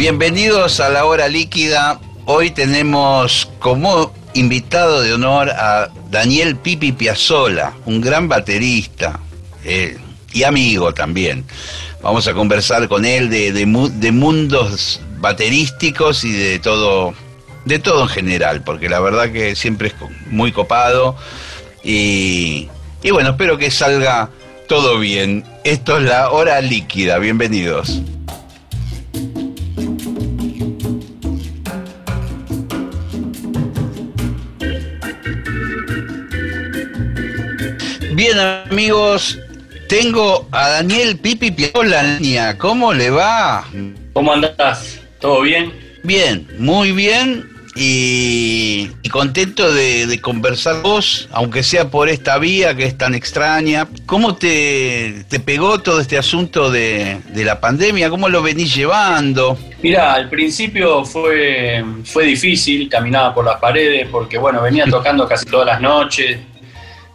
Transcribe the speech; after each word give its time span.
Bienvenidos 0.00 0.80
a 0.80 0.88
la 0.88 1.04
hora 1.04 1.28
líquida. 1.28 2.00
Hoy 2.24 2.52
tenemos 2.52 3.50
como 3.58 4.14
invitado 4.32 5.02
de 5.02 5.12
honor 5.12 5.50
a 5.50 5.90
Daniel 6.10 6.56
Pipi 6.56 6.92
Piazzola, 6.92 7.74
un 7.84 8.00
gran 8.00 8.26
baterista 8.26 9.20
eh, 9.62 9.98
y 10.32 10.44
amigo 10.44 10.94
también. 10.94 11.44
Vamos 12.00 12.26
a 12.28 12.32
conversar 12.32 12.88
con 12.88 13.04
él 13.04 13.28
de, 13.28 13.52
de, 13.52 14.12
mundos 14.12 15.02
baterísticos 15.18 16.24
y 16.24 16.32
de 16.32 16.58
todo, 16.60 17.12
de 17.66 17.78
todo 17.78 18.04
en 18.04 18.08
general, 18.08 18.62
porque 18.64 18.88
la 18.88 19.00
verdad 19.00 19.30
que 19.30 19.54
siempre 19.54 19.88
es 19.88 19.94
muy 20.30 20.50
copado 20.50 21.14
y, 21.84 22.70
y 23.02 23.10
bueno, 23.10 23.32
espero 23.32 23.58
que 23.58 23.70
salga 23.70 24.30
todo 24.66 24.98
bien. 24.98 25.44
Esto 25.62 25.98
es 25.98 26.04
la 26.04 26.30
hora 26.30 26.58
líquida. 26.62 27.18
Bienvenidos. 27.18 28.00
Bien, 38.32 38.46
amigos, 38.70 39.40
tengo 39.88 40.46
a 40.52 40.68
Daniel 40.68 41.18
Pipi 41.18 41.50
Piazola 41.50 42.20
¿Cómo 42.58 42.92
le 42.92 43.10
va? 43.10 43.64
¿Cómo 44.12 44.32
andás? 44.32 45.00
¿Todo 45.18 45.40
bien? 45.40 45.72
Bien, 46.04 46.46
muy 46.56 46.92
bien. 46.92 47.50
Y, 47.74 48.88
contento 49.10 49.72
de, 49.74 50.20
conversar 50.22 50.80
vos, 50.80 51.28
aunque 51.32 51.64
sea 51.64 51.90
por 51.90 52.08
esta 52.08 52.38
vía 52.38 52.76
que 52.76 52.84
es 52.84 52.96
tan 52.96 53.16
extraña. 53.16 53.88
¿Cómo 54.06 54.36
te, 54.36 55.24
pegó 55.44 55.80
todo 55.80 56.00
este 56.00 56.16
asunto 56.16 56.70
de, 56.70 57.18
la 57.34 57.58
pandemia? 57.58 58.10
¿Cómo 58.10 58.28
lo 58.28 58.44
venís 58.44 58.72
llevando? 58.72 59.58
Mira, 59.82 60.12
al 60.12 60.28
principio 60.28 61.04
fue, 61.04 61.84
fue 62.04 62.26
difícil, 62.26 62.88
caminaba 62.88 63.34
por 63.34 63.44
las 63.44 63.56
paredes, 63.56 64.06
porque 64.08 64.38
bueno, 64.38 64.62
venía 64.62 64.84
tocando 64.86 65.26
casi 65.26 65.46
todas 65.46 65.66
las 65.66 65.80
noches, 65.80 66.38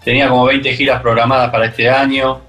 tenía 0.06 0.30
como 0.30 0.46
20 0.46 0.74
giras 0.76 1.02
programadas 1.02 1.50
para 1.50 1.66
este 1.66 1.90
año. 1.90 2.40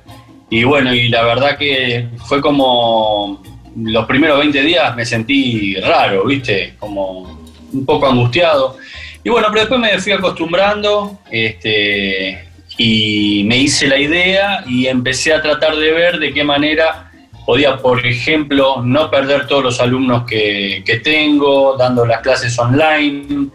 Y 0.51 0.63
bueno, 0.63 0.95
y 0.95 1.09
la 1.09 1.23
verdad 1.23 1.57
que 1.57 2.07
fue 2.27 2.41
como 2.41 3.43
los 3.75 4.07
primeros 4.07 4.39
20 4.39 4.61
días 4.63 4.95
me 4.95 5.05
sentí 5.05 5.75
raro, 5.77 6.27
¿viste? 6.27 6.75
Como 6.79 7.41
un 7.73 7.85
poco 7.87 8.07
angustiado. 8.07 8.77
Y 9.25 9.31
bueno, 9.31 9.49
pero 9.49 9.63
después 9.63 9.81
me 9.81 9.99
fui 9.99 10.13
acostumbrando 10.13 11.19
este, 11.31 12.47
y 12.77 13.43
me 13.45 13.57
hice 13.57 13.89
la 13.89 13.99
idea 13.99 14.63
y 14.69 14.87
empecé 14.87 15.33
a 15.33 15.43
tratar 15.43 15.77
de 15.77 15.91
ver 15.93 16.19
de 16.19 16.33
qué 16.33 16.45
manera 16.45 17.11
podía, 17.45 17.77
por 17.79 18.05
ejemplo, 18.07 18.83
no 18.83 19.11
perder 19.11 19.47
todos 19.47 19.65
los 19.65 19.81
alumnos 19.81 20.25
que, 20.27 20.83
que 20.85 20.97
tengo, 20.99 21.77
dando 21.77 22.05
las 22.05 22.21
clases 22.21 22.57
online, 22.59 23.51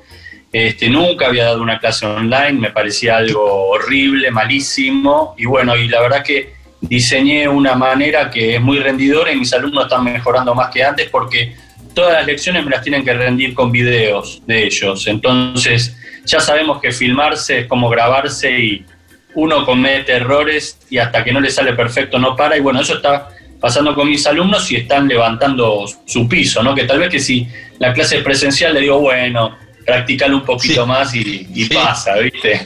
este, 0.51 0.89
nunca 0.89 1.27
había 1.27 1.45
dado 1.45 1.61
una 1.61 1.79
clase 1.79 2.05
online, 2.05 2.53
me 2.53 2.71
parecía 2.71 3.17
algo 3.17 3.69
horrible, 3.69 4.31
malísimo, 4.31 5.33
y 5.37 5.45
bueno, 5.45 5.75
y 5.77 5.87
la 5.87 6.01
verdad 6.01 6.23
que 6.23 6.53
diseñé 6.81 7.47
una 7.47 7.75
manera 7.75 8.29
que 8.29 8.55
es 8.55 8.61
muy 8.61 8.79
rendidora 8.79 9.31
y 9.31 9.37
mis 9.37 9.53
alumnos 9.53 9.83
están 9.83 10.03
mejorando 10.03 10.53
más 10.55 10.69
que 10.73 10.83
antes 10.83 11.09
porque 11.09 11.55
todas 11.93 12.13
las 12.13 12.25
lecciones 12.25 12.63
me 12.65 12.71
las 12.71 12.81
tienen 12.81 13.05
que 13.05 13.13
rendir 13.13 13.53
con 13.53 13.71
videos 13.71 14.41
de 14.45 14.65
ellos. 14.65 15.07
Entonces, 15.07 15.95
ya 16.25 16.39
sabemos 16.39 16.81
que 16.81 16.91
filmarse 16.91 17.59
es 17.59 17.67
como 17.67 17.89
grabarse 17.89 18.51
y 18.59 18.85
uno 19.35 19.65
comete 19.65 20.13
errores 20.13 20.79
y 20.89 20.97
hasta 20.97 21.23
que 21.23 21.31
no 21.31 21.39
le 21.39 21.49
sale 21.49 21.73
perfecto 21.73 22.19
no 22.19 22.35
para. 22.35 22.57
Y 22.57 22.59
bueno, 22.59 22.81
eso 22.81 22.95
está 22.95 23.29
pasando 23.59 23.93
con 23.93 24.09
mis 24.09 24.25
alumnos 24.25 24.71
y 24.71 24.77
están 24.77 25.07
levantando 25.07 25.85
su 26.05 26.27
piso, 26.27 26.63
¿no? 26.63 26.73
Que 26.73 26.85
tal 26.85 26.99
vez 26.99 27.09
que 27.09 27.19
si 27.19 27.47
la 27.79 27.93
clase 27.93 28.17
es 28.17 28.23
presencial 28.23 28.73
le 28.73 28.81
digo, 28.81 28.99
bueno, 28.99 29.55
practicarlo 29.91 30.37
un 30.37 30.45
poquito 30.45 30.85
más 30.85 31.13
y, 31.13 31.65
pasa, 31.65 32.15
¿viste? 32.15 32.65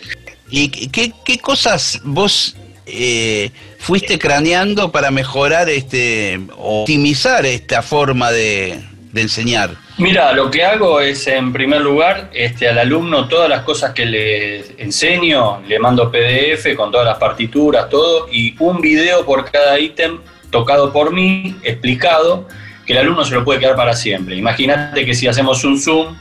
¿Y 0.49 0.69
qué, 0.89 1.39
cosas 1.39 1.99
vos 2.03 2.55
eh, 2.85 3.49
fuiste 3.79 4.19
craneando 4.19 4.91
para 4.91 5.09
mejorar, 5.09 5.69
este, 5.69 6.39
optimizar 6.55 7.45
esta 7.45 7.81
forma 7.81 8.31
de, 8.31 8.79
enseñar? 9.15 9.71
Mira, 9.97 10.33
lo 10.33 10.51
que 10.51 10.63
hago 10.63 10.99
es, 10.99 11.25
en 11.27 11.51
primer 11.53 11.81
lugar, 11.81 12.29
este, 12.33 12.67
al 12.67 12.77
alumno 12.77 13.27
todas 13.27 13.49
las 13.49 13.63
cosas 13.63 13.93
que 13.93 14.05
le 14.05 14.81
enseño, 14.81 15.61
le 15.61 15.79
mando 15.79 16.11
PDF 16.11 16.75
con 16.75 16.91
todas 16.91 17.07
las 17.07 17.17
partituras, 17.17 17.89
todo, 17.89 18.27
y 18.31 18.55
un 18.59 18.81
video 18.81 19.25
por 19.25 19.49
cada 19.49 19.79
ítem 19.79 20.19
tocado 20.51 20.91
por 20.91 21.11
mí, 21.11 21.55
explicado, 21.63 22.47
que 22.85 22.93
el 22.93 22.99
alumno 22.99 23.25
se 23.25 23.33
lo 23.33 23.43
puede 23.43 23.61
quedar 23.61 23.75
para 23.75 23.95
siempre. 23.95 24.35
Imagínate 24.35 25.05
que 25.05 25.15
si 25.15 25.27
hacemos 25.27 25.63
un 25.63 25.79
Zoom, 25.79 26.15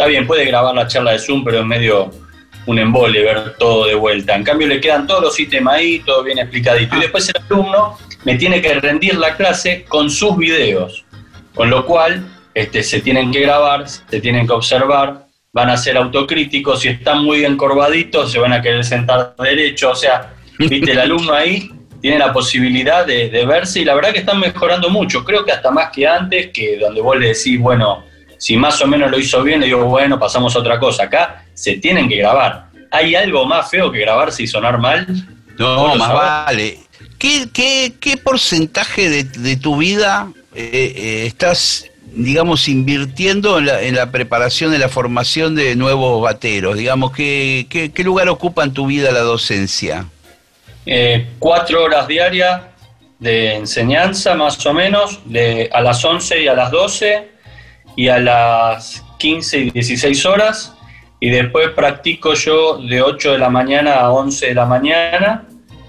Está 0.00 0.08
bien, 0.08 0.26
puede 0.26 0.46
grabar 0.46 0.74
la 0.74 0.86
charla 0.86 1.12
de 1.12 1.18
Zoom, 1.18 1.44
pero 1.44 1.60
es 1.60 1.66
medio 1.66 2.10
un 2.64 2.78
embole 2.78 3.22
ver 3.22 3.54
todo 3.58 3.84
de 3.84 3.94
vuelta. 3.94 4.34
En 4.34 4.42
cambio, 4.44 4.66
le 4.66 4.80
quedan 4.80 5.06
todos 5.06 5.22
los 5.22 5.38
ítems 5.38 5.68
ahí, 5.70 5.98
todo 5.98 6.22
bien 6.22 6.38
explicadito. 6.38 6.96
Y 6.96 7.00
después 7.00 7.28
el 7.28 7.42
alumno 7.42 7.98
me 8.24 8.36
tiene 8.36 8.62
que 8.62 8.72
rendir 8.80 9.16
la 9.16 9.36
clase 9.36 9.84
con 9.86 10.08
sus 10.08 10.38
videos. 10.38 11.04
Con 11.54 11.68
lo 11.68 11.84
cual, 11.84 12.26
este, 12.54 12.82
se 12.82 13.02
tienen 13.02 13.30
que 13.30 13.40
grabar, 13.40 13.86
se 13.86 14.20
tienen 14.22 14.46
que 14.46 14.54
observar, 14.54 15.26
van 15.52 15.68
a 15.68 15.76
ser 15.76 15.98
autocríticos. 15.98 16.80
Si 16.80 16.88
están 16.88 17.22
muy 17.22 17.44
encorvaditos, 17.44 18.32
se 18.32 18.38
van 18.38 18.54
a 18.54 18.62
querer 18.62 18.82
sentar 18.82 19.34
derecho. 19.36 19.90
O 19.90 19.94
sea, 19.94 20.32
viste, 20.58 20.92
el 20.92 20.98
alumno 21.00 21.34
ahí 21.34 21.70
tiene 22.00 22.18
la 22.18 22.32
posibilidad 22.32 23.04
de, 23.04 23.28
de 23.28 23.44
verse 23.44 23.80
y 23.80 23.84
la 23.84 23.94
verdad 23.94 24.14
que 24.14 24.20
están 24.20 24.40
mejorando 24.40 24.88
mucho. 24.88 25.22
Creo 25.26 25.44
que 25.44 25.52
hasta 25.52 25.70
más 25.70 25.90
que 25.90 26.06
antes, 26.06 26.48
que 26.54 26.78
donde 26.78 27.02
vos 27.02 27.18
le 27.18 27.34
decís, 27.34 27.60
bueno, 27.60 28.08
si 28.40 28.56
más 28.56 28.80
o 28.80 28.86
menos 28.86 29.10
lo 29.10 29.18
hizo 29.18 29.42
bien, 29.42 29.60
le 29.60 29.66
digo, 29.66 29.84
bueno, 29.84 30.18
pasamos 30.18 30.56
a 30.56 30.60
otra 30.60 30.80
cosa. 30.80 31.04
Acá 31.04 31.44
se 31.52 31.74
tienen 31.74 32.08
que 32.08 32.16
grabar. 32.16 32.70
¿Hay 32.90 33.14
algo 33.14 33.44
más 33.44 33.70
feo 33.70 33.92
que 33.92 33.98
grabarse 33.98 34.42
y 34.42 34.46
sonar 34.46 34.78
mal? 34.78 35.06
No, 35.58 35.94
más 35.96 36.10
vale. 36.10 36.78
¿Qué, 37.18 37.50
qué, 38.00 38.16
porcentaje 38.16 39.10
de, 39.10 39.56
tu 39.56 39.76
vida 39.76 40.32
eh, 40.54 40.70
eh, 40.72 41.26
estás, 41.26 41.90
digamos, 42.14 42.66
invirtiendo 42.66 43.58
en 43.58 43.94
la, 43.94 44.10
preparación 44.10 44.72
de 44.72 44.78
la 44.78 44.88
formación 44.88 45.54
de 45.54 45.76
nuevos 45.76 46.22
bateros? 46.22 46.78
Digamos, 46.78 47.12
¿qué, 47.12 47.66
qué, 47.68 48.04
lugar 48.04 48.30
ocupa 48.30 48.64
en 48.64 48.72
tu 48.72 48.86
vida 48.86 49.12
la 49.12 49.20
docencia? 49.20 50.06
Eh, 50.86 51.28
cuatro 51.38 51.84
horas 51.84 52.08
diarias 52.08 52.62
de 53.18 53.56
enseñanza, 53.56 54.34
más 54.34 54.64
o 54.64 54.72
menos, 54.72 55.20
de 55.26 55.68
a 55.74 55.82
las 55.82 56.02
11 56.02 56.42
y 56.42 56.48
a 56.48 56.54
las 56.54 56.70
12 56.70 57.39
y 57.96 58.08
a 58.08 58.18
las 58.18 59.04
15 59.18 59.58
y 59.58 59.70
16 59.70 60.26
horas. 60.26 60.76
Y 61.20 61.30
después 61.30 61.70
practico 61.70 62.34
yo 62.34 62.78
de 62.78 63.02
8 63.02 63.32
de 63.32 63.38
la 63.38 63.50
mañana 63.50 63.96
a 63.96 64.10
11 64.12 64.46
de 64.46 64.54
la 64.54 64.64
mañana. 64.64 65.46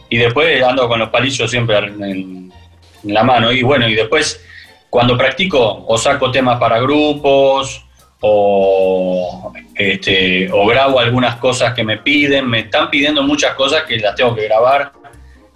Y 0.10 0.18
después 0.18 0.62
ando 0.64 0.88
con 0.88 1.00
los 1.00 1.10
palillos 1.10 1.50
siempre 1.50 1.78
en, 1.78 2.52
la 3.04 3.24
mano. 3.24 3.52
Y 3.52 3.64
bueno, 3.64 3.88
y 3.88 3.96
después 3.96 4.44
cuando 4.90 5.18
practico 5.18 5.86
o 5.88 5.98
saco 5.98 6.30
temas 6.32 6.60
para 6.60 6.80
grupos 6.80 7.86
o, 8.20 9.54
este, 9.74 10.52
o 10.52 10.68
grabo 10.68 11.00
algunas 11.00 11.38
cosas 11.38 11.74
que 11.74 11.84
me 11.84 11.98
piden. 11.98 12.48
Me 12.48 12.60
están 12.60 12.90
pidiendo 12.90 13.24
muchas 13.24 13.56
cosas 13.56 13.84
que 13.84 13.98
las 13.98 14.16
tengo 14.16 14.36
que 14.36 14.44
grabar 14.44 14.92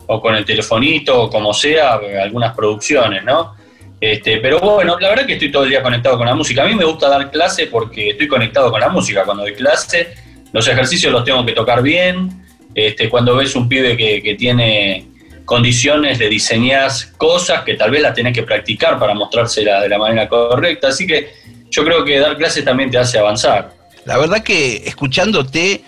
o 0.08 0.22
con 0.22 0.36
el 0.36 0.46
telefonito 0.46 1.24
o 1.24 1.30
como 1.30 1.54
sea, 1.54 2.00
algunas 2.22 2.56
producciones, 2.56 3.24
¿no? 3.24 3.55
Este, 4.12 4.38
pero 4.38 4.60
bueno, 4.60 5.00
la 5.00 5.10
verdad 5.10 5.26
que 5.26 5.34
estoy 5.34 5.52
todo 5.52 5.64
el 5.64 5.72
día 5.72 5.82
conectado 5.82 6.16
con 6.16 6.28
la 6.28 6.36
música. 6.36 6.62
A 6.62 6.68
mí 6.68 6.76
me 6.76 6.86
gusta 6.86 7.10
dar 7.10 7.32
clase 7.32 7.66
porque 7.66 8.12
estoy 8.12 8.28
conectado 8.28 8.70
con 8.70 8.80
la 8.80 8.90
música. 8.90 9.24
Cuando 9.24 9.42
doy 9.42 9.56
clase, 9.56 10.14
los 10.54 10.68
ejercicios 10.68 11.12
los 11.12 11.24
tengo 11.24 11.44
que 11.44 11.54
tocar 11.54 11.82
bien. 11.82 12.46
Este, 12.76 13.10
cuando 13.10 13.36
ves 13.36 13.56
un 13.56 13.68
pibe 13.68 13.98
que, 13.98 14.36
tiene 14.38 15.08
condiciones 15.44 16.20
de 16.20 16.30
diseñar 16.30 16.92
cosas 17.18 17.64
que 17.64 17.74
tal 17.74 17.90
vez 17.90 18.04
las 18.04 18.14
tenés 18.14 18.34
que 18.34 18.44
practicar 18.44 19.00
para 19.00 19.16
mostrársela 19.16 19.82
de 19.82 19.90
la 19.90 19.98
manera 19.98 20.30
correcta. 20.30 20.90
Así 20.90 21.08
que 21.08 21.32
yo 21.72 21.84
creo 21.84 22.06
que 22.06 22.20
dar 22.20 22.38
clases 22.38 22.64
también 22.64 22.92
te 22.92 23.00
hace 23.00 23.18
avanzar. 23.18 23.74
La 24.06 24.20
verdad 24.20 24.44
que 24.44 24.84
escuchándote 24.86 25.84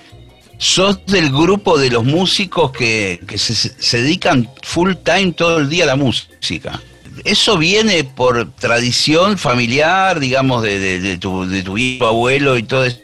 sos 0.57 1.05
del 1.05 1.29
grupo 1.29 1.77
de 1.77 1.91
los 1.91 2.03
músicos 2.03 2.71
que, 2.71 3.19
se, 3.35 3.97
dedican 4.01 4.49
full 4.63 4.93
time 5.03 5.33
todo 5.33 5.59
el 5.59 5.69
día 5.69 5.83
a 5.83 5.87
la 5.87 5.95
música. 5.95 6.81
¿Eso 7.23 7.57
viene 7.57 8.03
por 8.03 8.51
tradición 8.51 9.37
familiar, 9.37 10.19
digamos, 10.19 10.63
de, 10.63 11.17
tu, 11.19 11.47
de 11.47 11.63
tu 11.63 11.77
hijo, 11.77 12.07
abuelo 12.07 12.57
y 12.57 12.63
todo 12.63 12.85
eso? 12.85 12.99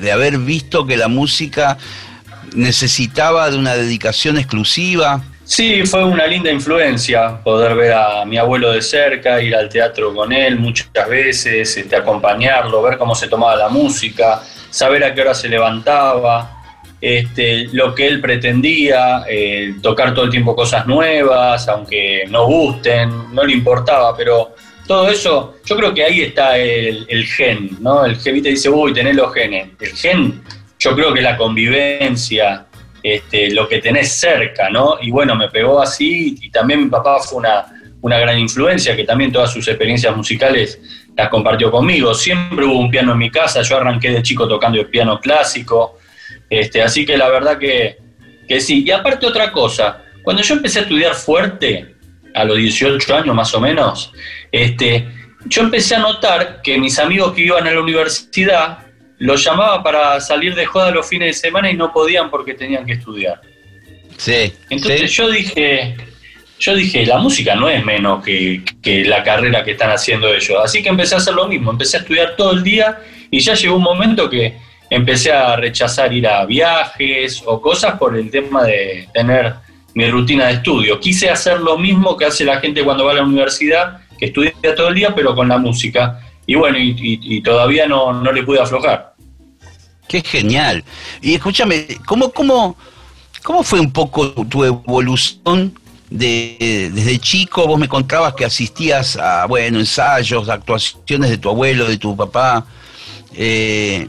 De 0.00 0.12
haber 0.12 0.38
visto 0.38 0.86
que 0.86 0.96
la 0.96 1.08
música 1.08 1.78
necesitaba 2.54 3.50
de 3.50 3.58
una 3.58 3.74
dedicación 3.74 4.38
exclusiva. 4.38 5.22
Sí, 5.44 5.86
fue 5.86 6.04
una 6.04 6.26
linda 6.26 6.50
influencia 6.50 7.42
poder 7.42 7.74
ver 7.74 7.94
a 7.94 8.24
mi 8.26 8.36
abuelo 8.36 8.70
de 8.72 8.82
cerca, 8.82 9.40
ir 9.40 9.56
al 9.56 9.70
teatro 9.70 10.14
con 10.14 10.30
él 10.30 10.58
muchas 10.58 11.08
veces, 11.08 11.74
este, 11.74 11.96
acompañarlo, 11.96 12.82
ver 12.82 12.98
cómo 12.98 13.14
se 13.14 13.28
tomaba 13.28 13.56
la 13.56 13.68
música, 13.70 14.42
saber 14.68 15.04
a 15.04 15.14
qué 15.14 15.22
hora 15.22 15.34
se 15.34 15.48
levantaba, 15.48 16.57
este, 17.00 17.68
lo 17.72 17.94
que 17.94 18.06
él 18.06 18.20
pretendía, 18.20 19.24
eh, 19.28 19.74
tocar 19.82 20.14
todo 20.14 20.24
el 20.24 20.30
tiempo 20.30 20.56
cosas 20.56 20.86
nuevas, 20.86 21.68
aunque 21.68 22.24
no 22.28 22.46
gusten, 22.46 23.32
no 23.32 23.44
le 23.44 23.52
importaba, 23.52 24.16
pero 24.16 24.54
todo 24.86 25.08
eso, 25.08 25.56
yo 25.64 25.76
creo 25.76 25.94
que 25.94 26.02
ahí 26.02 26.22
está 26.22 26.56
el, 26.56 27.24
gen, 27.26 27.76
¿no? 27.80 28.04
El 28.04 28.16
gen 28.16 28.42
te 28.42 28.48
dice, 28.48 28.70
uy, 28.70 28.92
tenés 28.92 29.14
los 29.14 29.32
genes. 29.34 29.68
El 29.78 29.90
gen, 29.90 30.42
yo 30.78 30.94
creo 30.94 31.12
que 31.12 31.20
la 31.20 31.36
convivencia, 31.36 32.66
este, 33.02 33.50
lo 33.50 33.68
que 33.68 33.78
tenés 33.78 34.12
cerca, 34.12 34.70
¿no? 34.70 34.96
Y 35.00 35.10
bueno, 35.10 35.36
me 35.36 35.48
pegó 35.48 35.80
así 35.80 36.36
y 36.40 36.50
también 36.50 36.84
mi 36.84 36.88
papá 36.88 37.18
fue 37.20 37.38
una, 37.38 37.66
una 38.00 38.18
gran 38.18 38.38
influencia, 38.38 38.96
que 38.96 39.04
también 39.04 39.30
todas 39.30 39.52
sus 39.52 39.68
experiencias 39.68 40.16
musicales 40.16 40.80
las 41.14 41.28
compartió 41.28 41.70
conmigo. 41.70 42.14
Siempre 42.14 42.64
hubo 42.64 42.78
un 42.78 42.90
piano 42.90 43.12
en 43.12 43.18
mi 43.18 43.30
casa, 43.30 43.62
yo 43.62 43.76
arranqué 43.76 44.10
de 44.10 44.22
chico 44.22 44.48
tocando 44.48 44.80
el 44.80 44.86
piano 44.86 45.20
clásico, 45.20 45.98
este, 46.50 46.82
así 46.82 47.04
que 47.04 47.16
la 47.16 47.28
verdad 47.28 47.58
que, 47.58 47.98
que 48.46 48.60
sí. 48.60 48.84
Y 48.84 48.90
aparte 48.90 49.26
otra 49.26 49.52
cosa, 49.52 50.04
cuando 50.22 50.42
yo 50.42 50.54
empecé 50.54 50.80
a 50.80 50.82
estudiar 50.82 51.14
fuerte, 51.14 51.94
a 52.34 52.44
los 52.44 52.56
18 52.56 53.16
años 53.16 53.34
más 53.34 53.52
o 53.54 53.60
menos, 53.60 54.12
este, 54.52 55.08
yo 55.46 55.62
empecé 55.62 55.96
a 55.96 56.00
notar 56.00 56.60
que 56.62 56.78
mis 56.78 56.98
amigos 56.98 57.32
que 57.34 57.42
iban 57.42 57.66
a 57.66 57.70
la 57.72 57.80
universidad 57.80 58.78
los 59.18 59.44
llamaba 59.44 59.82
para 59.82 60.20
salir 60.20 60.54
de 60.54 60.64
joda 60.64 60.92
los 60.92 61.08
fines 61.08 61.34
de 61.36 61.48
semana 61.48 61.70
y 61.70 61.74
no 61.74 61.92
podían 61.92 62.30
porque 62.30 62.54
tenían 62.54 62.86
que 62.86 62.92
estudiar. 62.92 63.40
Sí. 64.16 64.52
Entonces 64.70 65.10
yo 65.12 65.28
dije, 65.30 65.96
yo 66.58 66.74
dije, 66.74 67.04
la 67.06 67.18
música 67.18 67.54
no 67.54 67.68
es 67.68 67.84
menos 67.84 68.24
que, 68.24 68.62
que, 68.80 69.04
la 69.04 69.22
carrera 69.22 69.64
que 69.64 69.72
están 69.72 69.90
haciendo 69.90 70.32
ellos. 70.32 70.56
Así 70.62 70.82
que 70.82 70.88
empecé 70.88 71.16
a 71.16 71.18
hacer 71.18 71.34
lo 71.34 71.48
mismo, 71.48 71.72
empecé 71.72 71.96
a 71.96 72.00
estudiar 72.00 72.36
todo 72.36 72.52
el 72.52 72.62
día 72.62 73.00
y 73.30 73.40
ya 73.40 73.54
llegó 73.54 73.76
un 73.76 73.82
momento 73.82 74.30
que 74.30 74.56
empecé 74.90 75.32
a 75.32 75.56
rechazar 75.56 76.12
ir 76.12 76.26
a 76.26 76.44
viajes 76.46 77.42
o 77.44 77.60
cosas 77.60 77.98
por 77.98 78.16
el 78.16 78.30
tema 78.30 78.64
de 78.64 79.08
tener 79.12 79.54
mi 79.94 80.08
rutina 80.10 80.46
de 80.46 80.54
estudio. 80.54 81.00
Quise 81.00 81.30
hacer 81.30 81.60
lo 81.60 81.76
mismo 81.76 82.16
que 82.16 82.26
hace 82.26 82.44
la 82.44 82.60
gente 82.60 82.84
cuando 82.84 83.04
va 83.04 83.12
a 83.12 83.14
la 83.16 83.24
universidad, 83.24 84.00
que 84.18 84.26
estudia 84.26 84.52
todo 84.76 84.88
el 84.88 84.94
día, 84.94 85.14
pero 85.14 85.34
con 85.34 85.48
la 85.48 85.58
música. 85.58 86.20
Y 86.46 86.54
bueno, 86.54 86.78
y, 86.78 87.42
todavía 87.42 87.86
no, 87.86 88.12
no, 88.12 88.32
le 88.32 88.42
pude 88.42 88.60
aflojar. 88.60 89.14
Qué 90.08 90.22
genial. 90.22 90.82
Y 91.20 91.34
escúchame, 91.34 91.86
¿cómo, 92.06 92.30
cómo, 92.30 92.76
cómo 93.42 93.62
fue 93.62 93.80
un 93.80 93.92
poco 93.92 94.30
tu 94.46 94.64
evolución 94.64 95.74
de, 96.08 96.90
desde 96.94 97.18
chico? 97.18 97.66
Vos 97.66 97.78
me 97.78 97.88
contabas 97.88 98.34
que 98.34 98.46
asistías 98.46 99.16
a, 99.16 99.46
bueno, 99.46 99.78
ensayos, 99.78 100.48
actuaciones 100.48 101.28
de 101.28 101.38
tu 101.38 101.50
abuelo, 101.50 101.86
de 101.86 101.98
tu 101.98 102.16
papá. 102.16 102.64
Eh, 103.34 104.08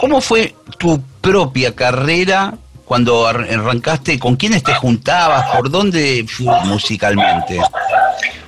¿Cómo 0.00 0.20
fue 0.20 0.54
tu 0.78 1.02
propia 1.20 1.74
carrera 1.74 2.54
cuando 2.84 3.26
arrancaste? 3.26 4.18
¿Con 4.18 4.36
quiénes 4.36 4.62
te 4.62 4.74
juntabas? 4.74 5.56
¿Por 5.56 5.70
dónde 5.70 6.24
musicalmente? 6.64 7.60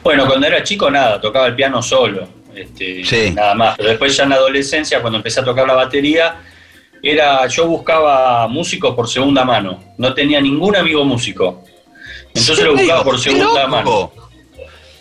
Bueno, 0.03 0.27
cuando 0.27 0.47
era 0.47 0.63
chico 0.63 0.91
nada, 0.91 1.21
tocaba 1.21 1.47
el 1.47 1.55
piano 1.55 1.83
solo, 1.83 2.29
este, 2.55 3.33
nada 3.33 3.55
más. 3.55 3.77
Pero 3.77 3.91
después 3.91 4.17
ya 4.17 4.25
en 4.25 4.31
la 4.31 4.37
adolescencia, 4.37 5.01
cuando 5.01 5.19
empecé 5.19 5.41
a 5.41 5.45
tocar 5.45 5.67
la 5.67 5.75
batería, 5.75 6.37
era 7.03 7.47
yo 7.47 7.67
buscaba 7.67 8.47
músicos 8.49 8.95
por 8.95 9.09
segunda 9.09 9.45
mano. 9.45 9.95
No 9.97 10.15
tenía 10.15 10.41
ningún 10.41 10.77
amigo 10.77 11.05
músico. 11.05 11.65
Entonces 12.29 12.65
lo 12.65 12.75
buscaba 12.75 13.05
por 13.05 13.19
segunda 13.19 13.67
mano. 13.67 14.13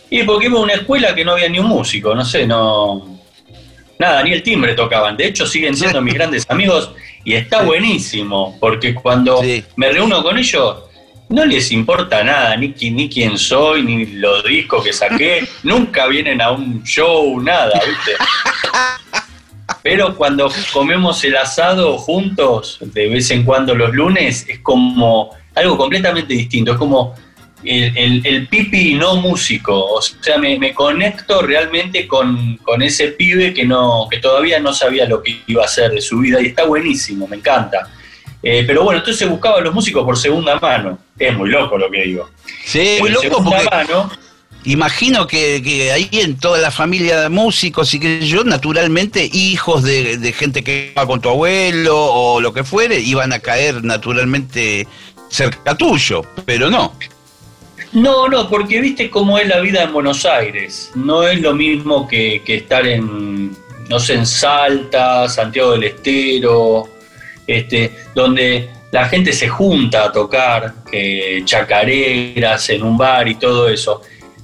Y 0.10 0.24
porque 0.24 0.46
iba 0.46 0.58
a 0.58 0.64
una 0.64 0.74
escuela 0.74 1.14
que 1.14 1.26
no 1.26 1.34
había 1.34 1.50
ni 1.50 1.60
un 1.60 1.68
músico, 1.68 2.16
no 2.16 2.24
sé, 2.24 2.48
no 2.48 3.17
nada, 4.00 4.24
ni 4.24 4.34
el 4.34 4.44
timbre 4.44 4.74
tocaban. 4.74 5.18
De 5.18 5.28
hecho, 5.28 5.46
siguen 5.46 5.76
siendo 5.76 6.02
mis 6.02 6.14
grandes 6.16 6.46
amigos 6.50 6.92
y 7.24 7.34
está 7.34 7.64
buenísimo, 7.64 8.58
porque 8.60 8.94
cuando 8.94 9.42
me 9.76 9.92
reúno 9.92 10.24
con 10.24 10.38
ellos, 10.38 10.78
no 11.30 11.46
les 11.46 11.72
importa 11.72 12.24
nada, 12.24 12.56
ni, 12.56 12.70
ni 12.70 13.10
quién 13.10 13.38
soy, 13.38 13.84
ni 13.84 14.06
los 14.06 14.44
discos 14.44 14.84
que 14.84 14.94
saqué, 14.94 15.48
nunca 15.64 16.08
vienen 16.08 16.42
a 16.42 16.52
un 16.52 16.84
show, 16.84 17.40
nada, 17.42 17.82
¿viste? 17.86 18.12
Pero 19.84 20.16
cuando 20.16 20.50
comemos 20.74 21.24
el 21.24 21.36
asado 21.38 21.98
juntos, 21.98 22.78
de 22.82 23.10
vez 23.10 23.30
en 23.32 23.44
cuando 23.44 23.76
los 23.76 23.94
lunes, 23.94 24.46
es 24.48 24.60
como 24.60 25.32
algo 25.56 25.78
completamente 25.78 26.34
distinto, 26.34 26.74
es 26.74 26.78
como 26.78 27.16
el, 27.64 28.26
el, 28.26 28.48
pipi 28.48 28.94
no 28.94 29.16
músico, 29.16 29.94
o 29.94 30.02
sea, 30.02 30.38
me, 30.38 30.74
conecto 30.74 31.42
realmente 31.42 32.08
con, 32.08 32.60
ese 32.82 33.10
pibe 33.10 33.54
que, 33.54 33.66
no, 33.66 34.08
que 34.10 34.20
todavía 34.20 34.60
no 34.60 34.74
sabía 34.74 35.06
lo 35.06 35.22
que 35.24 35.42
iba 35.48 35.64
a 35.64 35.66
hacer 35.66 35.92
de 35.92 36.02
su 36.02 36.20
vida 36.20 36.42
y 36.42 36.48
está 36.48 36.66
buenísimo, 36.66 37.28
me 37.28 37.38
encanta. 37.38 37.90
Eh, 38.44 38.64
pero 38.66 38.84
bueno, 38.84 39.00
entonces 39.00 39.28
buscaba 39.28 39.58
a 39.58 39.62
los 39.62 39.74
músicos 39.74 40.04
por 40.06 40.18
segunda 40.18 40.60
mano. 40.60 41.00
Es 41.18 41.36
muy 41.36 41.50
loco 41.50 41.78
lo 41.78 41.90
que 41.90 42.04
digo. 42.04 42.30
Sí, 42.64 42.98
muy 43.00 43.10
loco 43.10 43.44
porque 43.44 43.68
mano, 43.70 44.12
imagino 44.64 45.26
que, 45.26 45.92
ahí 45.92 46.10
en 46.12 46.38
toda 46.38 46.60
la 46.60 46.70
familia 46.70 47.22
de 47.22 47.30
músicos 47.30 47.94
y 47.96 48.00
que 48.00 48.26
yo, 48.26 48.44
naturalmente, 48.44 49.28
hijos 49.34 49.84
de, 49.84 50.18
de 50.18 50.32
gente 50.32 50.64
que 50.64 50.94
va 50.96 51.08
con 51.08 51.20
tu 51.20 51.30
abuelo 51.30 51.98
o 51.98 52.40
lo 52.40 52.54
que 52.54 52.64
fuere, 52.64 53.00
iban 53.00 53.34
a 53.34 53.40
caer 53.40 53.84
naturalmente 53.84 54.88
cerca 55.30 55.76
tuyo, 55.76 56.24
pero 56.46 56.70
no. 56.70 56.94
No, 57.94 58.28
no, 58.28 58.50
porque 58.50 58.82
viste 58.82 59.10
cómo 59.10 59.38
es 59.38 59.48
la 59.48 59.60
vida 59.60 59.84
en 59.84 59.94
Buenos 59.94 60.26
Aires. 60.26 60.92
No 60.96 61.24
es 61.24 61.42
lo 61.42 61.54
mismo 61.54 62.08
que, 62.08 62.42
estar 62.46 62.86
en, 62.86 63.56
no 63.90 64.00
sé, 64.00 64.16
en 64.16 64.26
Salta, 64.26 65.28
Santiago 65.30 65.72
del 65.72 65.86
Estero, 65.86 66.88
este, 67.46 67.92
donde 68.14 68.70
la 68.92 69.08
gente 69.08 69.32
se 69.32 69.48
junta 69.48 70.06
a 70.06 70.12
tocar 70.12 70.74
eh, 70.92 71.42
chacareras 71.46 72.70
en 72.70 72.84
un 72.84 72.98
bar 72.98 73.28
y 73.28 73.36
todo 73.36 73.70
eso. 73.70 74.02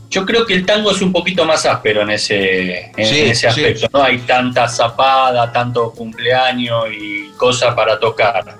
Yo 0.09 0.25
creo 0.25 0.45
que 0.45 0.53
el 0.53 0.65
tango 0.65 0.91
es 0.91 1.01
un 1.01 1.11
poquito 1.11 1.43
más 1.43 1.65
áspero 1.65 2.03
en 2.03 2.11
ese, 2.11 2.91
en 2.95 3.31
ese 3.31 3.47
aspecto. 3.47 3.87
No 3.91 4.03
hay 4.03 4.19
tanta 4.19 4.69
zapada, 4.69 5.51
tanto 5.51 5.91
cumpleaños 5.91 6.85
y 6.91 7.29
cosas 7.31 7.73
para 7.73 7.99
tocar. 7.99 8.57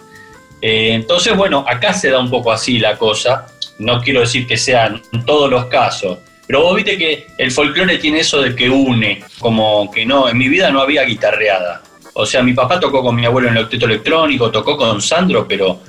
Eh, 0.59 0.93
entonces, 0.93 1.35
bueno, 1.37 1.63
acá 1.67 1.93
se 1.93 2.09
da 2.09 2.19
un 2.19 2.29
poco 2.29 2.51
así 2.51 2.79
la 2.79 2.97
cosa 2.97 3.45
no 3.79 4.01
quiero 4.01 4.21
decir 4.21 4.47
que 4.47 4.57
sean 4.57 5.01
todos 5.25 5.49
los 5.49 5.65
casos, 5.65 6.19
pero 6.45 6.61
vos 6.61 6.75
viste 6.75 6.97
que 6.97 7.27
el 7.37 7.51
folclore 7.51 7.97
tiene 7.97 8.19
eso 8.19 8.41
de 8.41 8.55
que 8.55 8.69
une, 8.69 9.23
como 9.39 9.89
que 9.91 10.05
no, 10.05 10.27
en 10.27 10.37
mi 10.37 10.49
vida 10.49 10.71
no 10.71 10.81
había 10.81 11.03
guitarreada. 11.03 11.81
O 12.13 12.25
sea, 12.25 12.43
mi 12.43 12.53
papá 12.53 12.79
tocó 12.79 13.01
con 13.01 13.15
mi 13.15 13.25
abuelo 13.25 13.47
en 13.47 13.57
el 13.57 13.63
octeto 13.63 13.85
electrónico, 13.85 14.51
tocó 14.51 14.77
con 14.77 15.01
Sandro, 15.01 15.47
pero 15.47 15.79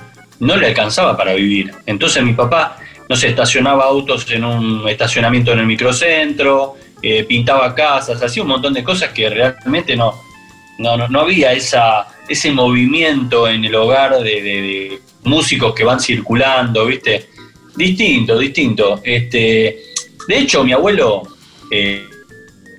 no 0.40 0.56
le 0.56 0.68
alcanzaba 0.68 1.16
para 1.16 1.34
vivir. 1.34 1.72
Entonces 1.86 2.22
mi 2.22 2.32
papá, 2.32 2.78
no 3.08 3.16
sé, 3.16 3.28
estacionaba 3.28 3.84
autos 3.84 4.30
en 4.30 4.44
un 4.44 4.88
estacionamiento 4.88 5.52
en 5.52 5.58
el 5.58 5.66
microcentro, 5.66 6.76
eh, 7.02 7.24
pintaba 7.24 7.74
casas, 7.74 8.22
hacía 8.22 8.42
un 8.42 8.48
montón 8.48 8.72
de 8.72 8.82
cosas 8.82 9.10
que 9.10 9.28
realmente 9.28 9.96
no, 9.96 10.14
no, 10.78 11.08
no, 11.08 11.20
había 11.20 11.52
esa, 11.52 12.06
ese 12.28 12.50
movimiento 12.52 13.46
en 13.48 13.64
el 13.64 13.74
hogar 13.74 14.18
de, 14.20 14.42
de 14.42 15.00
músicos 15.24 15.74
que 15.74 15.84
van 15.84 16.00
circulando, 16.00 16.86
¿viste? 16.86 17.33
Distinto, 17.76 18.38
distinto. 18.38 19.00
Este, 19.02 19.82
de 20.28 20.38
hecho, 20.38 20.62
mi 20.64 20.72
abuelo 20.72 21.22
eh, 21.70 22.06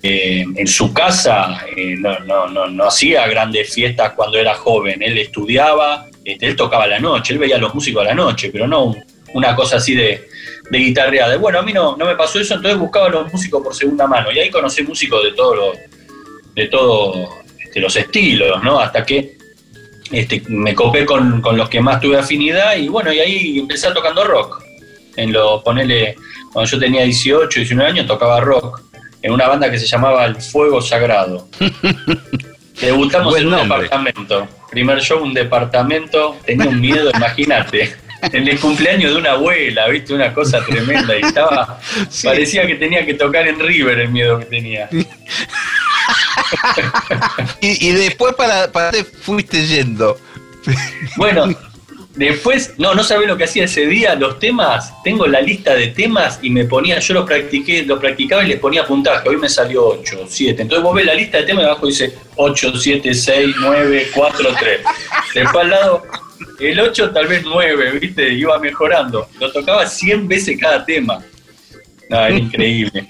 eh, 0.02 0.46
en 0.56 0.68
su 0.68 0.94
casa 0.94 1.66
eh, 1.76 1.98
no, 1.98 2.86
hacía 2.86 3.28
grandes 3.28 3.74
fiestas 3.74 4.14
cuando 4.14 4.38
era 4.38 4.56
joven. 4.56 5.02
Él 5.02 5.18
estudiaba, 5.18 6.08
este, 6.24 6.46
él 6.46 6.56
tocaba 6.56 6.88
la 6.88 7.00
noche, 7.00 7.34
él 7.34 7.40
veía 7.40 7.58
a 7.58 7.60
los 7.60 7.74
músicos 7.74 8.04
a 8.04 8.10
la 8.10 8.16
noche, 8.16 8.50
pero 8.52 8.68
no 8.68 8.96
una 9.34 9.54
cosa 9.54 9.78
así 9.78 9.96
de, 9.96 10.30
de 10.70 10.78
guitarreada. 10.78 11.36
Bueno, 11.38 11.60
a 11.60 11.62
mí 11.62 11.74
no, 11.74 11.98
no 11.98 12.06
me 12.06 12.16
pasó 12.16 12.40
eso, 12.40 12.56
entonces 12.56 12.80
buscaba 12.80 13.08
a 13.08 13.10
los 13.10 13.34
músicos 13.34 13.62
por 13.62 13.76
segunda 13.76 14.08
mano. 14.08 14.32
Y 14.32 14.40
ahí 14.40 14.50
conocí 14.50 14.82
músicos 14.84 15.24
de 15.24 15.34
todos 15.34 15.56
los, 15.58 15.78
de 16.54 16.68
todos 16.68 17.30
este, 17.62 17.82
los 17.82 17.96
estilos, 17.98 18.64
¿no? 18.64 18.80
Hasta 18.80 19.06
que 19.06 19.36
este, 20.10 20.42
me 20.48 20.74
copé 20.74 21.06
con, 21.06 21.42
con 21.42 21.58
los 21.58 21.68
que 21.68 21.82
más 21.82 22.00
tuve 22.00 22.18
afinidad 22.18 22.78
y 22.78 22.88
bueno, 22.88 23.12
y 23.12 23.20
ahí 23.20 23.60
empecé 23.60 23.92
tocando 23.92 24.24
rock 24.24 24.65
en 25.16 25.32
lo, 25.32 25.64
ponele, 25.64 26.16
cuando 26.52 26.70
yo 26.70 26.80
tenía 26.80 27.04
18, 27.04 27.60
19 27.60 27.92
años, 27.92 28.08
tocaba 28.08 28.40
rock 28.40 28.82
en 29.22 29.32
una 29.32 29.48
banda 29.48 29.72
que 29.72 29.80
se 29.80 29.88
llamaba 29.88 30.26
El 30.26 30.36
Fuego 30.36 30.82
Sagrado. 30.82 31.48
Debutamos 32.82 33.38
en 33.38 33.48
un 33.48 33.58
departamento. 33.58 34.48
Primer 34.70 35.02
show, 35.02 35.24
un 35.24 35.34
departamento. 35.34 36.38
Tenía 36.46 36.68
un 36.68 36.80
miedo, 36.80 37.12
imagínate. 37.14 37.96
En 38.32 38.48
el 38.48 38.60
cumpleaños 38.60 39.12
de 39.12 39.20
una 39.20 39.34
abuela, 39.34 39.88
viste, 39.88 40.14
una 40.14 40.34
cosa 40.34 40.64
tremenda. 40.66 41.16
Y 41.16 41.22
estaba. 41.22 41.80
Parecía 42.24 42.66
que 42.66 42.76
tenía 42.76 43.06
que 43.06 43.14
tocar 43.14 43.48
en 43.48 43.60
River 43.60 44.00
el 44.00 44.10
miedo 44.10 44.40
que 44.40 44.46
tenía. 44.46 44.90
y, 47.62 47.92
después 47.92 48.34
para, 48.34 48.72
para 48.72 48.92
te 48.92 49.04
fuiste 49.04 49.68
yendo. 49.68 50.18
Bueno, 51.18 51.50
Después, 52.16 52.74
no, 52.78 52.96
no 52.96 53.04
sabés 53.04 53.28
lo 53.28 53.36
que 53.36 53.44
hacía 53.44 53.66
ese 53.66 53.88
día, 53.88 54.16
los 54.16 54.40
temas, 54.40 54.94
tengo 55.04 55.28
la 55.28 55.42
lista 55.42 55.76
de 55.76 55.88
temas 55.88 56.40
y 56.42 56.50
me 56.50 56.64
ponía, 56.64 57.00
yo 57.00 57.14
los 57.14 57.26
practiqué, 57.26 57.84
los 57.84 58.00
practicaba 58.00 58.44
y 58.44 58.48
les 58.48 58.60
ponía 58.60 58.86
puntaje, 58.86 59.28
hoy 59.28 59.36
me 59.36 59.50
salió 59.50 59.86
8, 59.88 60.26
7. 60.28 60.62
Entonces 60.62 60.82
vos 60.82 60.96
ves 60.96 61.06
la 61.06 61.14
lista 61.14 61.40
de 61.40 61.44
temas 61.44 61.64
y 61.64 61.66
abajo 61.66 61.88
dice 61.88 62.14
8, 62.38 62.78
7, 62.78 63.14
6, 63.14 63.56
9, 63.60 64.08
4, 64.14 64.50
3. 64.60 64.80
Después 65.34 65.64
al 65.64 65.70
lado, 65.70 66.04
el 66.60 66.80
8 66.80 67.12
tal 67.12 67.28
vez 67.28 67.44
9, 67.44 68.00
viste, 68.00 68.34
iba 68.34 68.58
mejorando. 68.60 69.28
Lo 69.40 69.52
tocaba 69.52 69.86
100 69.86 70.28
veces 70.28 70.58
cada 70.60 70.86
tema. 70.86 71.22
No, 72.10 72.18
era 72.18 72.36
increíble. 72.36 73.08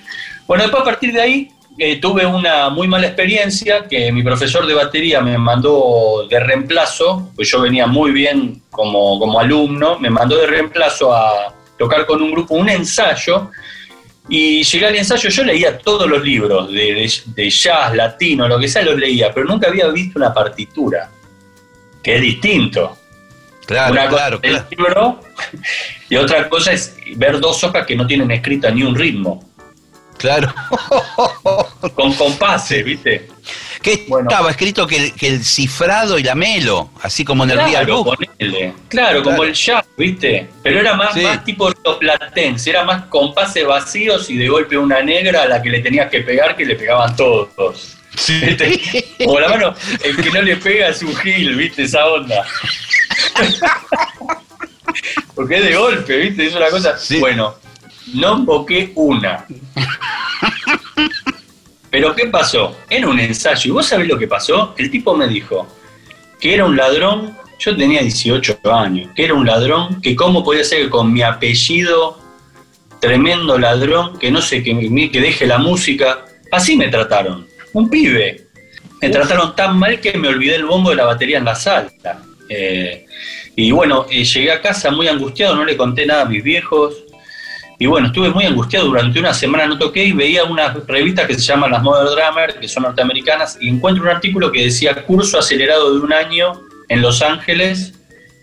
Bueno, 0.48 0.64
después 0.64 0.82
a 0.82 0.86
partir 0.86 1.14
de 1.14 1.22
ahí 1.22 1.52
eh, 1.78 2.00
tuve 2.00 2.26
una 2.26 2.70
muy 2.70 2.88
mala 2.88 3.08
experiencia 3.08 3.86
que 3.88 4.12
mi 4.12 4.24
profesor 4.24 4.66
de 4.66 4.74
batería 4.74 5.20
me 5.22 5.38
mandó 5.38 6.26
de 6.30 6.40
reemplazo, 6.40 7.32
pues 7.36 7.50
yo 7.50 7.62
venía 7.62 7.86
muy 7.86 8.12
bien 8.12 8.62
como, 8.70 9.20
como 9.20 9.40
alumno, 9.40 10.00
me 10.00 10.10
mandó 10.10 10.38
de 10.38 10.48
reemplazo 10.48 11.14
a 11.14 11.54
tocar 11.78 12.06
con 12.06 12.22
un 12.22 12.32
grupo 12.32 12.56
un 12.56 12.70
ensayo 12.70 13.50
y 14.30 14.64
llegué 14.64 14.86
al 14.88 14.96
ensayo, 14.96 15.30
yo 15.30 15.44
leía 15.44 15.78
todos 15.78 16.10
los 16.10 16.24
libros 16.24 16.72
de, 16.72 17.12
de, 17.26 17.50
jazz, 17.50 17.94
latino, 17.94 18.48
lo 18.48 18.58
que 18.58 18.68
sea, 18.68 18.82
los 18.82 18.98
leía, 18.98 19.32
pero 19.34 19.46
nunca 19.46 19.68
había 19.68 19.88
visto 19.90 20.18
una 20.18 20.34
partitura, 20.34 21.12
que 22.02 22.16
es 22.16 22.22
distinto. 22.22 22.98
Claro, 23.68 23.94
una 23.94 24.08
claro, 24.08 24.42
cosa 24.42 24.68
libro 24.70 25.20
y 26.10 26.16
otra 26.16 26.48
cosa 26.50 26.72
es 26.72 26.96
ver 27.16 27.40
dos 27.40 27.64
hojas 27.64 27.86
que 27.86 27.96
no 27.96 28.06
tienen 28.06 28.32
escrita 28.32 28.72
ni 28.72 28.84
un 28.84 28.96
ritmo. 28.96 29.44
Claro. 30.18 30.54
Con 31.96 32.14
compases, 32.14 32.84
¿viste? 32.84 33.28
¿Qué 33.82 34.08
estaba 34.10 34.50
escrito 34.50 34.88
que 34.88 35.14
el, 35.22 35.44
cifrado 35.44 36.18
y 36.18 36.24
la 36.24 36.34
melo, 36.34 36.90
así 37.04 37.24
como 37.24 37.44
en 37.44 37.52
el 37.52 37.58
claro, 37.60 38.04
Claro, 38.04 38.74
claro, 38.88 39.24
como 39.24 39.44
el 39.44 39.54
jazz, 39.54 39.86
¿viste? 39.96 40.50
Pero 40.64 40.80
era 40.80 40.96
más, 40.96 41.16
más 41.16 41.44
tipo 41.44 41.70
los 41.70 41.98
platense, 41.98 42.72
era 42.72 42.84
más 42.84 43.06
compases 43.06 43.64
vacíos 43.66 44.28
y 44.32 44.38
de 44.38 44.50
golpe 44.50 44.76
una 44.76 45.04
negra 45.04 45.44
a 45.44 45.48
la 45.48 45.62
que 45.62 45.70
le 45.70 45.82
tenías 45.82 46.10
que 46.10 46.22
pegar 46.22 46.56
que 46.56 46.66
le 46.66 46.76
pegaban 46.76 47.16
todos. 47.16 47.96
Sí. 48.18 48.58
Como 49.24 49.40
la 49.42 49.50
mano, 49.50 49.76
el 50.04 50.18
que 50.18 50.32
no 50.32 50.42
le 50.42 50.56
pega 50.58 50.88
es 50.88 51.04
un 51.04 51.16
gil, 51.16 51.56
¿viste? 51.56 51.84
Esa 51.84 52.08
onda. 52.08 52.44
Porque 55.36 55.58
es 55.58 55.64
de 55.64 55.76
golpe, 55.76 56.18
¿viste? 56.18 56.48
Es 56.48 56.56
una 56.56 56.70
cosa. 56.70 56.96
Bueno, 57.20 57.56
no 58.14 58.38
invoqué 58.38 58.92
una. 58.96 59.46
Pero 61.90 62.14
¿qué 62.16 62.28
pasó? 62.28 62.76
Era 62.90 63.08
un 63.08 63.20
ensayo. 63.20 63.70
¿Y 63.70 63.72
vos 63.72 63.86
sabés 63.86 64.08
lo 64.08 64.18
que 64.18 64.28
pasó? 64.28 64.74
El 64.78 64.92
tipo 64.92 65.16
me 65.16 65.28
dijo 65.28 65.68
que 66.40 66.54
era 66.54 66.66
un 66.66 66.76
ladrón, 66.76 67.38
yo 67.58 67.76
tenía 67.76 68.02
18 68.02 68.60
años, 68.66 69.10
que 69.16 69.26
era 69.26 69.34
un 69.34 69.46
ladrón, 69.46 70.02
que 70.02 70.16
cómo 70.16 70.44
podía 70.44 70.64
ser 70.64 70.84
que 70.84 70.90
con 70.90 71.14
mi 71.14 71.22
apellido, 71.22 72.20
tremendo 73.00 73.58
ladrón, 73.58 74.20
que 74.20 74.30
no 74.30 74.42
sé, 74.42 74.62
que, 74.62 75.10
que 75.12 75.22
deje 75.22 75.48
la 75.48 75.58
música. 75.58 76.26
Así 76.52 76.76
me 76.76 76.90
trataron. 76.90 77.48
Un 77.74 77.90
pibe. 77.90 78.46
Me 79.02 79.10
trataron 79.10 79.56
tan 79.56 79.78
mal 79.78 80.00
que 80.00 80.18
me 80.18 80.28
olvidé 80.28 80.56
el 80.56 80.66
bombo 80.66 80.90
de 80.90 80.98
la 80.98 81.06
batería 81.06 81.38
en 81.38 81.46
la 81.46 81.56
sala. 81.56 81.90
Eh, 82.50 83.06
y 83.56 83.72
bueno, 83.72 84.06
eh, 84.10 84.24
llegué 84.24 84.52
a 84.52 84.62
casa 84.62 84.92
muy 84.92 85.08
angustiado, 85.08 85.56
no 85.56 85.64
le 85.64 85.78
conté 85.78 86.06
nada 86.06 86.24
a 86.24 86.26
mis 86.26 86.44
viejos. 86.44 87.05
Y 87.78 87.88
bueno, 87.88 88.08
estuve 88.08 88.30
muy 88.30 88.46
angustiado 88.46 88.86
durante 88.86 89.20
una 89.20 89.34
semana, 89.34 89.68
no 89.68 89.78
toqué 89.78 90.06
y 90.06 90.14
veía 90.14 90.46
unas 90.46 90.76
revistas 90.88 91.28
que 91.28 91.34
se 91.36 91.42
llaman 91.42 91.72
las 91.72 91.84
Modern 91.84 92.16
Drummer, 92.16 92.60
que 92.60 92.68
son 92.68 92.84
norteamericanas, 92.84 93.58
y 93.60 93.68
encuentro 93.68 94.04
un 94.04 94.10
artículo 94.10 94.52
que 94.52 94.64
decía 94.64 95.04
curso 95.04 95.40
acelerado 95.40 95.94
de 95.94 96.00
un 96.00 96.14
año 96.14 96.62
en 96.88 97.02
Los 97.02 97.22
Ángeles 97.22 97.94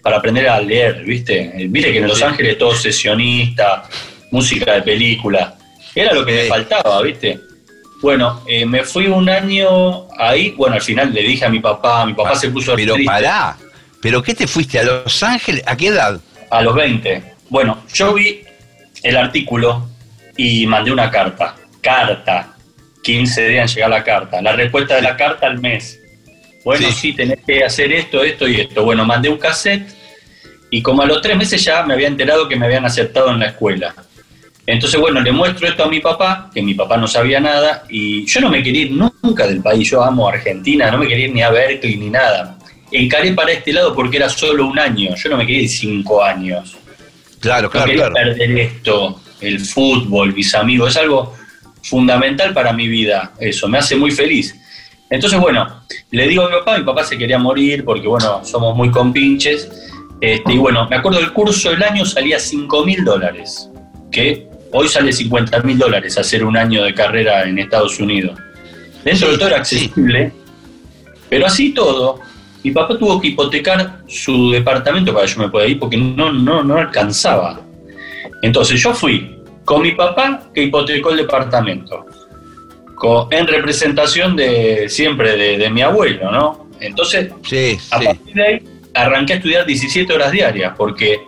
para 0.02 0.18
aprender 0.18 0.48
a 0.48 0.60
leer, 0.60 1.04
¿viste? 1.04 1.66
Viste 1.68 1.92
que 1.92 1.98
en 1.98 2.08
Los 2.08 2.22
Ángeles 2.22 2.58
todo 2.58 2.74
sesionista, 2.74 3.84
música 4.30 4.74
de 4.74 4.82
película. 4.82 5.56
Era 5.94 6.12
lo 6.12 6.24
que 6.24 6.32
me 6.32 6.44
faltaba, 6.44 7.00
¿viste? 7.02 7.40
Bueno, 8.02 8.42
eh, 8.48 8.66
me 8.66 8.82
fui 8.82 9.06
un 9.06 9.28
año 9.28 10.08
ahí, 10.18 10.50
bueno, 10.50 10.74
al 10.74 10.82
final 10.82 11.14
le 11.14 11.22
dije 11.22 11.44
a 11.44 11.48
mi 11.48 11.60
papá, 11.60 12.04
mi 12.04 12.14
papá 12.14 12.34
se 12.34 12.50
puso 12.50 12.74
Pero 12.74 12.96
pará, 13.06 13.56
¿pero 14.00 14.22
qué 14.22 14.34
te 14.34 14.48
fuiste 14.48 14.80
a 14.80 14.82
Los 14.82 15.22
Ángeles? 15.22 15.62
¿A 15.66 15.76
qué 15.76 15.86
edad? 15.86 16.20
A 16.50 16.62
los 16.62 16.74
20. 16.74 17.22
Bueno, 17.48 17.78
yo 17.94 18.12
vi 18.14 18.42
el 19.02 19.16
artículo 19.16 19.88
y 20.36 20.66
mandé 20.66 20.92
una 20.92 21.10
carta. 21.10 21.54
Carta. 21.80 22.56
15 23.02 23.48
días 23.48 23.70
en 23.70 23.74
llegar 23.74 23.90
la 23.90 24.04
carta. 24.04 24.40
La 24.40 24.52
respuesta 24.52 24.94
de 24.94 25.02
la 25.02 25.16
carta 25.16 25.46
al 25.46 25.60
mes. 25.60 25.98
Bueno, 26.64 26.90
sí. 26.92 27.12
tenés 27.12 27.40
que 27.44 27.64
hacer 27.64 27.92
esto, 27.92 28.22
esto 28.22 28.46
y 28.46 28.60
esto. 28.60 28.84
Bueno, 28.84 29.04
mandé 29.04 29.28
un 29.28 29.38
cassette 29.38 29.88
y 30.70 30.80
como 30.80 31.02
a 31.02 31.06
los 31.06 31.20
tres 31.20 31.36
meses 31.36 31.62
ya 31.64 31.82
me 31.82 31.94
había 31.94 32.06
enterado 32.06 32.48
que 32.48 32.56
me 32.56 32.66
habían 32.66 32.84
aceptado 32.84 33.30
en 33.30 33.40
la 33.40 33.46
escuela. 33.46 33.94
Entonces, 34.64 34.98
bueno, 35.00 35.20
le 35.20 35.32
muestro 35.32 35.66
esto 35.66 35.84
a 35.84 35.88
mi 35.88 35.98
papá, 35.98 36.48
que 36.54 36.62
mi 36.62 36.74
papá 36.74 36.96
no 36.96 37.08
sabía 37.08 37.40
nada, 37.40 37.84
y 37.90 38.24
yo 38.26 38.40
no 38.40 38.48
me 38.48 38.62
quería 38.62 38.82
ir 38.82 38.92
nunca 38.92 39.46
del 39.46 39.60
país, 39.60 39.90
yo 39.90 40.02
amo 40.02 40.28
Argentina, 40.28 40.88
no 40.90 40.98
me 40.98 41.08
quería 41.08 41.26
ir 41.26 41.34
ni 41.34 41.42
a 41.42 41.50
Berkeley 41.50 41.96
ni 41.96 42.10
nada. 42.10 42.56
Encaré 42.92 43.32
para 43.32 43.52
este 43.52 43.72
lado 43.72 43.92
porque 43.94 44.18
era 44.18 44.28
solo 44.28 44.66
un 44.66 44.78
año, 44.78 45.16
yo 45.16 45.30
no 45.30 45.36
me 45.36 45.46
quería 45.46 45.62
ir 45.62 45.68
cinco 45.68 46.22
años. 46.22 46.76
Claro, 47.42 47.68
claro, 47.68 47.92
no 47.92 48.14
perder 48.14 48.58
esto, 48.58 49.20
el 49.40 49.58
fútbol, 49.58 50.32
mis 50.32 50.54
amigos, 50.54 50.90
es 50.90 50.96
algo 50.96 51.34
fundamental 51.82 52.54
para 52.54 52.72
mi 52.72 52.86
vida, 52.86 53.32
eso, 53.40 53.68
me 53.68 53.78
hace 53.78 53.96
muy 53.96 54.12
feliz. 54.12 54.54
Entonces, 55.10 55.40
bueno, 55.40 55.82
le 56.12 56.28
digo 56.28 56.44
a 56.44 56.48
mi 56.48 56.54
papá, 56.54 56.78
mi 56.78 56.84
papá 56.84 57.02
se 57.02 57.18
quería 57.18 57.38
morir 57.38 57.84
porque, 57.84 58.06
bueno, 58.06 58.44
somos 58.44 58.76
muy 58.76 58.92
compinches. 58.92 59.68
Este, 60.20 60.52
y 60.54 60.56
bueno, 60.56 60.88
me 60.88 60.96
acuerdo 60.96 61.18
del 61.18 61.32
curso 61.32 61.70
del 61.70 61.82
año 61.82 62.04
salía 62.04 62.38
5 62.38 62.86
mil 62.86 63.04
dólares, 63.04 63.68
que 64.12 64.46
hoy 64.70 64.86
sale 64.86 65.12
50 65.12 65.60
mil 65.64 65.76
dólares 65.76 66.16
hacer 66.16 66.44
un 66.44 66.56
año 66.56 66.84
de 66.84 66.94
carrera 66.94 67.42
en 67.42 67.58
Estados 67.58 67.98
Unidos. 67.98 68.38
Dentro 69.04 69.32
de 69.32 69.36
todo 69.36 69.48
era 69.48 69.56
accesible, 69.56 70.32
pero 71.28 71.46
así 71.46 71.74
todo, 71.74 72.20
mi 72.62 72.70
papá 72.70 72.96
tuvo 72.96 73.20
que 73.20 73.28
hipotecar 73.28 74.02
su 74.06 74.50
departamento 74.50 75.12
para 75.12 75.26
que 75.26 75.32
yo 75.32 75.40
me 75.40 75.48
pueda 75.48 75.66
ir 75.66 75.78
porque 75.78 75.96
no, 75.96 76.32
no, 76.32 76.62
no 76.62 76.76
alcanzaba. 76.76 77.60
Entonces 78.42 78.80
yo 78.80 78.94
fui 78.94 79.38
con 79.64 79.82
mi 79.82 79.92
papá 79.92 80.48
que 80.54 80.64
hipotecó 80.64 81.10
el 81.10 81.18
departamento, 81.18 82.06
en 83.30 83.46
representación 83.46 84.36
de 84.36 84.88
siempre 84.88 85.36
de, 85.58 85.70
mi 85.70 85.82
abuelo, 85.82 86.30
¿no? 86.30 86.68
Entonces, 86.80 87.32
a 87.90 88.00
partir 88.00 88.34
de 88.34 88.46
ahí 88.46 88.62
arranqué 88.94 89.34
a 89.34 89.36
estudiar 89.36 89.66
17 89.66 90.12
horas 90.12 90.30
diarias 90.30 90.74
porque 90.76 91.20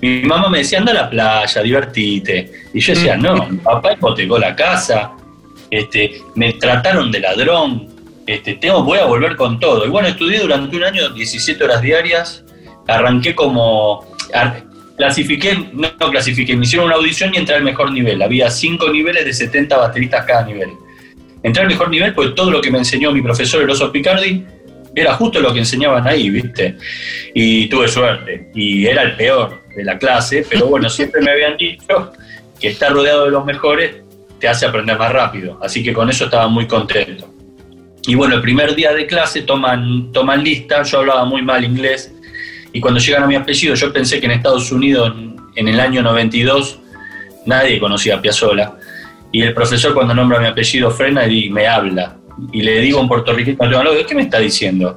mi 0.00 0.22
mamá 0.22 0.48
me 0.48 0.58
decía, 0.58 0.78
anda 0.78 0.92
a 0.92 0.94
la 0.94 1.10
playa, 1.10 1.62
divertite. 1.62 2.52
Y 2.72 2.80
yo 2.80 2.94
decía, 2.94 3.16
no, 3.16 3.46
mi 3.46 3.58
papá 3.58 3.92
hipotecó 3.92 4.38
la 4.38 4.54
casa, 4.54 5.12
este, 5.70 6.22
me 6.34 6.54
trataron 6.54 7.10
de 7.10 7.20
ladrón, 7.20 7.88
este, 8.28 8.54
tengo, 8.54 8.84
voy 8.84 8.98
a 8.98 9.06
volver 9.06 9.36
con 9.36 9.58
todo. 9.58 9.86
Y 9.86 9.88
bueno, 9.88 10.06
estudié 10.06 10.40
durante 10.40 10.76
un 10.76 10.84
año 10.84 11.08
17 11.08 11.64
horas 11.64 11.80
diarias, 11.80 12.44
arranqué 12.86 13.34
como, 13.34 14.06
clasifiqué, 14.98 15.70
no, 15.72 15.90
clasifiqué, 16.10 16.54
me 16.54 16.64
hicieron 16.64 16.88
una 16.88 16.96
audición 16.96 17.34
y 17.34 17.38
entré 17.38 17.54
al 17.56 17.64
mejor 17.64 17.90
nivel. 17.90 18.20
Había 18.20 18.50
cinco 18.50 18.90
niveles 18.90 19.24
de 19.24 19.32
70 19.32 19.74
bateristas 19.78 20.26
cada 20.26 20.44
nivel. 20.44 20.68
Entré 21.42 21.62
al 21.62 21.68
mejor 21.68 21.88
nivel 21.88 22.12
porque 22.12 22.32
todo 22.32 22.50
lo 22.50 22.60
que 22.60 22.70
me 22.70 22.76
enseñó 22.76 23.12
mi 23.12 23.22
profesor 23.22 23.62
Eroso 23.62 23.90
Picardi 23.90 24.44
era 24.94 25.14
justo 25.14 25.40
lo 25.40 25.54
que 25.54 25.60
enseñaban 25.60 26.06
ahí, 26.06 26.28
¿viste? 26.28 26.76
Y 27.32 27.66
tuve 27.68 27.88
suerte. 27.88 28.50
Y 28.54 28.84
era 28.84 29.04
el 29.04 29.16
peor 29.16 29.62
de 29.74 29.84
la 29.84 29.96
clase, 29.96 30.44
pero 30.50 30.66
bueno, 30.66 30.90
siempre 30.90 31.22
me 31.22 31.30
habían 31.30 31.56
dicho 31.56 32.12
que 32.60 32.68
estar 32.68 32.92
rodeado 32.92 33.24
de 33.24 33.30
los 33.30 33.46
mejores 33.46 34.02
te 34.38 34.48
hace 34.48 34.66
aprender 34.66 34.98
más 34.98 35.12
rápido. 35.12 35.58
Así 35.62 35.82
que 35.82 35.94
con 35.94 36.10
eso 36.10 36.26
estaba 36.26 36.48
muy 36.48 36.66
contento. 36.66 37.37
Y 38.08 38.14
bueno, 38.14 38.36
el 38.36 38.40
primer 38.40 38.74
día 38.74 38.94
de 38.94 39.06
clase 39.06 39.42
toman, 39.42 40.10
toman 40.12 40.42
lista, 40.42 40.82
yo 40.82 41.00
hablaba 41.00 41.26
muy 41.26 41.42
mal 41.42 41.62
inglés, 41.62 42.10
y 42.72 42.80
cuando 42.80 42.98
llegan 42.98 43.24
a 43.24 43.26
mi 43.26 43.34
apellido, 43.34 43.74
yo 43.74 43.92
pensé 43.92 44.18
que 44.18 44.24
en 44.24 44.32
Estados 44.32 44.72
Unidos, 44.72 45.14
en, 45.54 45.68
el 45.68 45.78
año 45.78 46.00
92, 46.00 46.78
nadie 47.44 47.78
conocía 47.78 48.16
a 48.16 48.22
Piazzolla. 48.22 48.72
Y 49.30 49.42
el 49.42 49.52
profesor 49.52 49.92
cuando 49.92 50.14
nombra 50.14 50.40
mi 50.40 50.46
apellido 50.46 50.90
frena 50.90 51.26
y 51.26 51.50
me 51.50 51.66
habla. 51.66 52.16
Y 52.50 52.62
le 52.62 52.80
digo 52.80 52.98
a 52.98 53.02
un 53.02 53.08
puertorriqueño, 53.08 53.58
¿qué 54.08 54.14
me 54.14 54.22
está 54.22 54.38
diciendo? 54.38 54.96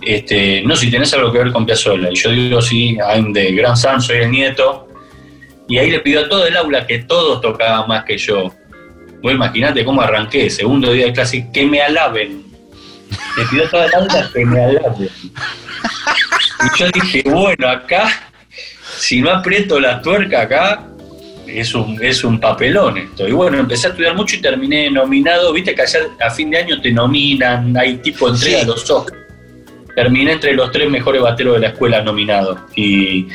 Este, 0.00 0.62
no, 0.62 0.74
si 0.74 0.90
tenés 0.90 1.12
algo 1.12 1.30
que 1.30 1.40
ver 1.40 1.52
con 1.52 1.66
Piazzolla. 1.66 2.10
Y 2.10 2.14
yo 2.14 2.30
digo, 2.30 2.62
sí, 2.62 2.96
I'm 2.96 3.30
de 3.34 3.52
Gran 3.52 3.76
San, 3.76 4.00
soy 4.00 4.20
el 4.20 4.30
nieto. 4.30 4.88
Y 5.68 5.76
ahí 5.76 5.90
le 5.90 6.00
pido 6.00 6.24
a 6.24 6.28
todo 6.30 6.46
el 6.46 6.56
aula 6.56 6.86
que 6.86 7.00
todos 7.00 7.42
tocaban 7.42 7.86
más 7.88 8.04
que 8.04 8.16
yo. 8.16 8.50
Vos 9.22 9.32
imaginate 9.32 9.84
cómo 9.84 10.00
arranqué, 10.00 10.48
segundo 10.50 10.92
día 10.92 11.06
de 11.06 11.12
clase, 11.12 11.48
que 11.52 11.66
me 11.66 11.80
alaben. 11.80 12.44
me 13.36 13.44
pidió 13.50 13.68
toda 13.68 13.88
la 13.88 13.98
onda 13.98 14.30
que 14.32 14.44
me 14.44 14.62
agarre. 14.64 15.08
Y 16.60 16.78
yo 16.78 16.86
dije, 16.92 17.22
bueno, 17.30 17.68
acá, 17.68 18.08
si 18.96 19.20
no 19.20 19.30
aprieto 19.30 19.78
la 19.80 20.00
tuerca 20.02 20.42
acá, 20.42 20.84
es 21.46 21.74
un, 21.74 21.98
es 22.02 22.22
un 22.24 22.38
papelón 22.38 22.98
esto. 22.98 23.26
Y 23.26 23.32
bueno, 23.32 23.58
empecé 23.58 23.86
a 23.88 23.90
estudiar 23.90 24.14
mucho 24.14 24.36
y 24.36 24.40
terminé 24.40 24.90
nominado. 24.90 25.52
Viste 25.52 25.74
que 25.74 25.82
allá 25.82 26.00
a 26.20 26.30
fin 26.30 26.50
de 26.50 26.58
año 26.58 26.80
te 26.80 26.92
nominan, 26.92 27.76
hay 27.76 27.96
tipo 27.98 28.28
entrega 28.28 28.60
Sí. 28.60 28.66
los 28.66 28.90
ojos. 28.90 29.12
Terminé 29.94 30.32
entre 30.32 30.52
los 30.54 30.70
tres 30.70 30.88
mejores 30.90 31.22
bateros 31.22 31.54
de 31.54 31.60
la 31.60 31.68
escuela 31.68 32.02
nominados. 32.02 32.58
Y 32.76 33.26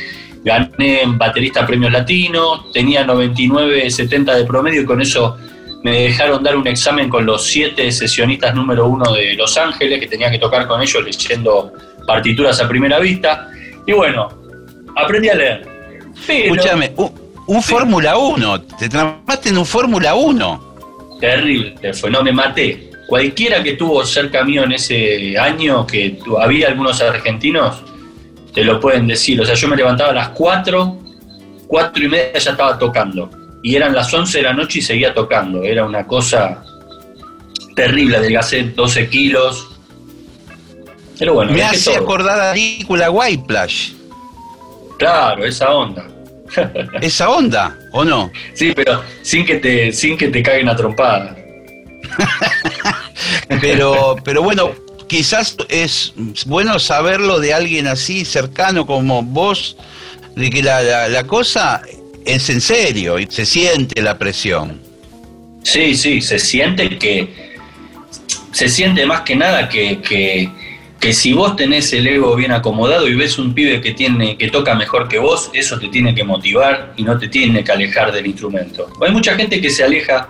gané 0.46 1.02
en 1.02 1.18
baterista 1.18 1.66
premios 1.66 1.92
latinos, 1.92 2.72
tenía 2.72 3.04
99, 3.04 3.90
70 3.90 4.36
de 4.36 4.46
promedio 4.46 4.82
y 4.82 4.86
con 4.86 5.02
eso 5.02 5.38
me 5.84 6.04
dejaron 6.04 6.42
dar 6.42 6.56
un 6.56 6.66
examen 6.66 7.10
con 7.10 7.26
los 7.26 7.46
siete 7.46 7.92
sesionistas 7.92 8.56
número 8.56 8.88
uno 8.88 9.14
de 9.14 9.34
Los 9.34 9.58
Ángeles, 9.58 10.00
que 10.00 10.08
tenía 10.08 10.32
que 10.32 10.40
tocar 10.40 10.66
con 10.66 10.82
ellos 10.82 11.04
leyendo 11.04 11.74
partituras 12.08 12.62
a 12.62 12.68
primera 12.68 13.00
vista. 13.00 13.50
Y 13.86 13.92
bueno, 13.92 14.30
aprendí 14.96 15.28
a 15.30 15.36
leer. 15.36 15.68
Pero, 16.26 16.56
Escúchame, 16.56 16.94
un, 16.96 17.12
un 17.48 17.62
Fórmula 17.62 18.18
1, 18.18 18.62
te 18.62 18.88
transformaste 18.88 19.50
en 19.50 19.58
un 19.58 19.66
Fórmula 19.66 20.16
1. 20.16 20.74
Terrible, 21.20 21.94
fue, 21.94 22.10
no 22.10 22.24
me 22.24 22.32
maté. 22.32 22.90
Cualquiera 23.08 23.62
que 23.62 23.72
estuvo 23.72 24.06
cerca 24.06 24.46
mío 24.46 24.64
en 24.64 24.72
ese 24.72 25.38
año, 25.38 25.86
que 25.86 26.18
había 26.40 26.70
algunos 26.70 27.02
argentinos, 27.02 27.84
te 28.54 28.64
lo 28.64 28.80
pueden 28.80 29.06
decir. 29.06 29.42
O 29.42 29.46
sea, 29.46 29.56
yo 29.56 29.68
me 29.68 29.76
levantaba 29.76 30.12
a 30.12 30.16
las 30.16 30.30
4, 30.30 30.98
4 31.68 32.04
y 32.06 32.08
media 32.08 32.40
ya 32.40 32.52
estaba 32.52 32.78
tocando. 32.80 33.30
Y 33.64 33.76
eran 33.76 33.94
las 33.96 34.14
11 34.14 34.38
de 34.40 34.44
la 34.44 34.54
noche 34.54 34.80
y 34.80 34.82
seguía 34.82 35.14
tocando. 35.14 35.64
Era 35.64 35.86
una 35.86 36.06
cosa 36.06 36.64
terrible, 37.76 38.18
adelgacé 38.18 38.64
12 38.64 39.10
kilos. 39.10 39.68
Pero 41.18 41.34
bueno, 41.36 41.52
Me 41.54 41.64
hace 41.64 41.96
acordar 41.96 42.40
a 42.40 42.48
la 42.48 42.54
película 42.54 43.10
Whiplash. 43.10 43.94
Claro, 45.00 45.46
esa 45.46 45.72
onda. 45.74 46.06
¿Esa 47.02 47.30
onda 47.30 47.78
o 47.94 48.04
no? 48.04 48.32
Sí, 48.54 48.74
pero 48.76 49.02
sin 49.22 49.46
que 49.46 49.56
te, 49.56 49.92
sin 49.92 50.18
que 50.18 50.28
te 50.28 50.44
caguen 50.44 50.68
a 50.70 50.76
trompada. 50.76 51.36
Pero, 53.62 54.16
pero 54.24 54.42
bueno, 54.42 54.72
quizás 55.08 55.56
es 55.70 56.14
bueno 56.46 56.80
saberlo 56.80 57.40
de 57.40 57.54
alguien 57.54 57.88
así 57.88 58.26
cercano 58.26 58.86
como 58.86 59.22
vos, 59.24 59.78
de 60.36 60.50
que 60.50 60.64
la, 60.64 60.82
la- 60.82 61.08
la 61.08 61.24
cosa 61.26 61.82
es 62.26 62.50
en 62.50 62.62
serio 62.62 63.20
y 63.20 63.28
se 63.30 63.46
siente 63.46 64.02
la 64.02 64.18
presión. 64.18 64.80
Sí, 65.64 65.96
sí, 65.96 66.22
se 66.22 66.40
siente 66.40 66.98
que. 66.98 67.54
Se 68.52 68.70
siente 68.70 69.06
más 69.06 69.22
que 69.22 69.36
nada 69.36 69.68
que, 69.68 70.00
que, 70.02 70.48
que 71.00 71.12
si 71.12 71.34
vos 71.34 71.56
tenés 71.56 71.92
el 71.92 72.06
ego 72.06 72.36
bien 72.36 72.52
acomodado 72.52 73.08
y 73.08 73.16
ves 73.16 73.40
un 73.40 73.54
pibe 73.54 73.82
que 73.82 73.94
tiene, 73.94 74.38
que 74.38 74.50
toca 74.50 74.76
mejor 74.76 75.08
que 75.08 75.18
vos, 75.18 75.50
eso 75.54 75.80
te 75.80 75.88
tiene 75.88 76.14
que 76.14 76.24
motivar 76.24 76.94
y 76.96 77.04
no 77.04 77.18
te 77.18 77.30
tiene 77.30 77.64
que 77.64 77.72
alejar 77.72 78.12
del 78.12 78.28
instrumento. 78.28 78.90
Hay 79.02 79.12
mucha 79.12 79.36
gente 79.36 79.60
que 79.60 79.72
se 79.72 79.84
aleja 79.84 80.30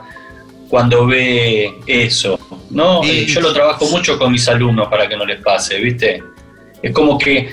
cuando 0.70 1.06
ve 1.06 1.74
eso, 1.86 2.40
¿no? 2.70 3.04
Sí. 3.04 3.10
Eh, 3.12 3.26
Yo 3.26 3.42
lo 3.42 3.52
trabajo 3.52 3.86
mucho 3.90 4.18
con 4.18 4.32
mis 4.32 4.48
alumnos 4.48 4.88
para 4.88 5.10
que 5.10 5.18
no 5.18 5.26
les 5.26 5.42
pase, 5.42 5.80
¿viste? 5.80 6.24
Es 6.82 6.92
como 6.94 7.18
que 7.18 7.50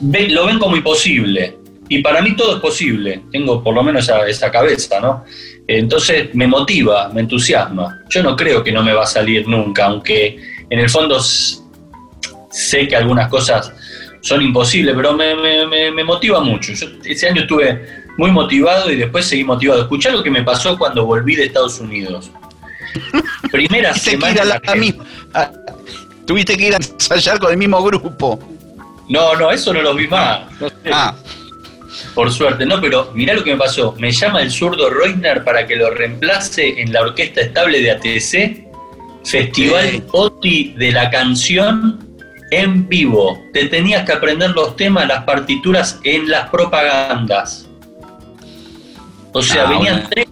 lo 0.00 0.46
ven 0.46 0.58
como 0.58 0.74
imposible. 0.74 1.57
Y 1.88 2.02
para 2.02 2.20
mí 2.22 2.36
todo 2.36 2.56
es 2.56 2.60
posible. 2.60 3.22
Tengo 3.32 3.62
por 3.62 3.74
lo 3.74 3.82
menos 3.82 4.04
esa, 4.04 4.26
esa 4.28 4.50
cabeza, 4.50 5.00
¿no? 5.00 5.24
Entonces 5.66 6.34
me 6.34 6.46
motiva, 6.46 7.08
me 7.10 7.20
entusiasma. 7.22 8.00
Yo 8.10 8.22
no 8.22 8.36
creo 8.36 8.62
que 8.64 8.72
no 8.72 8.82
me 8.82 8.92
va 8.92 9.04
a 9.04 9.06
salir 9.06 9.46
nunca, 9.48 9.86
aunque 9.86 10.38
en 10.70 10.78
el 10.78 10.88
fondo 10.90 11.18
sé 12.50 12.88
que 12.88 12.96
algunas 12.96 13.28
cosas 13.28 13.72
son 14.20 14.42
imposibles, 14.42 14.94
pero 14.96 15.12
me, 15.14 15.34
me- 15.36 15.66
me- 15.66 15.90
me 15.92 16.04
motiva 16.04 16.40
mucho. 16.40 16.72
Yo 16.72 16.86
ese 17.04 17.28
año 17.28 17.42
estuve 17.42 18.04
muy 18.16 18.30
motivado 18.30 18.90
y 18.90 18.96
después 18.96 19.26
seguí 19.26 19.44
motivado. 19.44 19.82
Escuchá 19.82 20.10
lo 20.10 20.22
que 20.22 20.30
me 20.30 20.42
pasó 20.42 20.76
cuando 20.76 21.06
volví 21.06 21.36
de 21.36 21.44
Estados 21.44 21.78
Unidos. 21.80 22.30
Primera 23.52 23.94
semana. 23.94 24.32
ir 24.32 24.38
a 24.40 24.42
en 24.42 24.48
la 24.48 24.54
Argentina. 24.56 24.84
misma- 24.86 25.04
a- 25.34 25.50
tuviste 26.26 26.56
que 26.56 26.68
ir 26.68 26.74
a 26.74 26.76
ensayar 26.78 27.38
con 27.38 27.50
el 27.52 27.56
mismo 27.58 27.82
grupo. 27.82 28.38
No, 29.08 29.34
no, 29.36 29.50
eso 29.50 29.72
no 29.72 29.80
lo 29.82 29.94
vi 29.94 30.06
más. 30.08 30.40
No 30.60 30.68
sé. 30.68 30.74
Ah, 30.92 31.14
Por 32.14 32.32
suerte, 32.32 32.64
no, 32.66 32.80
pero 32.80 33.10
mirá 33.14 33.34
lo 33.34 33.44
que 33.44 33.52
me 33.52 33.58
pasó. 33.58 33.94
Me 33.98 34.10
llama 34.10 34.42
el 34.42 34.50
zurdo 34.50 34.90
Reutner 34.90 35.44
para 35.44 35.66
que 35.66 35.76
lo 35.76 35.90
reemplace 35.90 36.80
en 36.80 36.92
la 36.92 37.02
orquesta 37.02 37.40
estable 37.40 37.80
de 37.80 37.90
ATC, 37.92 38.64
Festival 39.24 39.90
Sí. 39.90 40.02
OTI 40.12 40.74
de 40.78 40.92
la 40.92 41.10
canción 41.10 41.98
en 42.50 42.88
vivo. 42.88 43.42
Te 43.52 43.66
tenías 43.66 44.04
que 44.06 44.12
aprender 44.12 44.50
los 44.50 44.74
temas, 44.76 45.06
las 45.06 45.24
partituras 45.24 46.00
en 46.04 46.28
las 46.30 46.48
propagandas. 46.48 47.68
O 49.32 49.42
sea, 49.42 49.64
Ah, 49.66 49.70
venían 49.70 49.94
bueno. 49.96 50.08
tres, 50.10 50.26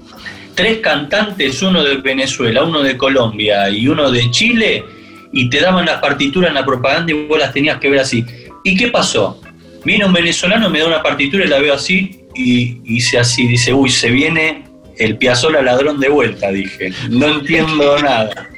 tres 0.55 0.79
cantantes, 0.79 1.63
uno 1.63 1.83
de 1.85 1.97
Venezuela, 1.97 2.65
uno 2.65 2.83
de 2.83 2.97
Colombia 2.97 3.69
y 3.69 3.87
uno 3.89 4.11
de 4.11 4.31
Chile, 4.31 4.85
y 5.33 5.51
te 5.51 5.61
daban 5.61 5.85
las 5.85 6.01
partituras 6.01 6.49
en 6.49 6.55
la 6.55 6.65
propaganda 6.65 7.13
y 7.13 7.27
vos 7.27 7.39
las 7.39 7.53
tenías 7.53 7.79
que 7.79 7.91
ver 7.91 8.01
así. 8.01 8.25
¿Y 8.65 8.77
qué 8.77 8.89
pasó? 8.89 9.41
Viene 9.87 10.05
un 10.05 10.13
venezolano, 10.13 10.69
me 10.69 10.81
da 10.81 10.89
una 10.89 11.03
partitura 11.03 11.45
y 11.45 11.49
la 11.49 11.61
veo 11.61 11.73
así, 11.73 12.25
y 12.35 12.81
hice 12.85 13.21
así, 13.21 13.47
dice, 13.47 13.73
uy, 13.73 13.89
se 13.89 14.11
viene 14.11 14.65
el 14.99 15.17
Piazzolla 15.17 15.63
ladrón 15.63 16.01
de 16.01 16.09
vuelta, 16.09 16.51
dije. 16.51 16.93
No 17.09 17.27
entiendo 17.29 17.97
nada. 18.01 18.49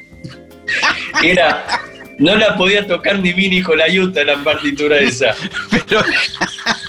Era, 1.22 1.66
no 2.18 2.34
la 2.34 2.56
podía 2.56 2.86
tocar 2.86 3.18
ni 3.18 3.34
Vini 3.34 3.60
Jolayuta 3.60 4.24
la 4.24 4.38
partitura 4.38 4.98
esa. 5.00 5.34
pero 5.70 6.02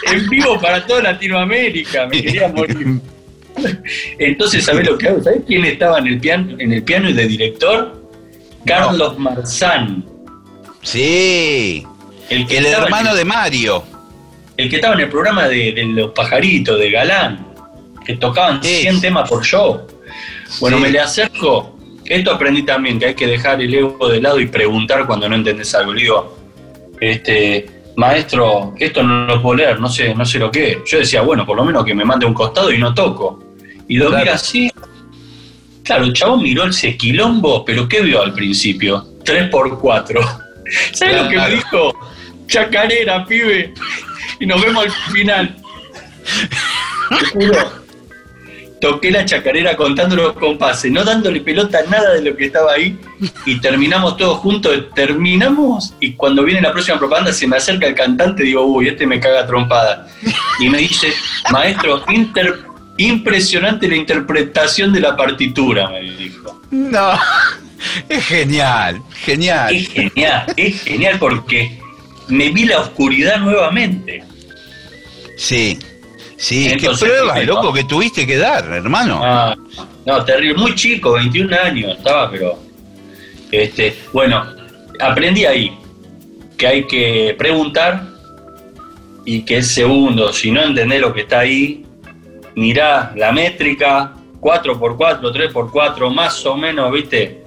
En 0.07 0.29
vivo 0.29 0.57
para 0.57 0.85
toda 0.87 1.01
Latinoamérica, 1.01 2.07
me 2.07 2.23
quería 2.23 2.47
morir. 2.47 3.01
Entonces, 4.19 4.63
¿sabés 4.63 4.87
lo 4.87 4.97
que 4.97 5.09
hago? 5.09 5.21
¿Sabés 5.21 5.41
quién 5.45 5.65
estaba 5.65 5.99
en 5.99 6.07
el 6.07 6.17
piano, 6.17 6.55
en 6.57 6.71
el 6.71 6.81
piano 6.83 7.09
y 7.09 7.13
de 7.13 7.27
director? 7.27 8.01
Carlos 8.65 9.19
Marzán. 9.19 10.05
sí, 10.81 11.85
El, 12.29 12.47
que 12.47 12.57
el 12.57 12.65
estaba 12.67 12.87
en 12.87 12.93
hermano 12.93 13.15
de 13.15 13.25
Mario. 13.25 13.83
El 14.63 14.69
que 14.69 14.75
estaba 14.77 14.93
en 14.95 15.01
el 15.01 15.09
programa 15.09 15.47
de, 15.47 15.71
de 15.71 15.85
los 15.85 16.11
pajaritos, 16.11 16.77
de 16.79 16.91
Galán, 16.91 17.47
que 18.05 18.15
tocaban 18.15 18.61
Sí. 18.63 18.81
100 18.81 19.01
temas 19.01 19.29
por 19.29 19.43
show. 19.43 19.81
Bueno, 20.59 20.77
Sí. 20.77 20.83
me 20.83 20.89
le 20.91 20.99
acerco. 20.99 21.77
Esto 22.05 22.31
aprendí 22.31 22.63
también, 22.63 22.99
que 22.99 23.05
hay 23.07 23.13
que 23.15 23.27
dejar 23.27 23.61
el 23.61 23.73
ego 23.73 24.07
de 24.09 24.19
lado 24.21 24.39
y 24.39 24.47
preguntar 24.47 25.05
cuando 25.05 25.29
no 25.29 25.35
entendés 25.35 25.73
algo. 25.75 25.93
Le 25.93 26.01
digo, 26.01 26.37
este, 26.99 27.69
maestro, 27.95 28.73
esto 28.79 29.03
no 29.03 29.25
lo 29.27 29.41
puedo 29.41 29.57
leer, 29.57 29.79
no 29.79 29.87
sé, 29.89 30.13
no 30.15 30.25
sé 30.25 30.39
lo 30.39 30.49
que 30.51 30.71
es. 30.71 30.77
Yo 30.87 30.97
decía, 30.99 31.21
bueno, 31.21 31.45
por 31.45 31.55
lo 31.55 31.63
menos 31.63 31.85
que 31.85 31.93
me 31.93 32.03
mande 32.03 32.25
un 32.25 32.33
costado 32.33 32.71
y 32.71 32.77
no 32.79 32.93
toco. 32.93 33.43
Y 33.87 33.97
lo 33.97 34.07
Claro. 34.07 34.23
mira 34.23 34.35
así. 34.35 34.71
Claro, 35.83 36.03
el 36.05 36.13
chabón 36.13 36.43
miró 36.43 36.65
ese 36.65 36.97
quilombo, 36.97 37.63
pero 37.65 37.87
¿qué 37.87 38.01
vio 38.01 38.21
al 38.21 38.33
principio? 38.33 39.05
3x4. 39.23 40.19
¿Sabes 40.93 41.21
lo 41.23 41.29
que 41.29 41.37
me 41.37 41.49
dijo? 41.51 41.93
Chacarera, 42.47 43.25
pibe. 43.25 43.73
Y 44.39 44.45
nos 44.45 44.61
vemos 44.61 44.85
al 44.85 44.91
final. 45.13 45.55
Te 47.09 47.25
juro. 47.25 47.79
Toqué 48.81 49.11
la 49.11 49.25
chacarera 49.25 49.75
contando 49.75 50.15
los 50.15 50.33
compases, 50.33 50.89
no 50.89 51.03
dándole 51.03 51.41
pelota 51.41 51.79
a 51.79 51.89
nada 51.89 52.13
de 52.13 52.21
lo 52.21 52.37
que 52.37 52.45
estaba 52.45 52.71
ahí. 52.73 52.97
Y 53.45 53.59
terminamos 53.59 54.15
todos 54.15 54.37
juntos. 54.37 54.85
Terminamos 54.95 55.93
y 55.99 56.13
cuando 56.13 56.43
viene 56.43 56.61
la 56.61 56.71
próxima 56.71 56.97
propaganda 56.97 57.33
se 57.33 57.45
me 57.45 57.57
acerca 57.57 57.87
el 57.87 57.95
cantante 57.95 58.43
y 58.43 58.47
digo, 58.47 58.63
uy, 58.63 58.87
este 58.87 59.05
me 59.05 59.19
caga 59.19 59.45
trompada. 59.45 60.07
Y 60.61 60.69
me 60.69 60.77
dice, 60.77 61.11
maestro, 61.51 62.05
inter- 62.07 62.59
impresionante 62.95 63.85
la 63.89 63.97
interpretación 63.97 64.93
de 64.93 65.01
la 65.01 65.17
partitura, 65.17 65.89
me 65.89 65.99
dijo. 66.01 66.61
No, 66.71 67.19
es 68.07 68.25
genial, 68.27 69.01
genial. 69.23 69.75
Es 69.75 69.89
genial, 69.89 70.45
es 70.55 70.81
genial 70.83 71.17
porque 71.19 71.77
me 72.29 72.47
vi 72.49 72.63
la 72.63 72.79
oscuridad 72.79 73.39
nuevamente. 73.39 74.23
Sí, 75.39 75.79
sí, 76.35 76.67
qué 76.67 76.73
Entonces, 76.73 77.07
pruebas, 77.07 77.31
primero- 77.37 77.53
loco, 77.55 77.73
que 77.73 77.85
tuviste 77.85 78.27
que 78.27 78.35
dar, 78.37 78.65
hermano. 78.65 79.21
Ah, 79.23 79.55
no, 80.05 80.25
terrible, 80.25 80.55
muy 80.55 80.75
chico, 80.75 81.13
21 81.13 81.53
años 81.53 81.97
estaba, 81.97 82.29
pero 82.29 82.59
este, 83.49 83.97
bueno, 84.11 84.45
aprendí 84.99 85.45
ahí 85.45 85.71
que 86.57 86.67
hay 86.67 86.87
que 86.87 87.35
preguntar 87.37 88.03
y 89.23 89.43
que 89.43 89.59
es 89.59 89.67
segundo, 89.71 90.33
si 90.33 90.51
no 90.51 90.61
entendés 90.61 90.99
lo 90.99 91.13
que 91.13 91.21
está 91.21 91.39
ahí, 91.39 91.85
mirá 92.55 93.13
la 93.15 93.31
métrica, 93.31 94.13
4x4, 94.41 95.31
3x4, 95.31 96.13
más 96.13 96.45
o 96.45 96.57
menos, 96.57 96.91
¿viste? 96.91 97.43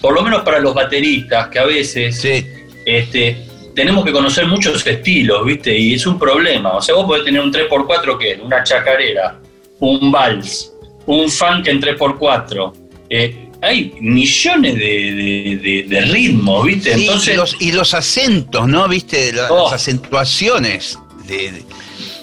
Por 0.00 0.14
lo 0.14 0.22
menos 0.22 0.42
para 0.42 0.60
los 0.60 0.72
bateristas, 0.72 1.48
que 1.48 1.58
a 1.58 1.64
veces 1.64 2.20
Sí, 2.20 2.46
este, 2.86 3.47
tenemos 3.78 4.04
que 4.04 4.10
conocer 4.10 4.44
muchos 4.48 4.84
estilos, 4.84 5.46
¿viste? 5.46 5.78
Y 5.78 5.94
es 5.94 6.04
un 6.04 6.18
problema. 6.18 6.70
O 6.70 6.82
sea, 6.82 6.96
vos 6.96 7.06
podés 7.06 7.24
tener 7.24 7.40
un 7.40 7.52
3x4 7.52 8.18
que 8.18 8.32
es 8.32 8.40
una 8.40 8.64
chacarera, 8.64 9.38
un 9.78 10.10
vals, 10.10 10.72
un 11.06 11.30
funk 11.30 11.68
en 11.68 11.80
3x4, 11.80 12.72
eh, 13.08 13.48
hay 13.62 13.94
millones 14.00 14.74
de, 14.74 16.08
ritmos, 16.10 16.66
¿viste? 16.66 16.92
Entonces, 16.92 17.38
y, 17.60 17.70
los, 17.70 17.94
acentos, 17.94 18.66
¿no? 18.66 18.88
¿Viste? 18.88 19.32
Las, 19.32 19.48
oh. 19.48 19.68
acentuaciones. 19.72 20.98
De, 21.28 21.62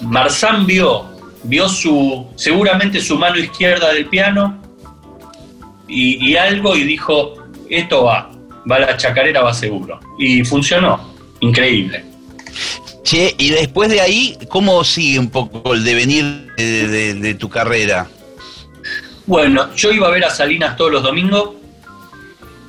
Marzán 0.02 0.66
vio, 0.66 1.06
vio 1.44 1.70
su, 1.70 2.26
seguramente 2.36 3.00
su 3.00 3.16
mano 3.16 3.38
izquierda 3.38 3.94
del 3.94 4.04
piano 4.06 4.62
y, 5.88 6.22
y 6.22 6.36
algo 6.36 6.76
y 6.76 6.82
dijo, 6.82 7.34
esto 7.70 8.04
va, 8.04 8.30
va 8.70 8.78
la 8.78 8.96
chacarera, 8.98 9.40
va 9.40 9.54
seguro. 9.54 9.98
Y 10.18 10.44
funcionó, 10.44 11.15
increíble. 11.40 12.04
Che, 13.02 13.34
y 13.38 13.50
después 13.50 13.88
de 13.88 14.00
ahí, 14.00 14.36
¿cómo 14.48 14.82
sigue 14.82 15.18
un 15.18 15.30
poco 15.30 15.74
el 15.74 15.84
devenir 15.84 16.24
de 16.56 17.36
tu 17.38 17.48
carrera? 17.48 18.08
Bueno, 19.26 19.74
yo 19.74 19.90
iba 19.90 20.06
a 20.06 20.10
ver 20.10 20.24
a 20.24 20.30
Salinas 20.30 20.76
todos 20.76 20.92
los 20.92 21.02
domingos 21.02 21.50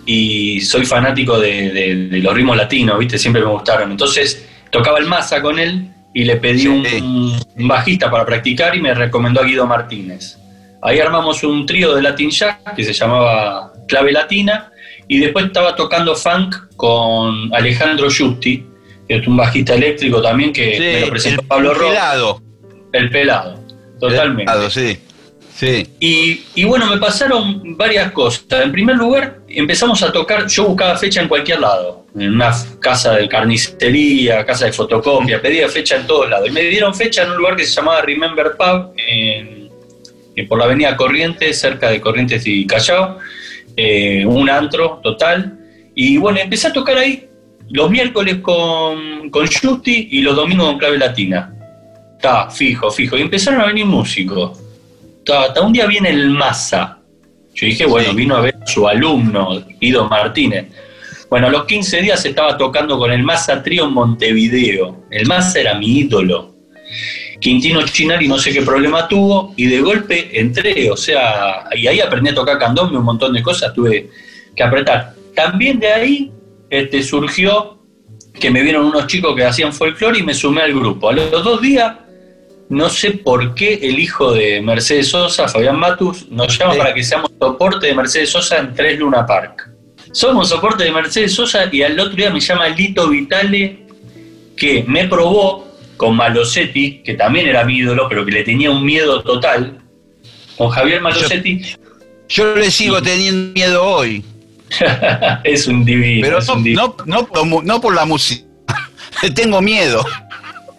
y 0.07 0.61
soy 0.61 0.85
fanático 0.85 1.39
de, 1.39 2.09
los 2.11 2.33
ritmos 2.33 2.57
latinos, 2.57 2.97
¿viste? 2.97 3.19
Siempre 3.19 3.43
me 3.43 3.49
gustaron. 3.49 3.91
Entonces 3.91 4.47
tocaba 4.71 4.97
el 4.97 5.05
masa 5.05 5.41
con 5.41 5.59
él 5.59 5.89
y 6.13 6.23
le 6.23 6.37
pedí 6.37 6.65
un, 6.67 7.37
bajista 7.57 8.09
para 8.09 8.25
practicar 8.25 8.75
y 8.75 8.81
me 8.81 8.93
recomendó 8.93 9.41
a 9.41 9.43
Guido 9.43 9.67
Martínez. 9.67 10.37
Ahí 10.81 10.99
armamos 10.99 11.43
un 11.43 11.65
trío 11.65 11.93
de 11.93 12.01
Latin 12.01 12.31
Jazz 12.31 12.57
que 12.75 12.83
se 12.83 12.93
llamaba 12.93 13.73
Clave 13.87 14.11
Latina 14.11 14.71
y 15.07 15.19
después 15.19 15.45
estaba 15.45 15.75
tocando 15.75 16.15
funk 16.15 16.55
con 16.75 17.53
Alejandro 17.53 18.07
Justi, 18.09 18.65
que 19.07 19.17
es 19.17 19.27
un 19.27 19.37
bajista 19.37 19.75
eléctrico 19.75 20.21
también 20.21 20.51
que 20.51 20.79
me 20.79 21.01
lo 21.01 21.09
presentó 21.09 21.43
Pablo 21.43 21.73
Ross. 21.73 21.87
El 21.87 21.93
pelado. 21.93 22.41
El 22.93 23.09
pelado, 23.09 23.63
totalmente. 23.99 24.43
El 24.43 24.47
pelado, 24.47 24.69
sí. 24.69 24.99
Y, 25.99 26.63
bueno, 26.65 26.85
me 26.87 26.97
pasaron 26.97 27.75
varias 27.75 28.11
cosas. 28.11 28.45
En 28.63 28.71
primer 28.71 28.95
lugar, 28.95 29.39
empezamos 29.47 30.03
a 30.03 30.11
tocar, 30.11 30.47
yo 30.47 30.65
buscaba 30.65 30.95
fecha 30.97 31.21
en 31.21 31.27
cualquier 31.27 31.59
lado, 31.61 32.05
en 32.15 32.35
una 32.35 32.51
casa 32.79 33.13
de 33.13 33.27
carnicería, 33.27 34.45
casa 34.45 34.65
de 34.65 34.73
fotocopia, 34.73 35.41
pedía 35.41 35.67
fecha 35.67 35.95
en 35.95 36.05
todos 36.05 36.29
lados. 36.29 36.49
Y 36.49 36.51
me 36.51 36.61
dieron 36.61 36.93
fecha 36.93 37.23
en 37.23 37.31
un 37.31 37.37
lugar 37.37 37.55
que 37.55 37.65
se 37.65 37.73
llamaba 37.73 38.01
Remember 38.01 38.55
Pub, 38.55 38.93
en, 38.97 39.69
por 40.47 40.59
la 40.59 40.65
avenida 40.65 40.95
Corrientes, 40.95 41.59
cerca 41.59 41.89
de 41.89 41.99
Corrientes 41.99 42.45
y 42.45 42.67
Callao, 42.67 43.17
eh, 43.77 44.25
un 44.25 44.49
antro 44.49 44.99
total. 45.01 45.57
Y 45.95 46.17
bueno, 46.17 46.39
empecé 46.39 46.67
a 46.67 46.73
tocar 46.73 46.97
ahí 46.97 47.29
los 47.69 47.89
miércoles 47.89 48.39
con, 48.41 49.29
con 49.29 49.47
Justi 49.47 50.09
y 50.11 50.21
los 50.21 50.35
domingos 50.35 50.67
con 50.67 50.77
Clave 50.79 50.97
Latina. 50.97 51.53
Está, 52.17 52.49
fijo, 52.49 52.91
fijo. 52.91 53.17
Y 53.17 53.21
empezaron 53.21 53.61
a 53.61 53.67
venir 53.67 53.85
músicos 53.85 54.67
hasta 55.33 55.61
un 55.61 55.73
día 55.73 55.85
viene 55.85 56.09
el 56.09 56.29
Massa. 56.29 56.99
Yo 57.53 57.65
dije, 57.65 57.85
bueno, 57.85 58.13
vino 58.13 58.35
a 58.35 58.41
ver 58.41 58.55
a 58.61 58.67
su 58.67 58.87
alumno, 58.87 59.63
Guido 59.79 60.07
Martínez. 60.07 60.67
Bueno, 61.29 61.47
a 61.47 61.49
los 61.49 61.65
15 61.65 62.01
días 62.01 62.23
estaba 62.25 62.57
tocando 62.57 62.97
con 62.97 63.11
el 63.11 63.23
Massa 63.23 63.61
Trío 63.63 63.85
en 63.85 63.93
Montevideo. 63.93 65.05
El 65.09 65.27
Massa 65.27 65.59
era 65.59 65.77
mi 65.77 65.99
ídolo. 65.99 66.55
Quintino 67.39 67.83
Chinari 67.83 68.27
no 68.27 68.37
sé 68.37 68.51
qué 68.51 68.61
problema 68.61 69.07
tuvo 69.07 69.53
y 69.55 69.67
de 69.67 69.79
golpe 69.81 70.39
entré, 70.39 70.89
o 70.89 70.97
sea, 70.97 71.65
y 71.75 71.87
ahí 71.87 71.99
aprendí 71.99 72.29
a 72.29 72.35
tocar 72.35 72.57
candombe, 72.57 72.97
un 72.97 73.05
montón 73.05 73.33
de 73.33 73.43
cosas 73.43 73.73
tuve 73.73 74.09
que 74.55 74.63
apretar. 74.63 75.13
También 75.35 75.79
de 75.79 75.87
ahí 75.87 76.31
este, 76.69 77.03
surgió 77.03 77.77
que 78.33 78.49
me 78.49 78.61
vieron 78.61 78.85
unos 78.85 79.07
chicos 79.07 79.35
que 79.35 79.45
hacían 79.45 79.73
folclore 79.73 80.19
y 80.19 80.23
me 80.23 80.33
sumé 80.33 80.61
al 80.61 80.73
grupo. 80.73 81.09
A 81.09 81.13
los 81.13 81.31
dos 81.31 81.61
días 81.61 81.93
no 82.69 82.89
sé 82.89 83.11
por 83.11 83.55
qué 83.55 83.75
el 83.81 83.97
hijo 83.99 84.33
de 84.33 84.61
Mercedes 84.61 85.09
Sosa, 85.09 85.47
Fabián 85.47 85.79
Matus, 85.79 86.29
nos 86.29 86.57
llama 86.57 86.75
para 86.75 86.93
que 86.93 87.03
seamos 87.03 87.31
soporte 87.39 87.87
de 87.87 87.95
Mercedes 87.95 88.31
Sosa 88.31 88.57
en 88.57 88.73
Tres 88.73 88.99
Luna 88.99 89.25
Park. 89.25 89.71
Somos 90.11 90.49
soporte 90.49 90.83
de 90.83 90.91
Mercedes 90.91 91.33
Sosa 91.33 91.69
y 91.71 91.81
al 91.83 91.99
otro 91.99 92.15
día 92.15 92.29
me 92.29 92.39
llama 92.39 92.67
Lito 92.69 93.07
Vitale, 93.09 93.85
que 94.55 94.83
me 94.87 95.07
probó 95.07 95.66
con 95.97 96.15
Malosetti, 96.15 97.01
que 97.03 97.15
también 97.15 97.47
era 97.47 97.65
mi 97.65 97.77
ídolo, 97.77 98.07
pero 98.07 98.25
que 98.25 98.31
le 98.31 98.43
tenía 98.43 98.71
un 98.71 98.85
miedo 98.85 99.21
total, 99.23 99.81
con 100.57 100.69
Javier 100.69 101.01
Malosetti. 101.01 101.61
Yo, 102.29 102.55
le 102.55 102.71
sigo 102.71 103.01
teniendo 103.01 103.53
miedo 103.53 103.83
hoy. 103.83 104.23
es 105.43 105.67
un 105.67 105.83
divino. 105.83 106.27
Pero 106.27 106.39
no, 106.75 106.95
no, 107.05 107.61
no 107.63 107.81
por 107.81 107.95
la 107.95 108.05
música, 108.05 108.45
tengo 109.35 109.61
miedo. 109.61 110.05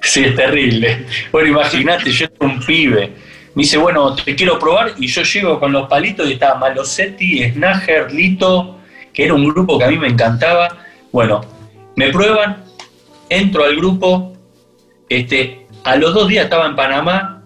Sí, 0.02 0.24
es 0.24 0.36
terrible. 0.36 1.06
Bueno, 1.32 1.48
imagínate, 1.48 2.10
yo 2.10 2.26
era 2.26 2.52
un 2.52 2.60
pibe. 2.60 3.12
Me 3.54 3.62
dice, 3.62 3.76
bueno, 3.76 4.14
te 4.14 4.34
quiero 4.34 4.58
probar. 4.58 4.94
Y 4.98 5.08
yo 5.08 5.22
llego 5.22 5.58
con 5.58 5.72
los 5.72 5.88
palitos 5.88 6.28
y 6.28 6.34
estaba 6.34 6.58
Malosetti, 6.58 7.50
Snager, 7.50 8.12
Lito, 8.12 8.78
que 9.12 9.24
era 9.24 9.34
un 9.34 9.48
grupo 9.48 9.78
que 9.78 9.84
a 9.84 9.90
mí 9.90 9.98
me 9.98 10.08
encantaba. 10.08 10.78
Bueno, 11.10 11.40
me 11.96 12.10
prueban, 12.10 12.64
entro 13.28 13.64
al 13.64 13.76
grupo. 13.76 14.37
Este, 15.08 15.66
a 15.84 15.96
los 15.96 16.14
dos 16.14 16.28
días 16.28 16.44
estaba 16.44 16.66
en 16.66 16.76
Panamá. 16.76 17.42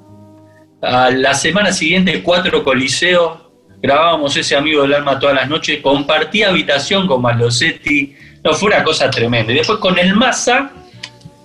A 0.81 1.11
la 1.11 1.35
semana 1.35 1.73
siguiente, 1.73 2.23
cuatro 2.23 2.65
coliseos. 2.65 3.39
Grabábamos 3.81 4.37
ese 4.37 4.57
amigo 4.57 4.83
del 4.83 4.95
alma 4.95 5.19
todas 5.19 5.35
las 5.35 5.49
noches. 5.49 5.81
Compartí 5.81 6.43
habitación 6.43 7.07
con 7.07 7.23
Malosetti. 7.23 8.15
No, 8.45 8.53
fue 8.55 8.69
una 8.69 8.83
cosa 8.83 9.11
tremenda. 9.11 9.53
Y 9.53 9.57
después 9.57 9.79
con 9.79 9.99
el 9.99 10.15
Massa 10.15 10.73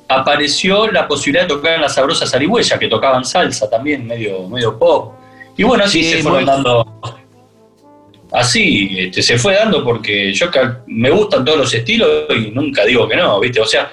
apareció 0.08 0.90
la 0.92 1.08
posibilidad 1.08 1.44
de 1.44 1.50
tocar 1.50 1.74
en 1.74 1.82
la 1.82 1.90
sabrosa 1.90 2.26
zarigüeya, 2.26 2.80
que 2.80 2.88
tocaban 2.88 3.26
salsa 3.26 3.70
también, 3.70 4.06
medio, 4.08 4.48
medio 4.48 4.78
pop. 4.78 5.14
Y 5.58 5.64
bueno, 5.64 5.84
así 5.84 6.04
se 6.04 6.22
fueron 6.24 6.46
dando. 6.46 6.86
Así 8.32 8.90
este, 9.00 9.22
se 9.22 9.38
fue 9.38 9.56
dando 9.56 9.84
porque 9.84 10.34
yo 10.34 10.48
me 10.88 11.10
gustan 11.10 11.46
todos 11.46 11.58
los 11.58 11.74
estilos 11.74 12.26
y 12.36 12.52
nunca 12.52 12.84
digo 12.86 13.08
que 13.08 13.16
no, 13.16 13.40
¿viste? 13.40 13.60
O 13.60 13.66
sea, 13.66 13.92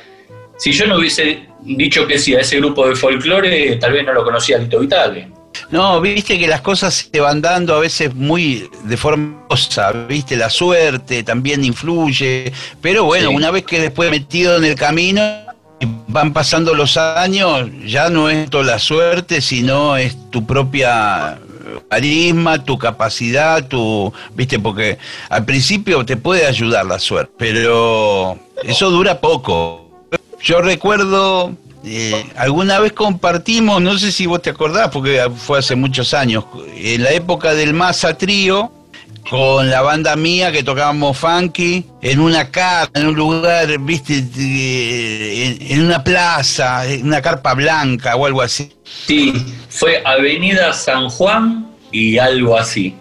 si 0.58 0.72
yo 0.72 0.86
no 0.86 0.98
hubiese 0.98 1.46
dicho 1.62 2.06
que 2.06 2.18
sí 2.18 2.34
a 2.34 2.40
ese 2.40 2.58
grupo 2.58 2.88
de 2.88 2.96
folclore, 2.96 3.76
tal 3.76 3.92
vez 3.92 4.04
no 4.04 4.12
lo 4.12 4.24
conocía 4.24 4.58
Lito 4.58 4.80
Vitale. 4.80 5.28
No, 5.70 6.00
viste 6.00 6.38
que 6.38 6.46
las 6.46 6.60
cosas 6.60 7.08
se 7.12 7.20
van 7.20 7.40
dando 7.40 7.74
a 7.74 7.80
veces 7.80 8.14
muy 8.14 8.68
de 8.84 8.96
forma 8.96 9.46
viste, 10.08 10.36
la 10.36 10.50
suerte 10.50 11.22
también 11.22 11.64
influye, 11.64 12.52
pero 12.80 13.04
bueno, 13.04 13.30
una 13.30 13.50
vez 13.50 13.64
que 13.64 13.80
después 13.80 14.10
metido 14.10 14.56
en 14.56 14.64
el 14.64 14.74
camino, 14.74 15.22
van 16.08 16.32
pasando 16.32 16.74
los 16.74 16.96
años, 16.96 17.68
ya 17.84 18.08
no 18.08 18.28
es 18.30 18.50
toda 18.50 18.64
la 18.64 18.78
suerte, 18.78 19.40
sino 19.40 19.96
es 19.96 20.30
tu 20.30 20.44
propia 20.46 21.38
carisma, 21.88 22.64
tu 22.64 22.78
capacidad, 22.78 23.66
tu, 23.66 24.12
viste, 24.34 24.58
porque 24.58 24.98
al 25.28 25.44
principio 25.44 26.04
te 26.04 26.16
puede 26.16 26.46
ayudar 26.46 26.86
la 26.86 26.98
suerte, 26.98 27.32
pero 27.38 28.38
eso 28.62 28.90
dura 28.90 29.20
poco. 29.20 29.83
Yo 30.44 30.60
recuerdo, 30.60 31.56
eh, 31.86 32.26
alguna 32.36 32.78
vez 32.78 32.92
compartimos, 32.92 33.80
no 33.80 33.98
sé 33.98 34.12
si 34.12 34.26
vos 34.26 34.42
te 34.42 34.50
acordás, 34.50 34.90
porque 34.90 35.22
fue 35.34 35.60
hace 35.60 35.74
muchos 35.74 36.12
años, 36.12 36.44
en 36.76 37.02
la 37.02 37.12
época 37.12 37.54
del 37.54 37.72
Massa 37.72 38.18
Trío, 38.18 38.70
con 39.30 39.70
la 39.70 39.80
banda 39.80 40.16
mía 40.16 40.52
que 40.52 40.62
tocábamos 40.62 41.16
funky 41.16 41.86
en 42.02 42.20
una 42.20 42.50
carpa, 42.50 43.00
en 43.00 43.06
un 43.06 43.14
lugar, 43.14 43.78
viste, 43.78 44.22
en, 44.36 45.80
una 45.82 46.04
plaza, 46.04 46.86
en 46.86 47.06
una 47.06 47.22
carpa 47.22 47.54
blanca 47.54 48.14
o 48.14 48.26
algo 48.26 48.42
así. 48.42 48.70
Sí, 49.06 49.32
fue 49.70 50.02
Avenida 50.04 50.74
San 50.74 51.08
Juan 51.08 51.70
y 51.90 52.18
algo 52.18 52.58
así. 52.58 52.94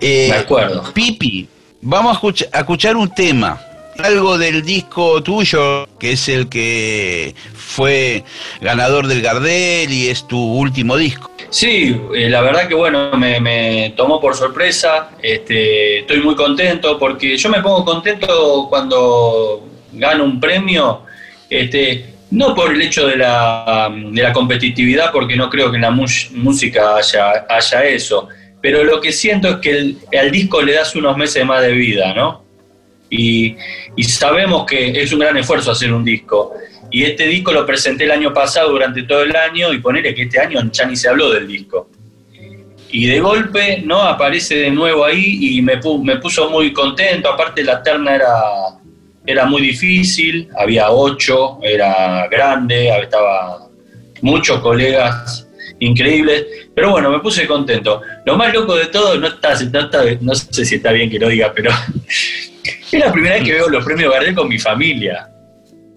Eh, 0.00 0.28
Me 0.30 0.36
acuerdo. 0.36 0.90
Pipi, 0.94 1.46
vamos 1.82 2.18
a 2.50 2.60
escuchar 2.60 2.96
un 2.96 3.14
tema 3.14 3.60
algo 3.98 4.38
del 4.38 4.62
disco 4.62 5.22
tuyo, 5.22 5.86
que 5.98 6.12
es 6.12 6.28
el 6.28 6.48
que 6.48 7.34
fue 7.54 8.24
ganador 8.60 9.06
del 9.06 9.22
Gardel 9.22 9.92
y 9.92 10.08
es 10.08 10.26
tu 10.26 10.38
último 10.38 10.96
disco. 10.96 11.30
Sí, 11.50 12.00
eh, 12.14 12.30
la 12.30 12.40
verdad 12.40 12.66
que 12.66 12.74
bueno, 12.74 13.10
me, 13.12 13.92
tomó 13.96 14.20
por 14.20 14.34
sorpresa, 14.34 15.10
este, 15.22 16.00
estoy 16.00 16.20
muy 16.20 16.34
contento 16.34 16.98
porque 16.98 17.36
yo 17.36 17.50
me 17.50 17.60
pongo 17.60 17.84
contento 17.84 18.66
cuando 18.70 19.68
gano 19.92 20.24
un 20.24 20.40
premio, 20.40 21.02
este, 21.50 22.14
no 22.30 22.54
por 22.54 22.72
el 22.72 22.80
hecho 22.80 23.06
de 23.06 23.16
la, 23.16 23.92
de 23.94 24.22
la 24.22 24.32
competitividad, 24.32 25.12
porque 25.12 25.36
no 25.36 25.50
creo 25.50 25.70
que 25.70 25.76
en 25.76 25.82
la 25.82 25.90
música 25.90 26.96
haya, 26.96 27.44
haya 27.48 27.84
eso, 27.84 28.28
pero 28.62 28.82
lo 28.84 29.00
que 29.00 29.12
siento 29.12 29.48
es 29.48 29.56
que 29.56 29.96
al 30.18 30.30
disco 30.30 30.62
le 30.62 30.72
das 30.72 30.94
unos 30.96 31.16
meses 31.18 31.44
más 31.44 31.60
de 31.60 31.72
vida, 31.72 32.14
¿no? 32.14 32.41
Y, 33.12 33.56
sabemos 34.04 34.64
que 34.64 35.02
es 35.02 35.12
un 35.12 35.18
gran 35.18 35.36
esfuerzo 35.36 35.72
hacer 35.72 35.92
un 35.92 36.02
disco. 36.02 36.54
Y 36.90 37.04
este 37.04 37.26
disco 37.26 37.52
lo 37.52 37.66
presenté 37.66 38.04
el 38.04 38.10
año 38.10 38.32
pasado 38.32 38.70
durante 38.70 39.02
todo 39.02 39.22
el 39.22 39.36
año 39.36 39.72
y 39.72 39.78
ponerle 39.80 40.14
que 40.14 40.22
este 40.22 40.40
año 40.40 40.60
ya 40.72 40.86
ni 40.86 40.96
se 40.96 41.10
habló 41.10 41.30
del 41.30 41.46
disco. 41.46 41.90
Y 42.90 43.06
de 43.06 43.20
golpe, 43.20 43.82
¿no? 43.84 44.02
Aparece 44.02 44.56
de 44.56 44.70
nuevo 44.70 45.04
ahí 45.04 45.56
y 45.56 45.62
me, 45.62 45.78
me 46.02 46.16
puso 46.16 46.48
muy 46.48 46.72
contento. 46.72 47.28
Aparte 47.28 47.62
la 47.62 47.82
terna 47.82 48.14
era, 48.14 48.32
era 49.26 49.44
muy 49.44 49.60
difícil, 49.60 50.48
había 50.56 50.90
ocho, 50.90 51.58
era 51.62 52.26
grande, 52.28 52.88
estaba 52.98 53.68
muchos 54.22 54.60
colegas 54.60 55.46
increíbles. 55.80 56.46
Pero 56.74 56.92
bueno, 56.92 57.10
me 57.10 57.20
puse 57.20 57.46
contento. 57.46 58.00
Lo 58.24 58.36
más 58.36 58.54
loco 58.54 58.74
de 58.74 58.86
todo, 58.86 59.18
no, 59.18 59.26
está, 59.26 59.54
no, 60.20 60.34
sé 60.34 60.64
si 60.64 60.76
está 60.76 60.92
bien 60.92 61.10
que 61.10 61.18
lo 61.18 61.28
diga, 61.28 61.52
pero 61.54 61.70
es 62.64 62.92
la 62.92 63.12
primera 63.12 63.36
vez 63.36 63.44
que 63.44 63.52
veo 63.52 63.68
los 63.68 63.84
premios 63.84 64.12
Gardel 64.12 64.34
con 64.34 64.48
mi 64.48 64.58
familia. 64.58 65.28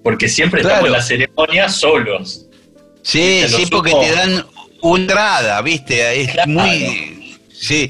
Porque 0.03 0.27
siempre 0.27 0.61
estamos 0.61 0.85
en 0.85 0.91
la 0.91 1.01
ceremonia 1.01 1.67
solos. 1.69 2.45
Sí, 3.01 3.43
sí, 3.47 3.65
porque 3.69 3.91
te 3.91 4.11
dan 4.11 4.45
una 4.81 5.01
entrada, 5.01 5.61
¿viste? 5.61 6.21
Es 6.21 6.47
muy. 6.47 7.37
Sí. 7.51 7.89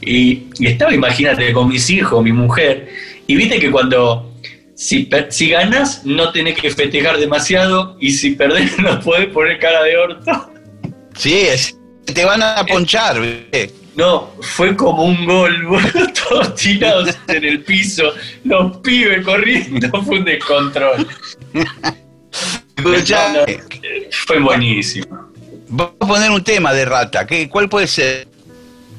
Y, 0.00 0.48
y 0.58 0.66
estaba, 0.66 0.92
imagínate, 0.92 1.52
con 1.52 1.68
mis 1.68 1.88
hijos, 1.90 2.22
mi 2.22 2.32
mujer, 2.32 2.88
y 3.26 3.36
viste 3.36 3.58
que 3.58 3.70
cuando 3.70 4.32
si, 4.74 5.08
si 5.28 5.50
ganas, 5.50 6.04
no 6.04 6.32
tenés 6.32 6.58
que 6.58 6.70
festejar 6.70 7.18
demasiado 7.18 7.96
y 8.00 8.10
si 8.10 8.32
perdés, 8.32 8.78
no 8.78 9.00
podés 9.00 9.28
poner 9.28 9.58
cara 9.58 9.82
de 9.84 9.96
orto. 9.96 10.50
Sí, 11.16 11.46
te 12.04 12.24
van 12.24 12.42
a 12.42 12.64
ponchar. 12.66 13.20
No, 13.94 14.30
fue 14.40 14.74
como 14.74 15.04
un 15.04 15.26
gol, 15.26 15.68
todos 16.28 16.54
tirados 16.54 17.16
en 17.28 17.44
el 17.44 17.62
piso, 17.62 18.04
los 18.44 18.78
pibes 18.78 19.24
corriendo, 19.24 20.02
fue 20.04 20.18
un 20.18 20.24
descontrol. 20.24 21.06
Eh, 22.84 24.08
fue 24.10 24.40
buenísimo. 24.40 25.28
Vamos 25.68 25.94
a 26.00 26.06
poner 26.06 26.30
un 26.30 26.42
tema 26.42 26.72
de 26.72 26.84
rata, 26.84 27.26
¿Qué, 27.26 27.48
¿cuál 27.48 27.68
puede 27.68 27.86
ser? 27.86 28.28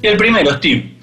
El 0.01 0.17
primero, 0.17 0.53
Steve. 0.57 0.93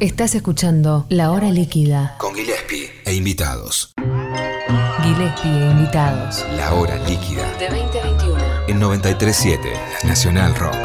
Estás 0.00 0.36
escuchando 0.36 1.06
La 1.08 1.32
Hora 1.32 1.50
Líquida. 1.50 2.14
Con 2.18 2.32
Gillespie 2.32 2.88
e 3.04 3.14
invitados. 3.14 3.94
Gillespie 5.02 5.50
e 5.50 5.70
invitados. 5.72 6.46
La 6.56 6.72
Hora 6.72 6.94
Líquida. 6.98 7.42
De 7.58 7.68
20 7.68 8.00
a 8.00 8.04
21. 8.04 8.38
En 8.68 8.80
93.7, 8.80 9.58
Nacional 10.04 10.54
Rock. 10.54 10.76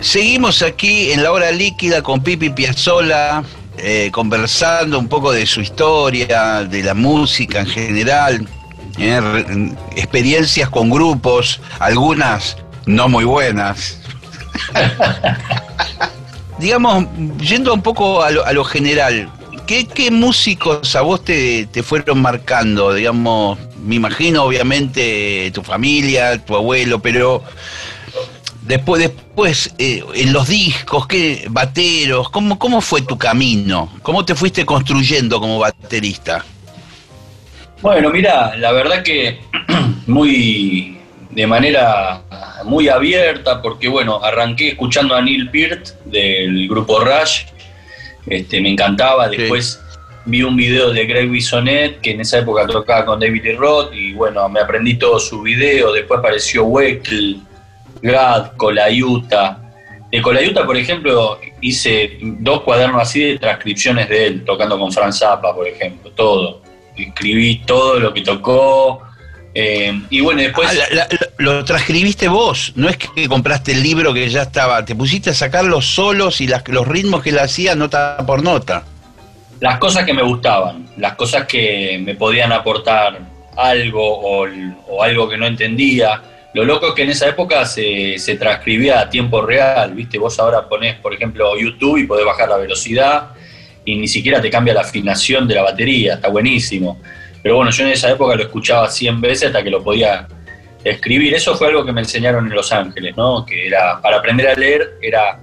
Seguimos 0.00 0.62
aquí 0.62 1.10
en 1.10 1.24
la 1.24 1.32
hora 1.32 1.50
líquida 1.50 2.02
con 2.02 2.22
Pipi 2.22 2.50
Piazzola, 2.50 3.42
eh, 3.78 4.10
conversando 4.12 5.00
un 5.00 5.08
poco 5.08 5.32
de 5.32 5.46
su 5.46 5.62
historia, 5.62 6.62
de 6.62 6.84
la 6.84 6.94
música 6.94 7.58
en 7.58 7.66
general, 7.66 8.48
eh, 8.98 9.74
experiencias 9.96 10.68
con 10.68 10.90
grupos, 10.90 11.60
algunas 11.80 12.56
no 12.86 13.08
muy 13.08 13.24
buenas. 13.24 14.03
Digamos, 16.58 17.06
yendo 17.40 17.74
un 17.74 17.82
poco 17.82 18.22
a 18.22 18.30
lo, 18.30 18.64
general, 18.64 19.30
¿qué, 19.66 19.86
qué 19.86 20.10
músicos 20.10 20.94
a 20.94 21.00
vos 21.02 21.24
te, 21.24 21.66
te 21.66 21.82
fueron 21.82 22.22
marcando? 22.22 22.94
Digamos, 22.94 23.58
me 23.84 23.96
imagino 23.96 24.44
obviamente 24.44 25.50
tu 25.52 25.62
familia, 25.62 26.38
tu 26.44 26.54
abuelo, 26.54 27.00
pero 27.00 27.42
Después, 28.64 29.02
después 29.02 29.74
eh, 29.76 30.02
en 30.14 30.32
los 30.32 30.48
discos, 30.48 31.06
¿qué, 31.06 31.46
bateros, 31.50 32.30
¿cómo, 32.30 32.58
¿cómo 32.58 32.80
fue 32.80 33.02
tu 33.02 33.18
camino? 33.18 33.92
¿Cómo 34.02 34.24
te 34.24 34.34
fuiste 34.34 34.64
construyendo 34.64 35.38
como 35.38 35.58
baterista? 35.58 36.42
Bueno, 37.82 38.08
mira, 38.08 38.56
la 38.56 38.72
verdad 38.72 39.02
que 39.02 39.38
muy 40.06 40.98
de 41.34 41.46
manera 41.46 42.22
muy 42.64 42.88
abierta, 42.88 43.60
porque 43.60 43.88
bueno, 43.88 44.22
arranqué 44.22 44.68
escuchando 44.68 45.14
a 45.14 45.22
Neil 45.22 45.50
Peart 45.50 45.88
del 46.04 46.68
grupo 46.68 47.00
Rush, 47.00 47.42
este, 48.26 48.60
me 48.60 48.70
encantaba, 48.70 49.28
Sí. 49.30 49.36
después 49.38 49.80
vi 50.26 50.42
un 50.42 50.56
video 50.56 50.90
de 50.92 51.04
Greg 51.06 51.28
Bisonet, 51.28 52.00
que 52.00 52.12
en 52.12 52.20
esa 52.20 52.38
época 52.38 52.66
tocaba 52.66 53.04
con 53.04 53.20
David 53.20 53.42
Lee 53.44 53.52
Roth, 53.56 53.92
y 53.92 54.12
bueno, 54.14 54.48
me 54.48 54.60
aprendí 54.60 54.94
todos 54.94 55.28
sus 55.28 55.42
videos, 55.42 55.92
después 55.94 56.18
apareció 56.20 56.64
Weckl, 56.64 57.36
Gad, 58.02 58.52
Colayuta. 58.56 59.58
De 60.10 60.22
Colayuta, 60.22 60.64
por 60.64 60.76
ejemplo, 60.76 61.38
hice 61.60 62.18
dos 62.20 62.62
cuadernos 62.62 63.02
así 63.02 63.20
de 63.20 63.38
transcripciones 63.38 64.08
de 64.08 64.26
él, 64.26 64.44
tocando 64.44 64.78
con 64.78 64.92
Franz 64.92 65.18
Zappa, 65.18 65.54
por 65.54 65.66
ejemplo, 65.66 66.10
todo. 66.12 66.62
Escribí 66.96 67.62
todo 67.66 67.98
lo 67.98 68.14
que 68.14 68.20
tocó. 68.22 69.02
eh, 69.56 69.92
y 70.10 70.20
bueno, 70.20 70.40
después. 70.42 70.68
Ah, 70.68 70.74
la- 70.90 70.96
la- 71.08 71.08
lo 71.38 71.64
transcribiste 71.64 72.28
vos, 72.28 72.72
no 72.76 72.88
es 72.88 72.96
que 72.96 73.28
compraste 73.28 73.72
el 73.72 73.82
libro 73.82 74.14
que 74.14 74.28
ya 74.28 74.42
estaba, 74.42 74.84
te 74.84 74.94
pusiste 74.94 75.30
a 75.30 75.34
sacar 75.34 75.64
los 75.64 75.86
solos 75.86 76.40
y 76.40 76.48
los 76.48 76.86
ritmos 76.86 77.22
que 77.22 77.30
él 77.30 77.38
hacía 77.38 77.74
nota 77.74 78.18
por 78.26 78.42
nota. 78.42 78.84
las 79.60 79.78
cosas 79.78 80.04
que 80.04 80.12
me 80.12 80.22
gustaban, 80.22 80.86
las 80.96 81.14
cosas 81.14 81.46
que 81.46 82.00
me 82.04 82.14
podían 82.14 82.52
aportar 82.52 83.18
algo 83.56 84.02
o, 84.02 84.46
o 84.88 85.02
algo 85.02 85.28
que 85.28 85.36
no 85.36 85.46
entendía. 85.46 86.22
Lo 86.54 86.64
loco 86.64 86.88
es 86.88 86.94
que 86.94 87.02
en 87.02 87.10
esa 87.10 87.28
época 87.28 87.64
se, 87.64 88.18
se 88.18 88.36
transcribía 88.36 89.00
a 89.00 89.10
tiempo 89.10 89.42
real, 89.42 89.92
¿viste? 89.94 90.18
Vos 90.18 90.38
ahora 90.38 90.68
ponés, 90.68 90.96
por 90.96 91.12
ejemplo, 91.12 91.58
YouTube 91.58 91.98
y 91.98 92.06
podés 92.06 92.24
bajar 92.24 92.48
la 92.48 92.56
velocidad 92.56 93.30
y 93.84 93.96
ni 93.96 94.08
siquiera 94.08 94.40
te 94.40 94.50
cambia 94.50 94.74
la 94.74 94.82
afinación 94.82 95.48
de 95.48 95.56
la 95.56 95.62
batería, 95.62 96.14
está 96.14 96.28
buenísimo. 96.28 97.00
Pero 97.42 97.56
bueno, 97.56 97.70
yo 97.70 97.84
en 97.84 97.90
esa 97.90 98.10
época 98.10 98.36
lo 98.36 98.44
escuchaba 98.44 98.88
100 98.88 99.20
veces 99.20 99.48
hasta 99.48 99.62
que 99.62 99.70
lo 99.70 99.82
podía 99.82 100.26
escribir. 100.84 101.34
Eso 101.34 101.56
fue 101.56 101.68
algo 101.68 101.84
que 101.84 101.92
me 101.92 102.02
enseñaron 102.02 102.46
en 102.46 102.54
Los 102.54 102.72
Ángeles, 102.72 103.16
¿no? 103.16 103.44
Que 103.44 103.66
era, 103.66 104.00
para 104.00 104.18
aprender 104.18 104.48
a 104.48 104.54
leer 104.54 104.94
era 105.00 105.40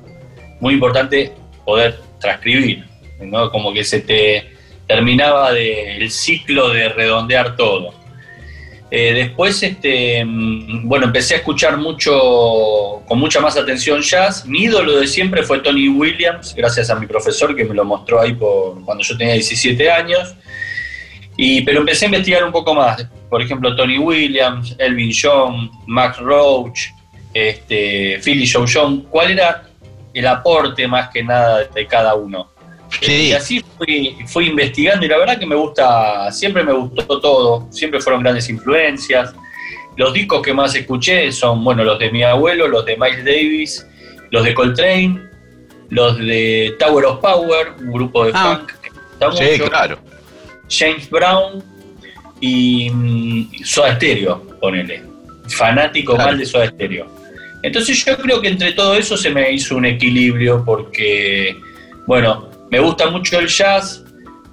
muy 0.60 0.76
importante 0.76 1.34
poder 1.66 2.00
transcribir, 2.20 2.86
¿no? 3.20 3.52
Como 3.52 3.74
que 3.74 3.84
se 3.84 4.02
te 4.02 4.52
terminaba 4.88 5.58
el 5.58 6.10
ciclo 6.12 6.70
de 6.70 6.90
redondear 6.90 7.56
todo. 7.56 8.02
Eh, 8.94 9.14
después, 9.14 9.64
este, 9.64 10.24
mm, 10.26 10.86
bueno, 10.86 11.06
empecé 11.06 11.36
a 11.36 11.38
escuchar 11.38 11.78
mucho, 11.78 13.02
con 13.08 13.20
mucha 13.20 13.40
más 13.40 13.56
atención 13.56 14.02
jazz. 14.02 14.46
Mi 14.46 14.64
ídolo 14.64 15.00
de 15.00 15.08
siempre 15.08 15.44
fue 15.44 15.60
Tony 15.60 15.88
Williams, 15.88 16.54
gracias 16.54 16.90
a 16.90 16.96
mi 16.96 17.08
profesor 17.08 17.56
que 17.56 17.64
me 17.64 17.74
lo 17.74 17.86
mostró 17.86 18.20
ahí 18.20 18.34
por, 18.34 18.84
cuando 18.84 19.02
yo 19.02 19.18
tenía 19.18 19.36
17 19.36 19.90
años. 19.90 20.36
Y, 21.44 21.62
pero 21.62 21.80
empecé 21.80 22.06
a 22.06 22.10
investigar 22.10 22.44
un 22.44 22.52
poco 22.52 22.76
más. 22.76 23.04
Por 23.28 23.42
ejemplo, 23.42 23.76
Tony 23.76 23.98
Williams, 23.98 24.76
Elvin 24.78 25.12
John, 25.12 25.72
Max 25.88 26.20
Roach, 26.20 26.82
este, 27.34 28.20
Philly 28.24 28.48
Joe 28.48 28.68
John. 28.72 29.08
¿Cuál 29.10 29.32
era 29.32 29.64
el 30.14 30.28
aporte 30.28 30.88
más 30.88 31.10
que 31.10 31.24
nada 31.24 31.64
de 31.64 31.88
cada 31.88 32.14
uno? 32.14 32.52
Sí. 33.02 33.30
Y 33.30 33.34
así 33.34 33.66
fui, 33.76 34.18
fui 34.28 34.50
investigando 34.50 35.04
y 35.04 35.10
la 35.10 35.18
verdad 35.18 35.40
que 35.40 35.48
me 35.48 35.56
gusta, 35.56 36.32
siempre 36.32 36.64
me 36.64 36.74
gustó 36.74 37.20
todo, 37.20 37.68
siempre 37.72 38.00
fueron 38.00 38.22
grandes 38.22 38.48
influencias. 38.48 39.34
Los 39.98 40.14
discos 40.14 40.44
que 40.44 40.54
más 40.54 40.76
escuché 40.76 41.32
son, 41.32 41.64
bueno, 41.64 41.84
los 41.84 41.98
de 41.98 42.12
mi 42.12 42.22
abuelo, 42.22 42.68
los 42.68 42.86
de 42.86 42.98
Miles 42.98 43.26
Davis, 43.26 43.88
los 44.30 44.44
de 44.44 44.54
Coltrane, 44.54 45.20
los 45.90 46.20
de 46.20 46.76
Tower 46.78 47.06
of 47.06 47.20
Power, 47.20 47.74
un 47.80 47.92
grupo 47.92 48.26
de 48.26 48.32
Ah. 48.36 48.60
funk 48.60 48.74
que 48.80 48.92
Sí, 49.38 49.60
mucho, 49.60 49.70
claro. 49.70 49.98
James 50.72 51.10
Brown 51.10 51.64
y 52.40 52.90
mm, 52.90 53.64
Soda 53.64 53.96
Stereo, 53.96 54.42
ponele. 54.60 55.04
Fanático 55.50 56.16
Claro. 56.16 56.30
mal 56.32 56.40
de 56.40 56.46
Soda 56.46 56.68
Stereo. 56.68 57.08
Entonces 57.62 58.04
yo 58.04 58.18
creo 58.18 58.42
que 58.42 58.48
entre 58.48 58.72
todo 58.72 58.96
eso 58.96 59.16
se 59.16 59.30
me 59.30 59.52
hizo 59.52 59.76
un 59.76 59.86
equilibrio 59.86 60.64
porque, 60.66 61.56
bueno, 62.08 62.50
me 62.72 62.80
gusta 62.80 63.10
mucho 63.10 63.38
el 63.38 63.48
jazz, 63.48 64.04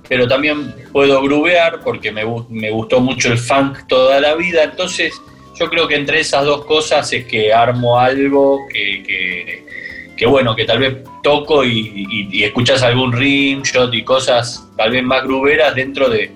pero 0.09 0.27
también 0.27 0.75
puedo 0.93 1.23
grubear 1.23 1.81
porque 1.81 2.11
me, 2.13 2.23
me 2.51 2.71
gustó 2.71 3.01
mucho 3.01 3.33
el 3.33 3.39
funk 3.39 3.87
toda 3.89 4.21
la 4.21 4.35
vida. 4.35 4.65
Entonces 4.65 5.15
yo 5.59 5.69
creo 5.71 5.89
que 5.89 5.95
entre 5.97 6.21
esas 6.21 6.45
dos 6.45 6.65
cosas 6.67 7.11
es 7.13 7.25
que 7.27 7.53
armo 7.53 7.99
algo 7.99 8.61
que, 8.73 9.03
que, 9.03 9.67
que 10.19 10.27
bueno, 10.27 10.55
que 10.57 10.65
tal 10.65 10.81
vez 10.81 10.97
toco 11.23 11.65
y, 11.65 11.79
y, 12.11 12.29
y 12.39 12.45
escuchas 12.45 12.83
algún 12.83 13.13
rim 13.13 13.63
shot 13.63 13.95
y 13.95 14.03
cosas 14.03 14.65
tal 14.77 14.91
vez 14.91 15.03
más 15.05 15.23
gruberas 15.23 15.75
dentro 15.75 16.09
de, 16.11 16.31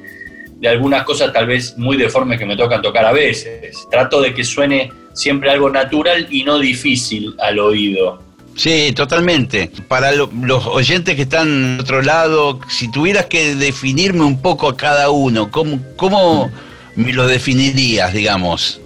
de 0.60 0.68
algunas 0.68 1.02
cosas 1.04 1.32
tal 1.32 1.46
vez 1.46 1.76
muy 1.76 1.96
deformes 1.96 2.38
que 2.38 2.46
me 2.46 2.56
tocan 2.56 2.80
tocar 2.80 3.04
a 3.04 3.12
veces. 3.12 3.76
Trato 3.90 4.20
de 4.20 4.32
que 4.32 4.44
suene 4.44 4.90
siempre 5.14 5.50
algo 5.50 5.68
natural 5.68 6.28
y 6.30 6.44
no 6.44 6.58
difícil 6.58 7.34
al 7.40 7.58
oído. 7.58 8.22
Sí, 8.54 8.92
totalmente. 8.94 9.70
Para 9.88 10.12
lo- 10.12 10.30
los 10.42 10.66
oyentes 10.66 11.16
que 11.16 11.22
están 11.22 11.78
de 11.78 11.82
otro 11.82 12.02
lado, 12.02 12.60
si 12.68 12.90
tuvieras 12.90 13.26
que 13.26 13.54
definirme 13.56 14.24
un 14.24 14.40
poco 14.40 14.68
a 14.68 14.76
cada 14.76 15.10
uno, 15.10 15.50
¿cómo, 15.50 15.80
cómo 15.96 16.50
me 16.94 17.12
lo 17.14 17.26
definirías, 17.26 18.12
digamos? 18.12 18.78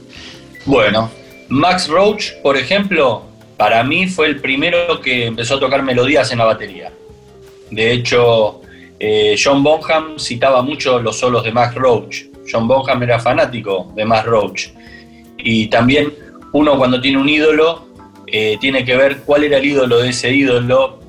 Bueno, 0.64 1.10
Max 1.48 1.88
Roach, 1.88 2.32
por 2.42 2.56
ejemplo, 2.56 3.25
para 3.56 3.82
mí 3.82 4.06
fue 4.06 4.26
el 4.26 4.40
primero 4.40 5.00
que 5.00 5.26
empezó 5.26 5.56
a 5.56 5.60
tocar 5.60 5.82
melodías 5.82 6.30
en 6.32 6.38
la 6.38 6.44
batería. 6.44 6.92
De 7.70 7.92
hecho, 7.92 8.60
eh, 8.98 9.36
John 9.42 9.62
Bonham 9.62 10.18
citaba 10.18 10.62
mucho 10.62 11.00
los 11.00 11.18
solos 11.18 11.42
de 11.44 11.52
Max 11.52 11.74
Roach. 11.74 12.24
John 12.50 12.68
Bonham 12.68 13.02
era 13.02 13.18
fanático 13.18 13.92
de 13.94 14.04
Max 14.04 14.26
Roach. 14.26 14.68
Y 15.38 15.66
también 15.68 16.12
uno 16.52 16.76
cuando 16.78 17.00
tiene 17.00 17.18
un 17.18 17.28
ídolo, 17.28 17.86
eh, 18.26 18.56
tiene 18.60 18.84
que 18.84 18.96
ver 18.96 19.18
cuál 19.24 19.44
era 19.44 19.58
el 19.58 19.64
ídolo 19.64 19.98
de 19.98 20.10
ese 20.10 20.32
ídolo 20.32 21.00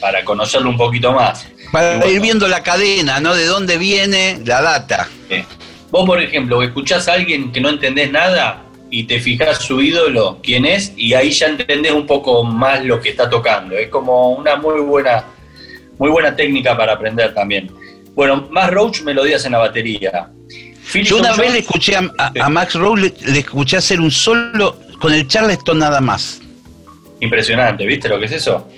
para 0.00 0.24
conocerlo 0.24 0.70
un 0.70 0.76
poquito 0.76 1.12
más. 1.12 1.48
Para 1.72 1.96
bueno, 1.98 2.12
ir 2.12 2.20
viendo 2.20 2.48
la 2.48 2.62
cadena, 2.62 3.20
¿no? 3.20 3.34
De 3.34 3.46
dónde 3.46 3.78
viene 3.78 4.40
la 4.44 4.62
data. 4.62 5.08
eh, 5.30 5.44
Vos, 5.90 6.04
por 6.06 6.20
ejemplo, 6.20 6.62
escuchás 6.62 7.08
a 7.08 7.14
alguien 7.14 7.50
que 7.50 7.60
no 7.60 7.70
entendés 7.70 8.10
nada 8.12 8.62
y 8.90 9.04
te 9.04 9.20
fijás 9.20 9.58
su 9.58 9.80
ídolo, 9.82 10.38
quién 10.42 10.64
es, 10.64 10.92
y 10.96 11.14
ahí 11.14 11.30
ya 11.30 11.46
entendés 11.48 11.92
un 11.92 12.06
poco 12.06 12.42
más 12.44 12.84
lo 12.84 13.00
que 13.00 13.10
está 13.10 13.28
tocando. 13.28 13.76
Es 13.76 13.88
como 13.88 14.30
una 14.30 14.56
muy 14.56 14.80
buena, 14.80 15.24
muy 15.98 16.10
buena 16.10 16.34
técnica 16.34 16.76
para 16.76 16.94
aprender 16.94 17.34
también. 17.34 17.70
Bueno, 18.14 18.48
más 18.50 18.70
Roach, 18.70 19.02
melodías 19.02 19.44
en 19.44 19.52
la 19.52 19.58
batería. 19.58 20.30
Yo 21.04 21.18
una 21.18 21.34
vez 21.36 21.52
le 21.52 21.58
escuché 21.60 21.96
a, 21.96 22.10
a- 22.18 22.32
a 22.40 22.48
Max 22.48 22.74
le, 22.74 23.12
le 23.32 23.38
escuché 23.40 23.76
hacer 23.76 24.00
un 24.00 24.10
solo 24.10 24.76
con 25.00 25.12
el 25.12 25.28
Charleston 25.28 25.78
nada 25.78 26.00
más. 26.00 26.40
Impresionante, 27.20 27.84
¿viste 27.84 28.08
lo 28.08 28.18
que 28.18 28.24
es 28.26 28.32
eso? 28.32 28.68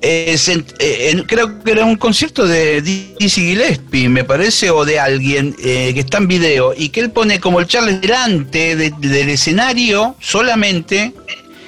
Eh, 0.00 0.36
se- 0.38 0.62
eh, 0.78 1.22
creo 1.26 1.62
que 1.62 1.72
era 1.72 1.84
un 1.84 1.96
concierto 1.96 2.46
de 2.46 2.80
Dizzy 2.82 3.40
Gillespie, 3.40 4.08
me 4.08 4.22
parece, 4.22 4.70
o 4.70 4.84
de 4.84 5.00
alguien 5.00 5.56
eh, 5.62 5.90
que 5.92 6.00
está 6.00 6.18
en 6.18 6.28
video, 6.28 6.72
y 6.76 6.90
que 6.90 7.00
él 7.00 7.10
pone 7.10 7.40
como 7.40 7.58
el 7.58 7.66
Charles 7.66 8.00
delante 8.00 8.76
de- 8.76 8.92
del 8.98 9.28
escenario 9.30 10.14
solamente 10.20 11.12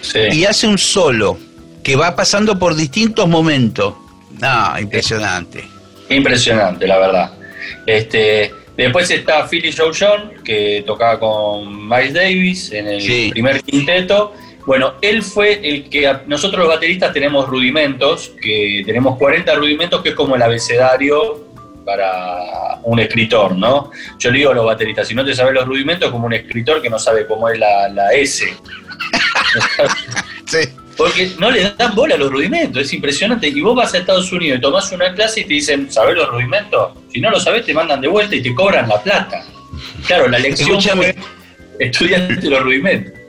Sí. 0.00 0.18
y 0.32 0.44
hace 0.44 0.68
un 0.68 0.78
solo 0.78 1.38
que 1.82 1.96
va 1.96 2.14
pasando 2.14 2.56
por 2.58 2.76
distintos 2.76 3.28
momentos. 3.28 3.94
No, 4.40 4.78
impresionante. 4.78 5.64
Impresionante, 6.08 6.86
la 6.86 6.98
verdad. 6.98 7.32
Este, 7.84 8.52
después 8.76 9.10
está 9.10 9.46
Philly 9.48 9.72
Joe 9.72 9.90
John, 9.98 10.32
que 10.44 10.84
tocaba 10.86 11.18
con 11.18 11.88
Miles 11.88 12.14
Davis 12.14 12.70
en 12.72 12.86
el 12.86 13.00
Sí. 13.02 13.28
primer 13.32 13.62
quinteto. 13.62 14.34
Bueno, 14.66 14.94
él 15.00 15.22
fue 15.22 15.60
el 15.62 15.88
que 15.88 16.12
nosotros 16.26 16.60
los 16.60 16.68
bateristas 16.68 17.12
tenemos 17.12 17.48
rudimentos, 17.48 18.32
que 18.40 18.82
tenemos 18.84 19.16
40 19.18 19.54
rudimentos, 19.54 20.02
que 20.02 20.10
es 20.10 20.14
como 20.14 20.36
el 20.36 20.42
abecedario 20.42 21.46
para 21.84 22.78
un 22.82 23.00
escritor, 23.00 23.56
¿no? 23.56 23.90
Yo 24.18 24.30
le 24.30 24.38
digo 24.38 24.50
a 24.50 24.54
los 24.54 24.66
bateristas, 24.66 25.08
si 25.08 25.14
no 25.14 25.24
te 25.24 25.34
sabes 25.34 25.54
los 25.54 25.66
rudimentos, 25.66 26.06
es 26.06 26.12
como 26.12 26.26
un 26.26 26.34
escritor 26.34 26.82
que 26.82 26.90
no 26.90 26.98
sabe 26.98 27.26
cómo 27.26 27.48
es 27.48 27.58
la, 27.58 27.88
la 27.88 28.12
S. 28.12 28.46
sí. 30.46 30.58
Porque 30.96 31.32
no 31.38 31.50
le 31.50 31.72
dan 31.78 31.94
bola 31.94 32.14
a 32.14 32.18
los 32.18 32.30
rudimentos, 32.30 32.82
es 32.82 32.92
impresionante. 32.92 33.48
Y 33.48 33.60
vos 33.62 33.74
vas 33.74 33.94
a 33.94 33.98
Estados 33.98 34.30
Unidos 34.32 34.58
y 34.58 34.60
tomás 34.60 34.92
una 34.92 35.14
clase 35.14 35.40
y 35.40 35.44
te 35.44 35.54
dicen, 35.54 35.90
¿sabés 35.90 36.14
los 36.14 36.28
rudimentos? 36.28 36.92
Si 37.10 37.20
no 37.20 37.30
lo 37.30 37.40
sabés, 37.40 37.64
te 37.64 37.72
mandan 37.72 38.02
de 38.02 38.08
vuelta 38.08 38.36
y 38.36 38.42
te 38.42 38.54
cobran 38.54 38.86
la 38.86 39.02
plata. 39.02 39.42
Claro, 40.06 40.28
la 40.28 40.38
lección 40.40 40.80
fue 40.80 41.16
estudiante 41.78 42.50
los 42.50 42.62
rudimentos. 42.62 43.19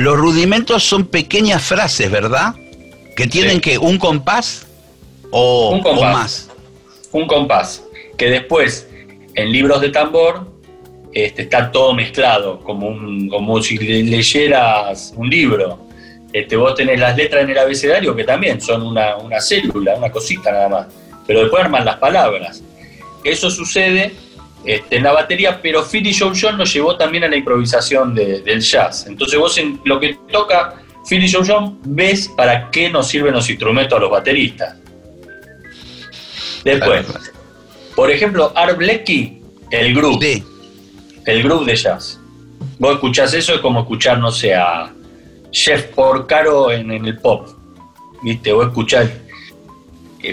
Los 0.00 0.16
rudimentos 0.16 0.82
son 0.82 1.04
pequeñas 1.04 1.62
frases, 1.62 2.10
¿verdad? 2.10 2.54
Que 3.16 3.26
tienen 3.26 3.60
que 3.60 3.76
un 3.76 3.98
compás 3.98 4.66
o, 5.30 5.72
un 5.72 5.82
compás, 5.82 6.00
o 6.00 6.12
más. 6.12 6.50
Un 7.12 7.26
compás. 7.26 7.84
Que 8.16 8.30
después, 8.30 8.88
en 9.34 9.52
libros 9.52 9.82
de 9.82 9.90
tambor, 9.90 10.50
este, 11.12 11.42
está 11.42 11.70
todo 11.70 11.92
mezclado, 11.92 12.60
como, 12.60 12.88
un, 12.88 13.28
como 13.28 13.62
si 13.62 13.76
leyeras 13.76 15.12
un 15.16 15.28
libro. 15.28 15.78
Este, 16.32 16.56
vos 16.56 16.74
tenés 16.74 16.98
las 16.98 17.14
letras 17.14 17.44
en 17.44 17.50
el 17.50 17.58
abecedario 17.58 18.16
que 18.16 18.24
también 18.24 18.58
son 18.58 18.82
una, 18.82 19.16
célula, 19.42 19.96
una 19.96 20.10
cosita 20.10 20.50
nada 20.50 20.68
más, 20.70 20.86
pero 21.26 21.40
después 21.40 21.62
arman 21.62 21.84
las 21.84 21.96
palabras. 21.96 22.62
Eso 23.22 23.50
sucede 23.50 24.14
este, 24.64 24.96
en 24.96 25.02
la 25.02 25.12
batería, 25.12 25.60
pero 25.62 25.84
Philly 25.84 26.14
Joe 26.14 26.32
John 26.38 26.58
nos 26.58 26.72
llevó 26.72 26.96
también 26.96 27.24
a 27.24 27.28
la 27.28 27.36
improvisación 27.36 28.14
del 28.14 28.60
jazz. 28.60 29.06
Entonces 29.06 29.38
vos 29.38 29.56
en 29.58 29.80
lo 29.84 29.98
que 29.98 30.18
toca 30.30 30.74
Philly 31.08 31.30
Joe 31.30 31.44
John 31.46 31.78
ves 31.84 32.28
para 32.36 32.70
qué 32.70 32.90
nos 32.90 33.08
sirven 33.08 33.32
los 33.32 33.48
instrumentos 33.48 33.96
a 33.96 34.00
los 34.00 34.10
bateristas. 34.10 34.76
Después, 36.64 37.06
por 37.94 38.10
ejemplo, 38.10 38.52
Art 38.54 38.76
Blakey, 38.76 39.42
el 39.70 39.94
groove. 39.94 40.44
El 41.26 41.42
groove 41.42 41.64
de 41.66 41.76
jazz. 41.76 42.20
Vos 42.78 42.94
escuchás 42.94 43.32
eso, 43.34 43.54
es 43.54 43.60
como 43.60 43.80
escuchar, 43.80 44.18
no 44.18 44.30
sé, 44.30 44.54
a 44.54 44.92
Jeff 45.52 45.86
Porcaro 45.94 46.70
en, 46.70 46.90
en 46.90 47.04
el 47.04 47.18
pop, 47.18 47.48
¿viste? 48.22 48.52
O 48.52 48.62
escuchar, 48.62 49.04
eh, 49.04 49.29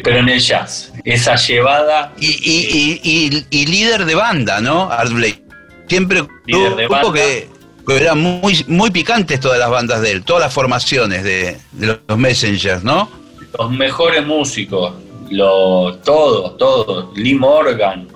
pero 0.04 0.20
en 0.20 0.30
el 0.30 0.40
jazz, 0.40 0.92
esa 1.04 1.36
llevada. 1.36 2.14
Y, 2.20 3.44
y, 3.50 3.66
líder 3.66 4.06
de 4.06 4.16
banda, 4.16 4.60
¿no? 4.60 4.92
Art 4.92 5.12
Blake. 5.12 5.44
Siempre 5.88 6.24
líder 6.46 6.76
de 6.76 6.88
banda. 6.88 7.14
que, 7.14 7.50
eran 7.90 8.20
muy, 8.20 8.66
muy 8.68 8.92
picantes 8.92 9.40
todas 9.40 9.58
las 9.58 9.70
bandas 9.70 10.02
de 10.02 10.12
él, 10.12 10.24
todas 10.24 10.44
las 10.44 10.54
formaciones 10.54 11.24
de, 11.24 11.58
los 11.80 12.18
Messengers, 12.18 12.84
¿no? 12.84 13.10
Los 13.58 13.72
mejores 13.72 14.26
músicos, 14.26 14.94
los, 15.30 16.02
todos, 16.02 16.58
todos, 16.58 17.18
Lee 17.18 17.36
Morgan, 17.36 18.10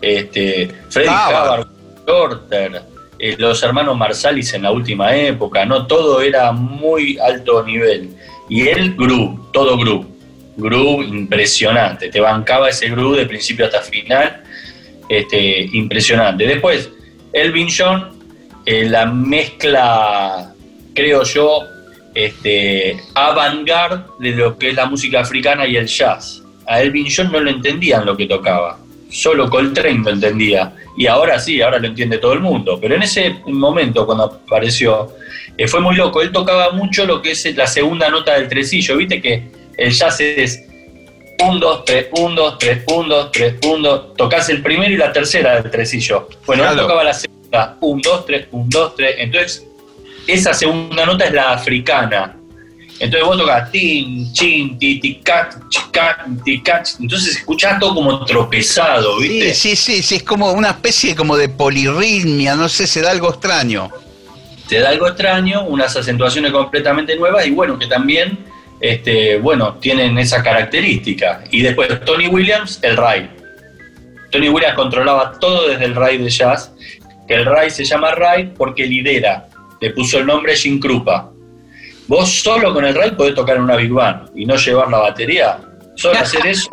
este, 0.00 0.74
Freddie 0.88 1.10
Hubbard, 1.10 1.66
Shorter, 2.04 2.82
eh, 3.20 3.36
los 3.38 3.62
hermanos 3.62 3.96
Marsalis 3.96 4.52
en 4.54 4.62
la 4.62 4.72
última 4.72 5.14
época, 5.14 5.64
¿no? 5.64 5.86
Todo 5.86 6.20
era 6.20 6.50
muy 6.50 7.16
alto 7.18 7.62
nivel. 7.62 8.16
Y 8.48 8.66
él, 8.66 8.96
groove, 8.96 9.38
todo 9.52 9.78
groove. 9.78 10.11
Groove 10.56 11.04
impresionante. 11.06 12.08
Te 12.08 12.20
bancaba 12.20 12.68
ese 12.68 12.88
groove 12.88 13.18
de 13.18 13.26
principio 13.26 13.66
hasta 13.66 13.80
final. 13.80 14.42
Este, 15.08 15.68
impresionante. 15.72 16.46
Después, 16.46 16.90
Elvin 17.32 17.68
John, 17.68 18.18
eh, 18.64 18.88
la 18.88 19.06
mezcla, 19.06 20.54
creo 20.94 21.24
yo, 21.24 21.64
este, 22.14 22.96
avant-garde 23.14 24.04
de 24.20 24.30
lo 24.30 24.56
que 24.56 24.70
es 24.70 24.74
la 24.74 24.86
música 24.86 25.20
africana 25.20 25.66
y 25.66 25.76
el 25.76 25.86
jazz. 25.86 26.42
A 26.66 26.80
Elvin 26.80 27.06
John 27.14 27.32
no 27.32 27.40
lo 27.40 27.50
entendían 27.50 28.06
lo 28.06 28.16
que 28.16 28.26
tocaba. 28.26 28.78
Solo 29.10 29.50
Coltrane 29.50 29.98
lo 29.98 30.10
entendía 30.10 30.72
y 30.96 31.06
ahora 31.06 31.38
sí, 31.38 31.60
ahora 31.60 31.78
lo 31.78 31.88
entiende 31.88 32.18
todo 32.18 32.32
el 32.32 32.40
mundo. 32.40 32.78
Pero 32.80 32.94
en 32.94 33.02
ese 33.02 33.36
momento, 33.46 34.06
cuando 34.06 34.24
apareció, 34.24 35.12
eh, 35.56 35.66
fue 35.68 35.80
muy 35.80 35.96
loco. 35.96 36.22
Él 36.22 36.32
tocaba 36.32 36.72
mucho 36.72 37.04
lo 37.04 37.20
que 37.20 37.32
es 37.32 37.56
la 37.56 37.66
segunda 37.66 38.08
nota 38.08 38.34
del 38.34 38.48
tresillo. 38.48 38.96
Viste 38.96 39.20
que 39.20 39.61
el 39.76 39.92
jazz 39.92 40.20
es 40.20 40.64
1, 41.40 41.58
2, 41.58 41.84
3, 41.84 42.06
1, 42.12 42.34
2, 42.34 42.58
3, 42.58 42.84
1, 42.86 43.08
2, 43.08 43.32
3, 43.32 43.54
1, 43.66 43.88
2. 43.88 44.14
Tocás 44.16 44.48
el 44.48 44.62
primero 44.62 44.92
y 44.92 44.96
la 44.96 45.12
tercera 45.12 45.60
del 45.60 45.70
tresillo. 45.70 46.28
Bueno, 46.46 46.70
él 46.70 46.76
tocaba 46.76 47.04
la 47.04 47.14
segunda, 47.14 47.76
1, 47.80 48.00
2, 48.04 48.26
3, 48.26 48.46
1, 48.50 48.66
2, 48.68 48.94
3. 48.96 49.14
Entonces, 49.18 49.66
esa 50.26 50.54
segunda 50.54 51.04
nota 51.04 51.24
es 51.26 51.32
la 51.32 51.52
africana. 51.52 52.36
Entonces 53.02 53.26
vos 53.26 53.36
tocas 53.36 53.70
tin, 53.72 54.32
chin, 54.32 54.78
ti, 54.78 55.00
ti, 55.00 55.20
cat, 55.24 55.56
Entonces 57.00 57.36
escuchás 57.36 57.80
todo 57.80 57.96
como 57.96 58.24
tropezado, 58.24 59.18
¿viste? 59.18 59.54
Sí, 59.54 59.74
sí, 59.74 60.02
sí, 60.02 60.16
es 60.16 60.22
como 60.22 60.52
una 60.52 60.68
especie 60.68 61.16
como 61.16 61.36
de 61.36 61.48
polirritmia, 61.48 62.54
no 62.54 62.68
sé, 62.68 62.86
se 62.86 63.00
da 63.00 63.10
algo 63.10 63.30
extraño. 63.30 63.90
Se 64.68 64.78
da 64.78 64.90
algo 64.90 65.08
extraño, 65.08 65.64
unas 65.64 65.96
acentuaciones 65.96 66.52
completamente 66.52 67.16
nuevas 67.16 67.44
y 67.44 67.50
bueno, 67.50 67.76
que 67.76 67.88
también, 67.88 68.38
este, 68.82 69.38
bueno, 69.38 69.76
tienen 69.76 70.18
esa 70.18 70.42
característica. 70.42 71.44
Y 71.50 71.62
después 71.62 71.88
Tony 72.04 72.26
Williams, 72.26 72.78
el 72.82 72.98
Ray. 72.98 73.30
Tony 74.30 74.50
Williams 74.50 74.74
controlaba 74.74 75.38
todo 75.38 75.68
desde 75.68 75.86
el 75.86 75.94
Ray 75.94 76.18
de 76.18 76.28
jazz, 76.28 76.72
que 77.26 77.34
el 77.34 77.46
Ray 77.46 77.70
se 77.70 77.84
llama 77.84 78.10
Ray 78.10 78.52
porque 78.56 78.86
lidera, 78.86 79.48
le 79.80 79.90
puso 79.90 80.18
el 80.18 80.26
nombre 80.26 80.54
Jim 80.54 80.78
Krupa 80.78 81.32
Vos 82.12 82.42
solo 82.42 82.74
con 82.74 82.84
el 82.84 82.94
RAID 82.94 83.14
podés 83.14 83.34
tocar 83.34 83.56
en 83.56 83.62
una 83.62 83.76
Big 83.76 83.90
Band 83.90 84.30
y 84.34 84.44
no 84.44 84.56
llevar 84.56 84.88
la 84.88 84.98
batería. 84.98 85.58
Solo 85.96 86.18
hacer 86.18 86.46
eso. 86.46 86.70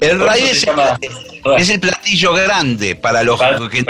el 0.00 0.20
RAID 0.20 0.44
es, 0.44 1.70
el 1.70 1.80
platillo 1.80 2.32
grande 2.34 2.94
para 2.94 3.22
los 3.22 3.40
que, 3.70 3.84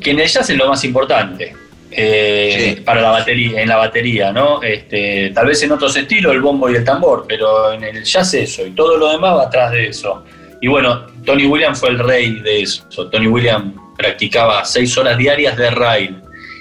que 0.00 0.10
en 0.10 0.20
el 0.20 0.28
jazz 0.28 0.50
es 0.50 0.56
lo 0.56 0.68
más 0.68 0.82
importante. 0.84 1.54
Eh, 1.96 2.82
para 2.84 3.00
la 3.00 3.10
batería, 3.10 3.60
en 3.62 3.68
la 3.68 3.76
batería, 3.76 4.32
¿no? 4.32 4.60
Este, 4.62 5.30
tal 5.32 5.46
vez 5.46 5.62
en 5.62 5.70
otros 5.70 5.94
estilos 5.96 6.32
el 6.32 6.40
bombo 6.40 6.68
y 6.68 6.74
el 6.74 6.84
tambor, 6.84 7.24
pero 7.28 7.72
en 7.72 7.84
el 7.84 8.02
jazz 8.02 8.34
eso, 8.34 8.66
y 8.66 8.72
todo 8.72 8.96
lo 8.96 9.12
demás 9.12 9.36
va 9.36 9.42
atrás 9.44 9.70
de 9.70 9.88
eso. 9.88 10.24
Y 10.60 10.66
bueno, 10.66 11.06
Tony 11.24 11.46
Williams 11.46 11.78
fue 11.78 11.90
el 11.90 11.98
rey 12.00 12.40
de 12.40 12.62
eso. 12.62 12.84
Tony 13.10 13.28
Williams 13.28 13.74
practicaba 13.96 14.64
seis 14.64 14.96
horas 14.98 15.16
diarias 15.16 15.56
de 15.56 15.70
rail 15.70 16.16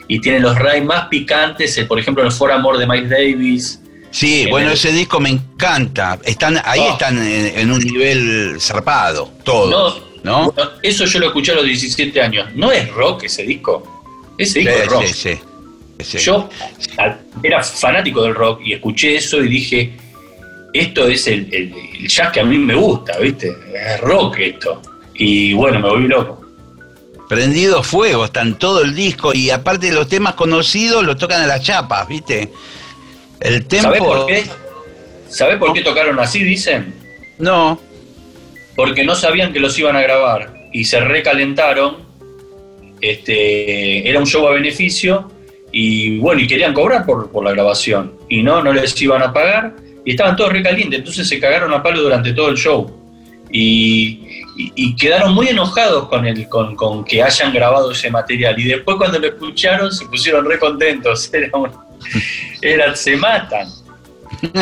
y 0.07 0.19
tiene 0.19 0.39
los 0.39 0.55
raids 0.55 0.85
más 0.85 1.07
picantes, 1.07 1.77
eh, 1.77 1.85
por 1.85 1.99
ejemplo, 1.99 2.23
el 2.23 2.31
For 2.31 2.51
Amor 2.51 2.77
de 2.77 2.85
Miles 2.85 3.09
Davis. 3.09 3.79
Sí, 4.11 4.45
bueno, 4.51 4.71
ese 4.71 4.91
disco 4.91 5.19
me 5.19 5.29
encanta. 5.29 6.19
Están, 6.23 6.61
ahí 6.63 6.81
oh. 6.81 6.91
están 6.91 7.17
en, 7.17 7.71
un 7.71 7.79
nivel 7.79 8.57
zarpado, 8.59 9.31
todo. 9.43 10.13
No, 10.23 10.53
eso 10.83 11.05
yo 11.05 11.19
lo 11.19 11.27
escuché 11.27 11.53
a 11.53 11.55
los 11.55 11.65
17 11.65 12.21
años. 12.21 12.47
¿No 12.53 12.71
es 12.71 12.89
rock 12.91 13.23
ese 13.23 13.43
disco? 13.43 14.02
Ese 14.43 14.59
disco 14.59 14.89
rock. 14.89 15.05
Sí, 15.05 15.39
sí, 15.99 16.17
yo 16.19 16.49
era 17.41 17.63
fanático 17.63 18.23
del 18.23 18.35
rock 18.35 18.61
y 18.63 18.73
escuché 18.73 19.15
eso 19.15 19.43
y 19.43 19.47
dije, 19.47 19.93
esto 20.73 21.07
es 21.07 21.27
el, 21.27 21.53
el 21.53 22.07
jazz 22.07 22.31
que 22.31 22.39
a 22.39 22.45
mí 22.45 22.57
me 22.57 22.75
gusta, 22.75 23.17
¿viste? 23.19 23.55
Es 23.73 23.99
rock 24.01 24.37
esto. 24.39 24.81
Y 25.15 25.53
bueno, 25.53 25.79
me 25.79 25.89
volví 25.89 26.07
loco 26.07 26.43
prendido 27.33 27.81
fuego, 27.81 28.25
están 28.25 28.59
todo 28.59 28.81
el 28.81 28.93
disco 28.93 29.33
y 29.33 29.49
aparte 29.49 29.87
de 29.87 29.93
los 29.93 30.07
temas 30.07 30.35
conocidos 30.35 31.03
lo 31.03 31.17
tocan 31.17 31.41
a 31.41 31.47
las 31.47 31.63
chapas, 31.63 32.07
¿viste? 32.07 32.51
El 33.39 33.65
tempo... 33.65 33.87
¿Sabés 33.87 34.01
por 34.01 34.25
qué? 34.27 34.45
¿Sabés 35.29 35.57
por 35.57 35.73
qué 35.73 35.81
tocaron 35.81 36.19
así, 36.19 36.43
dicen? 36.43 36.93
No. 37.39 37.79
Porque 38.75 39.03
no 39.03 39.15
sabían 39.15 39.51
que 39.51 39.59
los 39.59 39.77
iban 39.79 39.95
a 39.95 40.01
grabar 40.01 40.69
y 40.71 40.85
se 40.85 40.99
recalentaron. 40.99 41.97
Este, 43.03 44.07
era 44.09 44.17
un 44.17 44.25
show 44.25 44.47
a 44.47 44.53
beneficio 44.53 45.29
y 45.73 46.19
bueno, 46.19 46.39
y 46.39 46.47
querían 46.47 46.73
cobrar 46.73 47.05
por, 47.05 47.29
por 47.29 47.43
la 47.43 47.51
grabación 47.51 48.13
y 48.29 48.41
no, 48.41 48.63
no 48.63 48.71
les 48.71 48.99
iban 49.01 49.21
a 49.21 49.33
pagar 49.33 49.75
y 50.05 50.11
estaban 50.11 50.37
todos 50.37 50.53
recalientes, 50.53 50.99
entonces 50.99 51.27
se 51.27 51.37
cagaron 51.37 51.73
a 51.73 51.83
palo 51.83 52.01
durante 52.01 52.31
todo 52.31 52.47
el 52.47 52.55
show. 52.55 52.89
Y, 53.51 54.41
y, 54.55 54.95
quedaron 54.95 55.33
muy 55.33 55.49
enojados 55.49 56.07
con, 56.07 56.25
el, 56.25 56.47
con, 56.47 56.77
con, 56.77 57.03
que 57.03 57.21
hayan 57.21 57.53
grabado 57.53 57.91
ese 57.91 58.09
material. 58.09 58.57
Y 58.57 58.63
después 58.63 58.95
cuando 58.97 59.19
lo 59.19 59.27
escucharon 59.27 59.91
se 59.91 60.05
pusieron 60.05 60.45
re 60.45 60.57
contentos. 60.57 61.29
Era, 62.61 62.95
se 62.95 63.17
matan. 63.17 63.67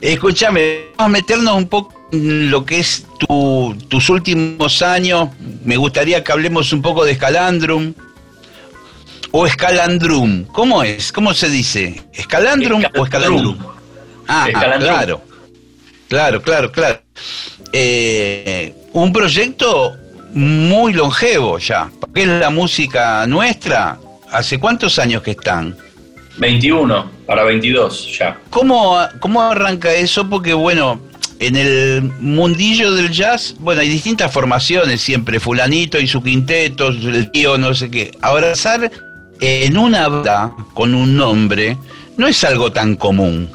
Escúchame, 0.00 0.90
vamos 0.96 1.06
a 1.06 1.08
meternos 1.08 1.54
un 1.56 1.68
poco 1.68 1.94
en 2.12 2.50
lo 2.50 2.64
que 2.64 2.78
es 2.78 3.06
tu, 3.18 3.76
tus 3.88 4.08
últimos 4.10 4.80
años. 4.82 5.30
Me 5.64 5.76
gustaría 5.76 6.22
que 6.22 6.32
hablemos 6.32 6.72
un 6.72 6.82
poco 6.82 7.04
de 7.04 7.14
Scalandrum. 7.14 7.94
O 9.32 9.46
Escalandrum. 9.46 10.44
¿Cómo 10.44 10.82
es? 10.82 11.12
¿Cómo 11.12 11.34
se 11.34 11.48
dice? 11.48 12.00
¿Escalandrum, 12.14 12.82
o 12.96 13.04
Escalandrum? 13.04 13.58
Ah, 14.28 14.48
claro. 14.78 15.22
Claro, 16.08 16.40
claro, 16.40 16.72
claro. 16.72 17.02
Eh, 17.72 18.74
un 18.92 19.12
proyecto 19.12 19.96
muy 20.32 20.92
longevo 20.92 21.58
ya, 21.58 21.90
porque 22.00 22.22
es 22.22 22.28
la 22.28 22.50
música 22.50 23.26
nuestra. 23.26 23.98
¿Hace 24.30 24.58
cuántos 24.58 24.98
años 24.98 25.22
que 25.22 25.32
están? 25.32 25.76
21 26.38 27.10
para 27.26 27.44
22 27.44 28.18
ya. 28.18 28.38
¿Cómo, 28.50 28.98
¿Cómo 29.20 29.42
arranca 29.42 29.92
eso? 29.92 30.28
Porque 30.28 30.54
bueno, 30.54 31.00
en 31.40 31.56
el 31.56 32.02
mundillo 32.20 32.92
del 32.92 33.10
jazz, 33.10 33.54
bueno, 33.58 33.80
hay 33.80 33.88
distintas 33.88 34.32
formaciones 34.32 35.00
siempre, 35.00 35.40
fulanito 35.40 35.98
y 35.98 36.06
su 36.06 36.22
quinteto, 36.22 36.88
el 36.88 37.30
tío, 37.30 37.58
no 37.58 37.74
sé 37.74 37.90
qué. 37.90 38.10
Abrazar 38.20 38.90
en 39.40 39.78
una 39.78 40.08
banda 40.08 40.52
con 40.74 40.94
un 40.94 41.16
nombre 41.16 41.76
no 42.16 42.26
es 42.26 42.42
algo 42.44 42.72
tan 42.72 42.96
común. 42.96 43.48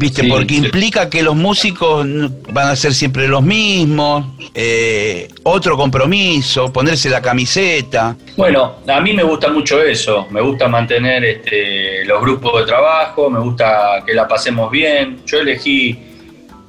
¿Viste? 0.00 0.24
Porque 0.24 0.54
implica 0.54 1.10
que 1.10 1.22
los 1.22 1.36
músicos 1.36 2.06
van 2.50 2.68
a 2.68 2.74
ser 2.74 2.94
siempre 2.94 3.28
los 3.28 3.42
mismos, 3.42 4.24
eh, 4.54 5.28
otro 5.42 5.76
compromiso, 5.76 6.72
ponerse 6.72 7.10
la 7.10 7.20
camiseta. 7.20 8.16
Bueno, 8.34 8.76
a 8.88 8.98
mí 9.02 9.12
me 9.12 9.22
gusta 9.22 9.50
mucho 9.50 9.82
eso, 9.82 10.26
me 10.30 10.40
gusta 10.40 10.68
mantener 10.68 11.22
este, 11.22 12.06
los 12.06 12.22
grupos 12.22 12.60
de 12.60 12.66
trabajo, 12.66 13.28
me 13.28 13.40
gusta 13.40 14.02
que 14.06 14.14
la 14.14 14.26
pasemos 14.26 14.70
bien. 14.70 15.20
Yo 15.26 15.40
elegí 15.40 15.98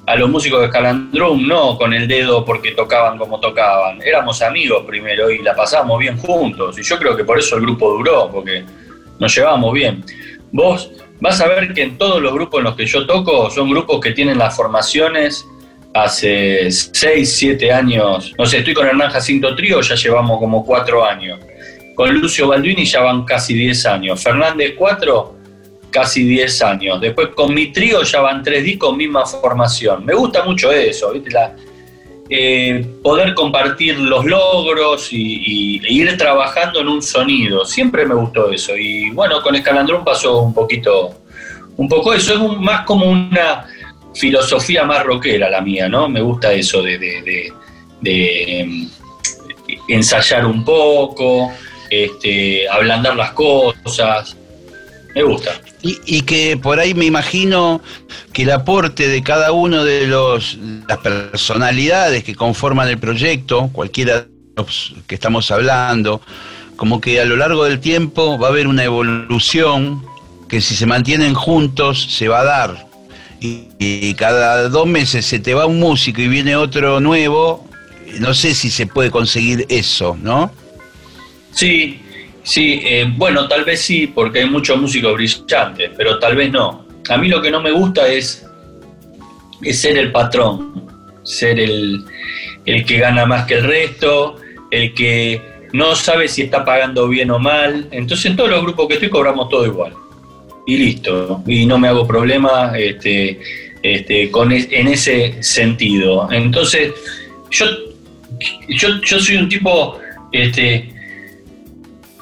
a 0.08 0.16
los 0.18 0.30
músicos 0.30 0.64
de 0.64 0.70
Calandrum 0.70 1.48
no 1.48 1.78
con 1.78 1.94
el 1.94 2.10
dedo 2.10 2.44
porque 2.44 2.72
tocaban 2.72 3.18
como 3.18 3.40
tocaban, 3.40 4.02
éramos 4.02 4.42
amigos 4.42 4.84
primero 4.86 5.32
y 5.32 5.42
la 5.42 5.56
pasábamos 5.56 6.00
bien 6.00 6.18
juntos. 6.18 6.78
Y 6.78 6.84
yo 6.84 7.00
creo 7.00 7.16
que 7.16 7.24
por 7.24 7.40
eso 7.40 7.56
el 7.56 7.62
grupo 7.62 7.94
duró, 7.94 8.30
porque 8.30 8.66
nos 9.20 9.34
llevábamos 9.34 9.74
bien. 9.74 10.04
Vos 10.52 10.92
vas 11.20 11.40
a 11.40 11.48
ver 11.48 11.74
que 11.74 11.84
en 11.84 11.98
todos 11.98 12.22
los 12.22 12.34
grupos 12.34 12.60
en 12.60 12.66
los 12.66 12.76
que 12.76 12.86
yo 12.86 13.06
toco 13.06 13.50
son 13.50 13.70
grupos 13.70 14.00
que 14.00 14.12
tienen 14.12 14.38
las 14.38 14.56
formaciones 14.56 15.46
hace 15.94 16.70
6, 16.72 17.36
7 17.36 17.72
años. 17.72 18.34
No 18.38 18.46
sé, 18.46 18.60
estoy 18.60 18.74
con 18.74 18.88
Hernán 18.88 19.12
Jacinto 19.12 19.56
Trío, 19.56 19.82
ya 19.82 19.96
llevamos 19.96 20.40
como 20.40 20.66
4 20.66 21.06
años. 21.06 21.40
Con 21.96 22.14
Lucio 22.20 22.48
Balduini 22.48 22.86
ya 22.86 23.02
van 23.02 23.24
casi 23.26 23.54
10 23.54 23.86
años. 23.86 24.24
Fernández 24.24 24.74
4, 24.78 25.36
casi 25.90 26.24
10 26.24 26.62
años. 26.64 27.02
Después 27.02 27.30
con 27.36 27.54
mi 27.54 27.72
trío 27.72 28.02
ya 28.04 28.22
van 28.22 28.42
3 28.44 28.64
discos, 28.64 28.96
misma 28.96 29.26
formación. 29.26 30.06
Me 30.06 30.14
gusta 30.14 30.44
mucho 30.44 30.72
eso, 30.72 31.12
¿viste? 31.12 31.32
La, 31.32 31.54
eh, 32.34 32.86
poder 33.04 33.34
compartir 33.34 34.00
los 34.00 34.24
logros 34.24 35.12
y, 35.12 35.82
ir 35.86 36.18
trabajando 36.18 36.80
en 36.80 36.88
un 36.88 37.02
sonido. 37.02 37.66
Siempre 37.66 38.06
me 38.06 38.16
gustó 38.16 38.50
eso. 38.50 38.78
Y 38.78 39.10
bueno, 39.10 39.42
con 39.42 39.54
Escalandrón 39.54 40.06
pasó 40.06 40.40
un 40.40 40.54
poquito, 40.54 41.14
un 41.76 41.90
poco 41.90 42.14
eso. 42.14 42.34
Es 42.34 42.58
más 42.62 42.86
como 42.86 43.08
una 43.08 43.66
filosofía 44.16 44.86
más 44.86 45.04
rockera 45.04 45.50
la 45.50 45.60
mía, 45.60 45.90
¿no? 45.90 46.08
Me 46.08 46.22
gusta 46.22 46.54
eso 46.54 46.82
de, 46.82 47.52
em, 48.06 48.90
ensayar 49.90 50.46
un 50.46 50.64
poco, 50.64 51.52
este, 51.90 52.66
ablandar 52.70 53.18
las 53.18 53.32
cosas. 53.32 54.38
Me 55.14 55.24
gusta. 55.24 55.60
Y, 55.84 56.22
que 56.22 56.58
por 56.58 56.80
ahí 56.80 56.94
me 56.94 57.06
imagino 57.06 57.82
que 58.34 58.44
el 58.44 58.52
aporte 58.52 59.08
de 59.08 59.24
cada 59.24 59.52
uno 59.52 59.84
de 59.84 60.06
los 60.06 60.60
las 60.88 61.00
personalidades 61.00 62.24
que 62.24 62.36
conforman 62.36 62.88
el 62.88 63.00
proyecto, 63.00 63.70
cualquiera 63.74 64.22
de 64.22 64.28
los 64.56 64.94
que 65.08 65.16
estamos 65.16 65.50
hablando, 65.50 66.22
como 66.76 67.02
que 67.02 67.20
a 67.20 67.26
lo 67.26 67.36
largo 67.36 67.64
del 67.64 67.80
tiempo 67.80 68.38
va 68.38 68.48
a 68.48 68.50
haber 68.52 68.68
una 68.68 68.84
evolución 68.84 70.06
que 70.48 70.62
si 70.62 70.76
se 70.76 70.86
mantienen 70.86 71.34
juntos 71.34 72.08
se 72.12 72.28
va 72.28 72.42
a 72.42 72.44
dar. 72.44 72.88
Y, 73.40 73.70
y 73.80 74.14
cada 74.14 74.70
dos 74.70 74.86
meses 74.86 75.26
se 75.26 75.40
te 75.40 75.56
va 75.56 75.66
un 75.66 75.80
músico 75.80 76.22
y 76.22 76.28
viene 76.28 76.56
otro 76.56 77.00
nuevo, 77.00 77.68
no 78.20 78.36
sé 78.36 78.54
si 78.54 78.70
se 78.70 78.86
puede 78.86 79.10
conseguir 79.10 79.66
eso, 79.68 80.16
¿no? 80.22 80.52
Sí, 81.54 82.02
Sí, 82.44 82.82
eh, 82.84 83.06
bueno, 83.16 83.48
tal 83.48 83.64
vez 83.64 83.82
sí, 83.82 84.08
porque 84.08 84.40
hay 84.40 84.50
muchos 84.50 84.80
músicos 84.80 85.14
brillantes, 85.14 85.92
pero 85.96 86.18
tal 86.20 86.36
vez 86.36 86.52
no. 86.52 86.86
A 87.10 87.18
mí 87.18 87.28
lo 87.28 87.42
que 87.42 87.52
no 87.52 87.62
me 87.62 87.72
gusta 87.72 88.08
es, 88.08 88.46
es 89.62 89.80
ser 89.80 89.98
el 89.98 90.12
patrón, 90.12 90.88
ser 91.24 91.60
el, 91.60 92.06
que 92.66 92.98
gana 92.98 93.26
más 93.26 93.46
que 93.46 93.56
el 93.56 93.64
resto, 93.64 94.38
el 94.72 94.94
que 94.94 95.42
no 95.74 95.96
sabe 95.96 96.28
si 96.28 96.44
está 96.44 96.66
pagando 96.66 97.08
bien 97.08 97.32
o 97.32 97.40
mal. 97.40 97.88
Entonces 97.92 98.26
en 98.28 98.36
todos 98.36 98.50
los 98.50 98.62
grupos 98.64 98.88
que 98.88 98.94
estoy 98.96 99.10
cobramos 99.10 99.50
todo 99.50 99.66
igual. 99.66 99.94
Y 100.66 100.78
listo. 100.78 101.44
Y 101.46 101.66
no 101.66 101.78
me 101.78 101.88
hago 101.88 102.08
problema 102.08 102.74
este, 102.78 103.40
este, 103.84 104.32
con 104.32 104.52
en 104.52 104.88
ese 104.88 105.42
sentido. 105.42 106.32
Entonces, 106.32 106.94
yo, 107.50 107.66
yo, 108.70 109.02
yo 109.02 109.20
soy 109.20 109.38
un 109.38 109.50
tipo 109.50 110.00
este, 110.32 110.94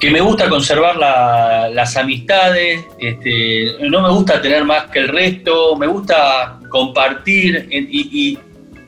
que 0.00 0.10
me 0.10 0.22
gusta 0.22 0.48
conservar 0.48 0.96
las 0.96 1.96
amistades, 1.98 2.86
este, 2.98 3.76
no 3.82 4.00
me 4.00 4.08
gusta 4.08 4.40
tener 4.40 4.64
más 4.64 4.86
que 4.86 5.00
el 5.00 5.08
resto, 5.08 5.76
me 5.76 5.86
gusta 5.86 6.58
compartir 6.70 7.68
y, 7.70 8.38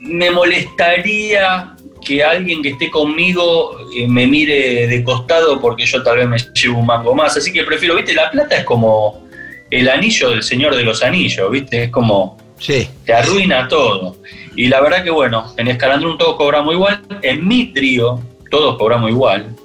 me 0.01 0.29
molestaría 0.31 1.77
que 2.05 2.21
alguien 2.21 2.61
que 2.61 2.71
esté 2.71 2.91
conmigo 2.91 3.77
eh, 3.95 4.05
me 4.05 4.27
mire 4.27 4.85
de 4.85 5.01
costado 5.01 5.61
porque 5.61 5.85
yo 5.85 6.03
tal 6.03 6.17
vez 6.17 6.27
me 6.27 6.37
llevo 6.61 6.79
un 6.79 6.85
mango 6.85 7.15
más. 7.15 7.37
Así 7.37 7.53
que 7.53 7.63
prefiero, 7.63 7.95
viste, 7.95 8.13
la 8.13 8.29
plata 8.29 8.57
es 8.57 8.65
como 8.65 9.25
el 9.71 9.87
anillo 9.87 10.31
del 10.31 10.43
Señor 10.43 10.75
de 10.75 10.83
los 10.83 11.01
Anillos, 11.03 11.49
viste, 11.49 11.83
es 11.83 11.89
como... 11.89 12.37
Sí. 12.59 12.89
Te 13.05 13.13
arruina 13.13 13.69
todo. 13.69 14.17
Y 14.57 14.67
la 14.67 14.81
verdad 14.81 15.05
que 15.05 15.09
bueno, 15.09 15.53
en 15.55 15.69
Escalandrún 15.69 16.17
todos 16.17 16.35
cobramos 16.35 16.73
igual, 16.73 17.01
en 17.21 17.47
mi 17.47 17.67
trío 17.67 18.19
todos 18.51 18.77
cobramos 18.77 19.09
igual, 19.09 19.55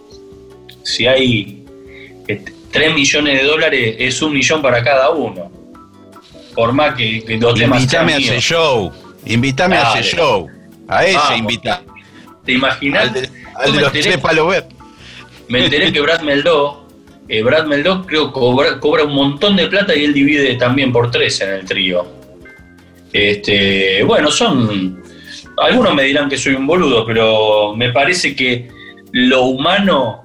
si 0.89 1.07
hay 1.07 1.65
3 2.27 2.43
eh, 2.73 2.91
millones 2.95 3.43
de 3.43 3.47
dólares, 3.47 3.97
es 3.99 4.23
un 4.23 4.33
millón 4.33 4.63
para 4.63 4.83
cada 4.83 5.11
uno. 5.11 5.53
Por 6.55 6.73
más 6.73 6.95
que, 6.95 7.23
que 7.25 7.37
los 7.37 7.55
temas 7.55 7.83
Invítame 7.83 8.15
a 8.15 8.17
ese 8.17 8.41
show. 8.41 8.93
Invítame 9.27 9.77
a 9.77 9.93
ese 9.93 10.17
show. 10.17 10.49
A 10.89 11.05
ese 11.05 11.37
invita. 11.37 11.83
¿Te 12.45 12.53
imaginas? 12.53 13.13
Al 13.55 13.73
de, 13.73 13.81
los 13.81 13.93
tres 13.93 14.17
palos 14.19 14.49
ver. 14.49 14.67
Me 15.49 15.65
enteré 15.65 15.93
que 15.93 16.01
Brad 16.01 16.23
Meldó, 16.23 16.89
eh, 17.29 17.43
Brad 17.43 17.67
Meldó 17.67 18.07
creo 18.07 18.33
cobra, 18.33 18.81
cobra 18.81 19.05
un 19.05 19.15
montón 19.15 19.57
de 19.57 19.67
plata 19.67 19.95
y 19.95 20.05
él 20.05 20.15
divide 20.15 20.55
también 20.55 20.91
por 20.91 21.11
tres 21.11 21.41
en 21.43 21.51
el 21.51 21.65
trío. 21.67 22.07
Este, 23.13 24.03
bueno, 24.05 24.31
son. 24.31 25.03
Algunos 25.59 25.95
me 25.95 26.05
dirán 26.05 26.29
que 26.31 26.39
soy 26.39 26.55
un 26.55 26.67
boludo, 26.67 27.05
pero 27.05 27.75
me 27.77 27.93
parece 27.93 28.35
que 28.35 28.69
lo 29.13 29.45
humano 29.45 30.23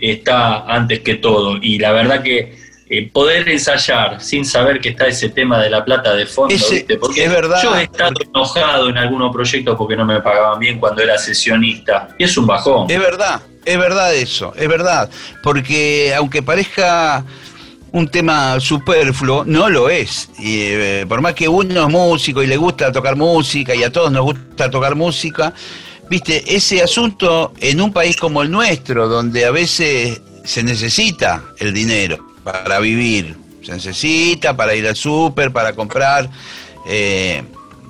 está 0.00 0.64
antes 0.66 1.00
que 1.00 1.16
todo. 1.16 1.56
Y 1.60 1.78
la 1.78 1.92
verdad 1.92 2.22
que 2.22 2.58
eh, 2.92 3.08
poder 3.12 3.48
ensayar 3.48 4.20
sin 4.20 4.44
saber 4.44 4.80
que 4.80 4.88
está 4.88 5.06
ese 5.06 5.28
tema 5.28 5.62
de 5.62 5.70
la 5.70 5.84
plata 5.84 6.12
de 6.14 6.26
fondo, 6.26 6.52
porque 7.00 7.24
es 7.24 7.30
verdad, 7.30 7.62
yo 7.62 7.76
he 7.76 7.84
estado 7.84 8.14
enojado 8.20 8.88
en 8.88 8.98
algunos 8.98 9.32
proyectos 9.32 9.76
porque 9.76 9.94
no 9.94 10.04
me 10.04 10.20
pagaban 10.20 10.58
bien 10.58 10.80
cuando 10.80 11.00
era 11.00 11.16
sesionista. 11.16 12.08
Y 12.18 12.24
es 12.24 12.36
un 12.36 12.48
bajón. 12.48 12.90
Es 12.90 12.98
verdad, 12.98 13.42
es 13.64 13.78
verdad 13.78 14.12
eso, 14.14 14.52
es 14.56 14.68
verdad. 14.68 15.08
Porque 15.40 16.12
aunque 16.16 16.42
parezca 16.42 17.24
un 17.92 18.08
tema 18.08 18.58
superfluo, 18.60 19.44
no 19.44 19.68
lo 19.68 19.88
es. 19.88 20.28
Y, 20.38 20.62
eh, 20.62 21.06
por 21.08 21.20
más 21.20 21.34
que 21.34 21.48
uno 21.48 21.86
es 21.86 21.88
músico 21.88 22.42
y 22.42 22.46
le 22.46 22.56
gusta 22.56 22.92
tocar 22.92 23.16
música 23.16 23.74
y 23.74 23.82
a 23.82 23.92
todos 23.92 24.10
nos 24.10 24.22
gusta 24.22 24.70
tocar 24.70 24.94
música, 24.94 25.52
viste, 26.10 26.42
ese 26.54 26.82
asunto 26.82 27.54
en 27.60 27.80
un 27.80 27.92
país 27.92 28.16
como 28.16 28.42
el 28.42 28.50
nuestro, 28.50 29.08
donde 29.08 29.44
a 29.44 29.52
veces 29.52 30.20
se 30.44 30.62
necesita 30.64 31.44
el 31.58 31.72
dinero 31.72 32.18
para 32.42 32.80
vivir, 32.80 33.36
se 33.62 33.72
necesita 33.72 34.56
para 34.56 34.74
ir 34.74 34.86
al 34.88 34.96
súper, 34.96 35.52
para 35.52 35.72
comprar, 35.72 36.28
eh, 36.86 37.42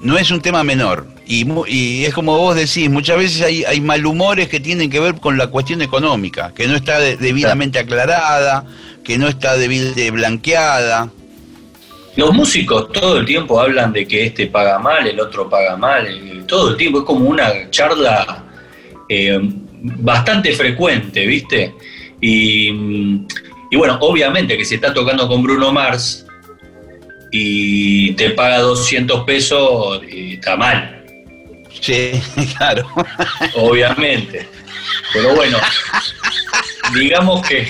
no 0.03 0.18
es 0.18 0.31
un 0.31 0.41
tema 0.41 0.62
menor. 0.62 1.07
Y, 1.27 2.05
es 2.05 2.12
como 2.12 2.37
vos 2.37 2.57
decís, 2.57 2.91
muchas 2.91 3.16
veces 3.16 3.43
hay, 3.43 3.62
hay, 3.62 3.81
malhumores 3.81 4.49
que 4.49 4.59
tienen 4.59 4.91
que 4.91 4.99
ver 4.99 5.14
con 5.14 5.39
la 5.39 5.47
cuestión 5.47 5.81
económica, 5.81 6.53
que 6.53 6.66
no 6.66 6.75
está 6.75 6.99
debidamente 6.99 7.79
aclarada, 7.79 8.64
que 9.05 9.16
no 9.16 9.29
está 9.29 9.57
debidamente 9.57 10.11
blanqueada. 10.11 11.09
Los 12.21 12.35
músicos 12.35 12.93
todo 12.93 13.16
el 13.16 13.25
tiempo 13.25 13.59
hablan 13.59 13.95
de 13.95 14.07
que 14.07 14.27
este 14.27 14.47
paga 14.49 14.79
mal, 14.79 15.07
el 15.07 15.18
otro 15.18 15.49
paga 15.49 15.75
mal, 15.79 16.07
eh, 16.07 16.43
todo 16.47 16.73
el 16.73 16.77
tiempo 16.77 16.99
es 16.99 17.05
como 17.07 17.25
una 17.25 17.71
charla 17.71 18.45
eh, 19.09 19.39
bastante 19.41 20.53
frecuente, 20.53 21.25
¿viste? 21.25 21.75
Y, 22.21 22.71
bueno, 23.75 23.97
obviamente 24.03 24.59
que 24.59 24.66
si 24.66 24.75
estás 24.75 24.93
tocando 24.93 25.27
con 25.29 25.43
Bruno 25.43 25.73
Mars 25.73 26.27
y 27.33 28.12
te 28.12 28.29
paga 28.33 28.59
200 28.59 29.25
pesos, 29.25 30.03
eh, 30.03 30.35
está 30.35 30.59
mal. 30.59 31.03
Sí, 31.81 32.21
claro. 32.59 32.87
Obviamente. 33.55 34.47
Pero 35.14 35.35
bueno, 35.35 35.57
digamos 36.93 37.49
que, 37.49 37.66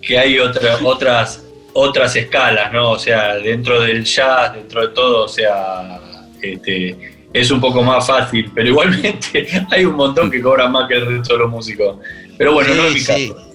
que 0.00 0.18
hay 0.18 0.38
otra, 0.38 0.78
otras 0.82 1.41
otras 1.74 2.14
escalas, 2.16 2.72
¿no? 2.72 2.90
O 2.92 2.98
sea, 2.98 3.36
dentro 3.36 3.80
del 3.80 4.04
jazz, 4.04 4.54
dentro 4.54 4.82
de 4.82 4.88
todo, 4.88 5.24
o 5.24 5.28
sea, 5.28 6.00
este, 6.40 7.12
es 7.32 7.50
un 7.50 7.60
poco 7.60 7.82
más 7.82 8.06
fácil, 8.06 8.50
pero 8.54 8.68
igualmente 8.68 9.46
hay 9.70 9.84
un 9.84 9.96
montón 9.96 10.30
que 10.30 10.40
cobran 10.40 10.72
más 10.72 10.88
que 10.88 10.94
el 10.94 11.06
resto 11.06 11.34
de 11.34 11.38
los 11.40 11.50
músicos. 11.50 11.96
Pero 12.36 12.52
bueno, 12.52 12.74
no 12.74 12.84
es 12.84 12.94
mi 12.94 13.04
caso. 13.04 13.52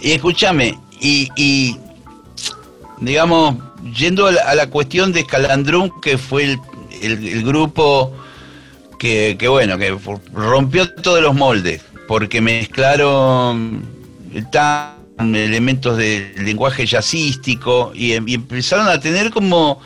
Y 0.00 0.12
escúchame, 0.12 0.78
y, 1.00 1.76
digamos, 3.00 3.56
yendo 3.96 4.26
a 4.26 4.54
la, 4.54 4.66
cuestión 4.68 5.12
de 5.12 5.20
Escalandrum, 5.20 6.00
que 6.00 6.18
fue 6.18 6.58
el, 7.02 7.42
grupo 7.42 8.12
que, 8.98 9.36
bueno, 9.48 9.78
que 9.78 9.96
rompió 10.32 10.92
todos 10.94 11.20
los 11.22 11.34
moldes, 11.34 11.82
porque 12.06 12.40
mezclaron 12.40 13.82
elementos 15.18 15.96
del 15.96 16.32
lenguaje 16.44 16.86
jazzístico 16.86 17.92
y, 17.94 18.12
y 18.12 18.34
empezaron 18.34 18.88
a 18.88 18.98
tener 18.98 19.30
como 19.30 19.80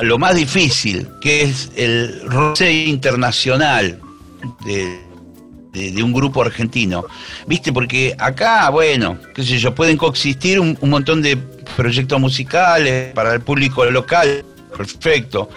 lo 0.00 0.18
más 0.18 0.34
difícil, 0.34 1.08
que 1.20 1.42
es 1.42 1.70
el 1.76 2.22
roce 2.26 2.72
internacional 2.72 4.00
de, 4.64 6.02
un 6.02 6.12
grupo 6.12 6.42
argentino. 6.42 7.04
¿Viste? 7.46 7.72
Porque 7.72 8.14
acá, 8.18 8.70
bueno, 8.70 9.18
qué 9.34 9.42
sé 9.42 9.58
yo, 9.58 9.74
pueden 9.74 9.96
coexistir 9.96 10.60
un, 10.60 10.78
montón 10.82 11.22
de 11.22 11.36
proyectos 11.76 12.20
musicales 12.20 13.12
para 13.12 13.34
el 13.34 13.40
público 13.40 13.84
local, 13.84 14.44
perfecto. 14.76 15.48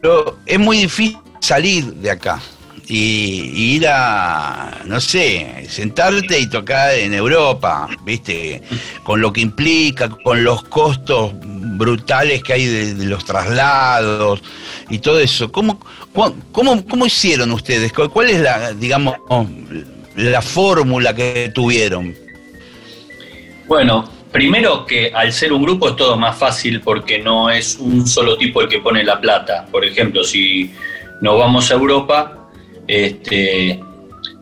Pero 0.00 0.38
es 0.46 0.58
muy 0.58 0.78
difícil 0.78 1.18
salir 1.40 1.84
de 1.94 2.10
acá 2.10 2.40
y, 2.88 3.74
ir 3.74 3.86
a, 3.86 4.78
no 4.86 5.00
sé, 5.00 5.66
sentarte 5.68 6.38
y 6.38 6.48
tocar 6.48 6.94
en 6.94 7.12
Europa, 7.12 7.88
¿viste? 8.04 8.62
Con 9.02 9.20
lo 9.20 9.32
que 9.32 9.42
implica, 9.42 10.08
con 10.08 10.42
los 10.42 10.62
costos 10.64 11.32
brutales 11.42 12.42
que 12.42 12.52
hay 12.54 12.66
de, 12.66 13.04
los 13.04 13.24
traslados 13.24 14.42
y 14.88 14.98
todo 14.98 15.20
eso. 15.20 15.52
¿Cómo, 15.52 15.78
cómo, 16.52 16.84
¿Cómo 16.86 17.06
hicieron 17.06 17.52
ustedes? 17.52 17.92
¿Cuál 17.92 18.30
es 18.30 18.40
la, 18.40 18.72
digamos, 18.72 19.16
la 20.16 20.40
fórmula 20.40 21.14
que 21.14 21.52
tuvieron? 21.54 22.14
Bueno, 23.66 24.10
primero 24.32 24.86
que 24.86 25.12
al 25.14 25.30
ser 25.30 25.52
un 25.52 25.62
grupo 25.62 25.90
es 25.90 25.96
todo 25.96 26.16
más 26.16 26.38
fácil 26.38 26.80
porque 26.80 27.18
no 27.18 27.50
es 27.50 27.76
un 27.76 28.06
solo 28.06 28.38
tipo 28.38 28.62
el 28.62 28.68
que 28.68 28.78
pone 28.78 29.04
la 29.04 29.20
plata. 29.20 29.66
Por 29.70 29.84
ejemplo, 29.84 30.24
si 30.24 30.72
nos 31.20 31.38
vamos 31.38 31.70
a 31.70 31.74
Europa, 31.74 32.37
este, 32.88 33.80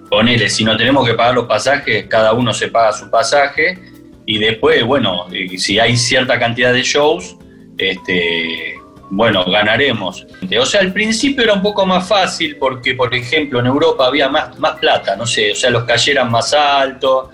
ponele, 0.09 0.49
si 0.49 0.65
no 0.65 0.77
tenemos 0.77 1.07
que 1.07 1.15
pagar 1.15 1.35
los 1.35 1.47
pasajes, 1.47 2.07
cada 2.07 2.33
uno 2.33 2.55
se 2.55 2.69
paga 2.69 2.93
su 2.93 3.11
pasaje 3.11 3.79
y 4.25 4.39
después, 4.39 4.85
bueno, 4.85 5.27
si 5.57 5.79
hay 5.79 5.97
cierta 5.97 6.39
cantidad 6.39 6.73
de 6.73 6.83
shows, 6.83 7.37
este, 7.77 8.77
bueno, 9.11 9.45
ganaremos. 9.45 10.27
O 10.59 10.67
sea, 10.67 10.81
al 10.81 10.93
principio 10.93 11.45
era 11.45 11.53
un 11.53 11.63
poco 11.63 11.87
más 11.87 12.09
fácil 12.09 12.57
porque, 12.57 12.95
por 12.95 13.15
ejemplo, 13.15 13.61
en 13.61 13.67
Europa 13.67 14.07
había 14.07 14.29
más, 14.29 14.59
más 14.59 14.79
plata, 14.79 15.17
no 15.17 15.27
sé, 15.27 15.53
o 15.53 15.55
sea, 15.55 15.71
los 15.71 15.85
calles 15.85 16.17
más 16.29 16.53
altos, 16.55 17.29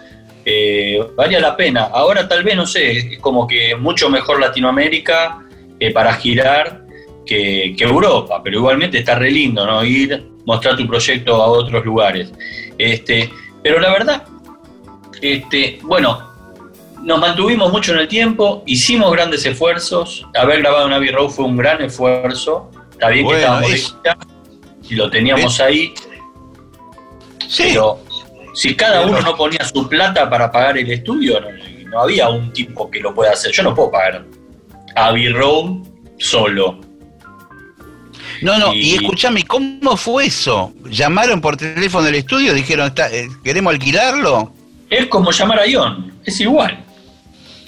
eh, 0.45 0.99
valía 1.15 1.41
la 1.41 1.57
pena. 1.57 1.85
Ahora 1.85 2.27
tal 2.27 2.43
vez, 2.43 2.57
no 2.57 2.67
sé, 2.67 2.93
es 2.93 3.19
como 3.21 3.47
que 3.47 3.77
mucho 3.77 4.11
mejor 4.11 4.41
Latinoamérica 4.41 5.47
eh, 5.79 5.93
para 5.93 6.15
girar 6.15 6.83
que, 7.25 7.75
que, 7.77 7.85
Europa, 7.85 8.43
pero 8.43 8.59
igualmente 8.59 8.99
está 8.99 9.15
re 9.15 9.31
lindo, 9.31 9.65
¿no? 9.65 9.85
Ir 9.85 10.32
mostrar 10.45 10.77
tu 10.77 10.87
proyecto 10.87 11.35
a 11.35 11.47
otros 11.47 11.85
lugares. 11.85 12.33
Este, 12.79 13.31
pero 13.63 13.81
la 13.81 13.93
verdad, 13.93 14.25
este, 15.21 15.79
bueno, 15.83 16.33
nos 17.03 17.19
mantuvimos 17.19 17.73
mucho 17.73 17.93
en 17.93 18.01
el 18.01 18.09
tiempo, 18.09 18.63
hicimos 18.67 19.13
grandes 19.13 19.45
esfuerzos. 19.45 20.27
Haber 20.35 20.61
grabado 20.61 20.87
en 20.87 20.93
Abbey 20.93 21.11
Road 21.11 21.31
fue 21.31 21.45
un 21.45 21.57
gran 21.57 21.83
esfuerzo. 21.83 22.71
Está 22.93 23.09
bien 23.09 23.27
que 23.27 23.35
estábamos 23.37 23.97
y 24.89 24.95
lo 24.95 25.11
teníamos 25.11 25.59
ahí. 25.61 25.95
Sí. 27.49 27.65
Pero 27.69 28.01
si 28.55 28.75
cada 28.77 29.07
uno 29.07 29.21
no 29.21 29.37
ponía 29.37 29.65
su 29.65 29.89
plata 29.89 30.29
para 30.29 30.53
pagar 30.53 30.79
el 30.79 30.91
estudio, 30.91 31.41
no, 31.87 32.01
había 32.01 32.29
un 32.29 32.53
tipo 32.53 32.91
que 32.91 33.01
lo 33.01 33.15
pueda 33.15 33.33
hacer. 33.33 33.53
Yo 33.53 33.63
no 33.63 33.75
puedo 33.75 33.91
pagar 33.91 34.25
Abbey 34.95 35.29
Road 35.29 35.79
solo. 36.19 36.81
No, 38.43 38.59
no, 38.59 38.75
y, 38.75 38.95
escúchame, 38.95 39.45
¿cómo 39.45 39.97
fue 39.97 40.27
eso? 40.27 40.73
¿Llamaron 40.91 41.41
por 41.41 41.57
teléfono 41.57 42.05
del 42.05 42.17
estudio? 42.17 42.53
¿Dijeron, 42.53 42.93
eh, 43.11 43.29
queremos 43.45 43.73
alquilarlo? 43.73 44.53
Es 44.91 45.07
como 45.07 45.31
llamar 45.31 45.61
a 45.61 45.67
Ion, 45.67 46.13
es 46.25 46.41
igual. 46.41 46.85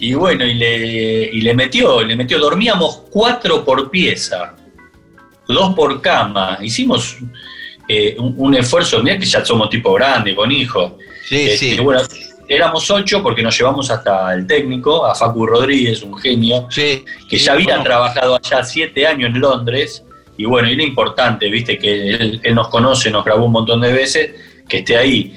Y 0.01 0.15
bueno, 0.15 0.45
y 0.45 0.55
le, 0.55 1.31
y 1.33 1.41
le 1.41 1.55
metió, 1.55 2.03
le 2.03 2.17
metió, 2.17 2.39
dormíamos 2.39 3.03
cuatro 3.11 3.65
por 3.65 3.89
pieza, 3.89 4.55
dos 5.47 5.75
por 5.75 6.01
cama. 6.03 6.59
Hicimos 6.61 7.19
eh, 7.89 8.17
un, 8.19 8.55
esfuerzo, 8.57 9.01
mira 9.03 9.17
que 9.17 9.27
ya 9.27 9.45
somos 9.45 9.71
tipo 9.71 9.93
grande, 9.95 10.35
con 10.35 10.51
hijos. 10.51 10.95
Sí, 11.29 11.51
este, 11.51 11.77
sí. 11.77 11.81
Bueno, 11.81 12.03
éramos 12.49 12.91
ocho 12.91 13.23
porque 13.23 13.43
nos 13.43 13.57
llevamos 13.57 13.91
hasta 13.91 14.35
el 14.35 14.47
técnico, 14.47 15.07
a 15.07 15.15
Facu 15.15 15.47
Rodríguez, 15.47 16.03
un 16.03 16.19
genio, 16.19 16.67
que 16.75 17.05
ya 17.31 17.53
había 17.53 17.81
trabajado 17.81 18.41
allá 18.43 18.65
siete 18.65 19.07
años 19.07 19.31
en 19.31 19.41
Londres 19.41 20.03
y 20.37 20.45
bueno, 20.45 20.69
y 20.69 20.75
lo 20.75 20.83
importante, 20.83 21.49
viste, 21.49 21.79
que 21.79 22.11
él, 22.43 22.55
nos 22.55 22.69
conoce, 22.69 23.11
nos 23.11 23.25
grabó 23.25 23.47
un 23.47 23.53
montón 23.53 23.81
de 23.81 23.93
veces, 23.93 24.31
que 24.69 24.79
esté 24.79 24.97
ahí. 24.97 25.35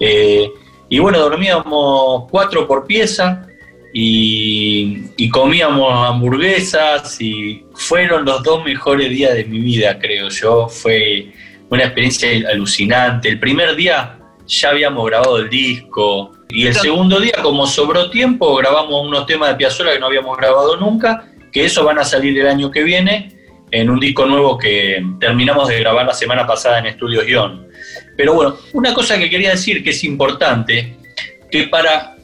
Eh, 0.00 0.50
y 0.88 0.98
bueno, 0.98 1.18
dormíamos 1.20 2.24
cuatro 2.30 2.66
por 2.66 2.86
pieza 2.86 3.46
y, 3.92 5.28
comíamos 5.30 5.92
hamburguesas 6.08 7.20
y 7.20 7.64
fueron 7.74 8.24
los 8.24 8.42
dos 8.42 8.64
mejores 8.64 9.10
días 9.10 9.34
de 9.34 9.44
mi 9.44 9.60
vida, 9.60 9.98
creo 9.98 10.28
yo. 10.28 10.68
Fue 10.68 11.32
una 11.68 11.84
experiencia 11.84 12.28
alucinante. 12.50 13.28
El 13.28 13.38
primer 13.38 13.76
día 13.76 14.18
ya 14.46 14.70
habíamos 14.70 15.06
grabado 15.06 15.38
el 15.38 15.48
disco 15.48 16.32
y 16.48 16.66
el 16.66 16.74
segundo 16.74 17.20
día, 17.20 17.34
como 17.40 17.66
sobró 17.68 18.10
tiempo, 18.10 18.56
grabamos 18.56 19.06
unos 19.06 19.26
temas 19.26 19.50
de 19.50 19.54
Piazzolla 19.54 19.92
que 19.92 20.00
no 20.00 20.06
habíamos 20.06 20.36
grabado 20.36 20.76
nunca, 20.76 21.26
que 21.52 21.64
eso 21.64 21.84
van 21.84 22.00
a 22.00 22.04
salir 22.04 22.36
el 22.40 22.48
año 22.48 22.72
que 22.72 22.82
viene 22.82 23.39
en 23.70 23.90
un 23.90 24.00
disco 24.00 24.26
nuevo 24.26 24.58
que 24.58 25.02
terminamos 25.18 25.68
de 25.68 25.78
grabar 25.80 26.06
la 26.06 26.14
semana 26.14 26.46
pasada 26.46 26.78
en 26.78 26.86
Estudios 26.86 27.24
Guión. 27.24 27.68
Pero 28.16 28.34
bueno, 28.34 28.56
una 28.72 28.92
cosa 28.92 29.18
que 29.18 29.30
quería 29.30 29.50
decir 29.50 29.82
que 29.82 29.90
es 29.90 30.04
importante, 30.04 30.96
que 31.50 31.68
para 31.68 32.16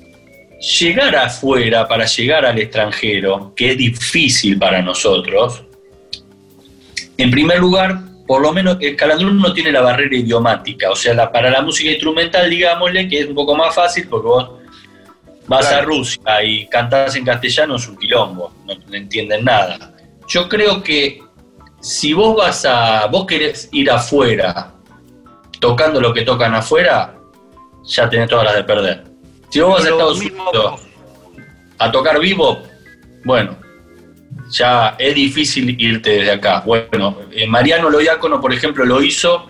llegar 0.78 1.16
afuera, 1.16 1.86
para 1.86 2.06
llegar 2.06 2.44
al 2.44 2.58
extranjero, 2.58 3.52
que 3.54 3.72
es 3.72 3.78
difícil 3.78 4.58
para 4.58 4.82
nosotros, 4.82 5.64
en 7.16 7.30
primer 7.30 7.58
lugar, 7.58 8.00
por 8.26 8.42
lo 8.42 8.52
menos 8.52 8.76
el 8.80 8.96
calandrún 8.96 9.38
no 9.38 9.52
tiene 9.52 9.70
la 9.72 9.80
barrera 9.80 10.16
idiomática, 10.16 10.90
o 10.90 10.96
sea, 10.96 11.30
para 11.30 11.50
la 11.50 11.62
música 11.62 11.90
instrumental, 11.90 12.50
digámosle, 12.50 13.08
que 13.08 13.20
es 13.20 13.26
un 13.26 13.34
poco 13.34 13.54
más 13.54 13.74
fácil 13.74 14.08
porque 14.08 14.26
vos 14.26 14.50
vas 15.46 15.70
a 15.70 15.80
Rusia 15.82 16.42
y 16.42 16.66
cantás 16.66 17.14
en 17.14 17.24
castellano 17.24 17.76
es 17.76 17.86
un 17.88 17.96
quilombo, 17.96 18.52
no 18.66 18.96
entienden 18.96 19.44
nada. 19.44 19.94
Yo 20.28 20.48
creo 20.48 20.82
que 20.82 21.20
si 21.86 22.12
vos 22.12 22.34
vas 22.36 22.64
a, 22.64 23.06
vos 23.06 23.26
querés 23.26 23.68
ir 23.70 23.88
afuera 23.88 24.72
tocando 25.60 26.00
lo 26.00 26.12
que 26.12 26.22
tocan 26.22 26.52
afuera, 26.52 27.14
ya 27.84 28.10
tenés 28.10 28.28
todas 28.28 28.44
las 28.44 28.56
de 28.56 28.64
perder. 28.64 29.04
Si 29.50 29.60
vos 29.60 29.74
vas 29.74 29.86
a 29.86 29.90
Estados 29.90 30.18
Unidos 30.18 30.80
a 31.78 31.92
tocar 31.92 32.18
vivo, 32.18 32.60
bueno, 33.24 33.56
ya 34.50 34.96
es 34.98 35.14
difícil 35.14 35.80
irte 35.80 36.10
desde 36.10 36.32
acá. 36.32 36.64
Bueno, 36.66 37.20
eh, 37.30 37.46
Mariano 37.46 37.88
Loiácono, 37.88 38.40
por 38.40 38.52
ejemplo, 38.52 38.84
lo 38.84 39.00
hizo 39.00 39.46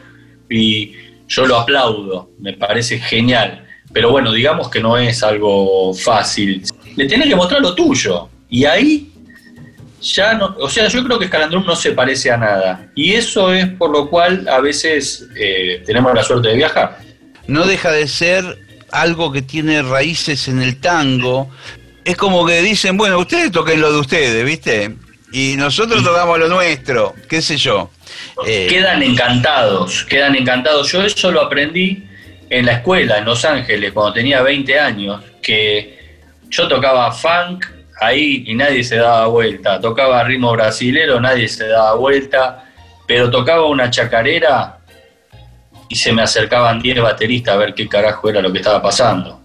y 0.51 0.93
yo 1.27 1.47
lo 1.47 1.57
aplaudo, 1.57 2.33
me 2.39 2.53
parece 2.53 2.99
genial. 2.99 3.67
Pero 3.95 4.11
bueno, 4.11 4.31
digamos 4.31 4.69
que 4.69 4.81
no 4.81 4.99
es 4.99 5.23
algo 5.23 5.95
fácil. 5.95 6.63
Le 6.97 7.07
tenés 7.07 7.29
que 7.29 7.37
mostrar 7.37 7.63
lo 7.63 7.75
tuyo. 7.75 8.29
Y 8.51 8.67
ahí 8.67 9.11
ya 10.01 10.35
no, 10.35 10.55
o 10.59 10.69
sea, 10.69 10.89
yo 10.89 11.03
creo 11.05 11.19
que 11.19 11.27
Escalandrum 11.27 11.65
no 11.65 11.77
se 11.77 11.93
parece 11.93 12.31
a 12.31 12.37
nada. 12.37 12.91
Y 12.95 13.15
eso 13.15 13.53
es 13.53 13.67
por 13.69 13.91
lo 13.91 14.09
cual 14.09 14.47
a 14.49 14.61
veces 14.61 15.27
eh, 15.37 15.83
tenemos 15.85 16.15
la 16.15 16.23
suerte 16.23 16.49
de 16.49 16.57
viajar. 16.57 16.99
No 17.47 17.67
deja 17.67 17.91
de 17.91 18.07
ser 18.09 18.59
algo 18.91 19.33
que 19.33 19.43
tiene 19.43 19.83
raíces 19.83 20.49
en 20.49 20.63
el 20.63 20.81
tango. 20.81 21.51
Es 22.05 22.17
como 22.17 22.47
que 22.47 22.63
dicen, 22.63 22.97
bueno, 22.97 23.19
ustedes 23.19 23.51
toquen 23.51 23.81
lo 23.81 23.93
de 23.93 23.99
ustedes, 23.99 24.45
¿viste? 24.45 24.95
Y 25.33 25.55
nosotros 25.57 26.05
tocamos 26.05 26.39
lo 26.39 26.49
nuestro, 26.49 27.15
qué 27.29 27.43
sé 27.43 27.57
yo. 27.57 27.91
Eh, 28.47 28.67
quedan 28.69 29.03
encantados, 29.03 30.05
quedan 30.05 30.37
encantados. 30.37 30.91
Yo 30.93 31.03
eso 31.03 31.31
lo 31.33 31.43
aprendí 31.43 32.07
en 32.49 32.67
la 32.67 32.73
escuela, 32.73 33.19
en 33.19 33.25
Los 33.25 33.45
Ángeles, 33.45 33.93
cuando 33.93 34.15
tenía 34.15 34.41
20 34.43 34.79
años, 34.79 35.23
que 35.43 36.21
yo 36.49 36.69
tocaba 36.69 37.11
funk, 37.11 37.67
ahí 38.01 38.45
y 38.47 38.55
nadie 38.55 38.85
se 38.85 38.97
daba 38.97 39.27
vuelta. 39.27 39.81
Tocaba 39.81 40.23
ritmo 40.25 40.53
brasilero, 40.53 41.21
nadie 41.21 41.49
se 41.49 41.67
daba 41.69 41.95
vuelta, 41.95 42.65
pero 43.07 43.31
tocaba 43.31 43.67
una 43.67 43.91
chacarera 43.91 44.79
y 45.89 45.97
se 45.97 46.13
me 46.13 46.23
acercaban 46.23 46.81
10 46.81 47.01
bateristas 47.01 47.55
a 47.55 47.59
ver 47.59 47.75
qué 47.75 47.89
carajo 47.89 48.29
era 48.29 48.41
lo 48.41 48.53
que 48.53 48.59
estaba 48.59 48.83
pasando. 48.83 49.41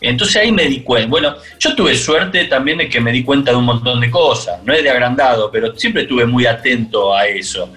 Entonces 0.00 0.36
ahí 0.36 0.52
me 0.52 0.66
di 0.66 0.80
cuenta, 0.80 1.08
bueno, 1.08 1.34
yo 1.58 1.74
tuve 1.74 1.96
suerte 1.96 2.44
también 2.44 2.78
de 2.78 2.88
que 2.88 3.00
me 3.00 3.10
di 3.10 3.24
cuenta 3.24 3.52
de 3.52 3.56
un 3.56 3.64
montón 3.64 4.00
de 4.00 4.10
cosas, 4.10 4.62
no 4.62 4.74
es 4.74 4.82
de 4.82 4.90
agrandado, 4.90 5.50
pero 5.50 5.74
siempre 5.76 6.02
estuve 6.02 6.26
muy 6.26 6.46
atento 6.46 7.14
a 7.14 7.26
eso. 7.26 7.72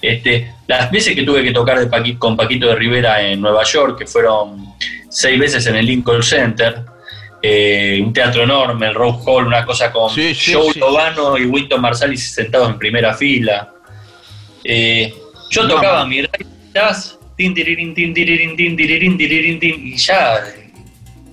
Este, 0.00 0.52
las 0.68 0.90
veces 0.90 1.14
que 1.14 1.22
tuve 1.22 1.42
que 1.42 1.50
tocar 1.50 1.78
con 2.18 2.36
Paquito 2.36 2.68
de 2.68 2.76
Rivera 2.76 3.20
en 3.22 3.40
Nueva 3.40 3.64
York, 3.64 3.98
que 3.98 4.06
fueron 4.06 4.66
seis 5.08 5.38
veces 5.38 5.66
en 5.66 5.76
el 5.76 5.86
Lincoln 5.86 6.22
Center, 6.22 6.82
eh, 7.46 8.00
un 8.00 8.10
teatro 8.10 8.44
enorme, 8.44 8.86
el 8.86 8.94
Rose 8.94 9.18
Hall, 9.26 9.46
una 9.46 9.66
cosa 9.66 9.92
con 9.92 10.08
Sí, 10.08 10.34
sí, 10.34 10.54
Joe 10.54 10.72
sí. 10.72 10.78
Lovano 10.78 11.36
y 11.36 11.44
Winston 11.44 11.78
Marsalis 11.78 12.32
sentados 12.32 12.70
en 12.70 12.78
primera 12.78 13.12
fila. 13.12 13.70
Eh, 14.64 15.12
yo 15.50 15.68
tocaba 15.68 16.06
mi 16.06 16.22
jazz, 16.72 17.18
tin, 17.36 17.54
y 19.60 19.96
ya 19.96 20.36
eh, 20.38 20.70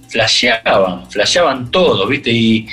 flasheaban, 0.10 1.10
flasheaban 1.10 1.72
todo, 1.72 2.06
¿viste? 2.06 2.30
Y, 2.30 2.68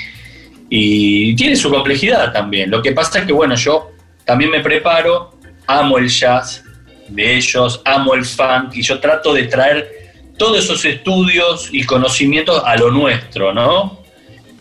y 0.69 1.33
tiene 1.37 1.55
su 1.55 1.69
complejidad 1.69 2.33
también. 2.33 2.69
Lo 2.69 2.81
que 2.81 2.91
pasa 2.91 3.19
es 3.19 3.25
que, 3.25 3.31
bueno, 3.31 3.55
yo 3.55 3.91
también 4.25 4.51
me 4.51 4.59
preparo, 4.59 5.39
amo 5.65 5.97
el 5.97 6.09
jazz 6.09 6.61
de 7.07 7.37
ellos, 7.37 7.81
amo 7.85 8.15
el 8.15 8.25
funk, 8.25 8.75
y 8.75 8.81
yo 8.81 8.99
trato 8.99 9.33
de 9.33 9.43
traer 9.43 9.98
todos 10.39 10.57
esos 10.63 10.83
estudios 10.85 11.69
y 11.71 11.83
conocimientos 11.83 12.63
a 12.65 12.75
lo 12.77 12.89
nuestro, 12.89 13.53
¿no? 13.53 13.99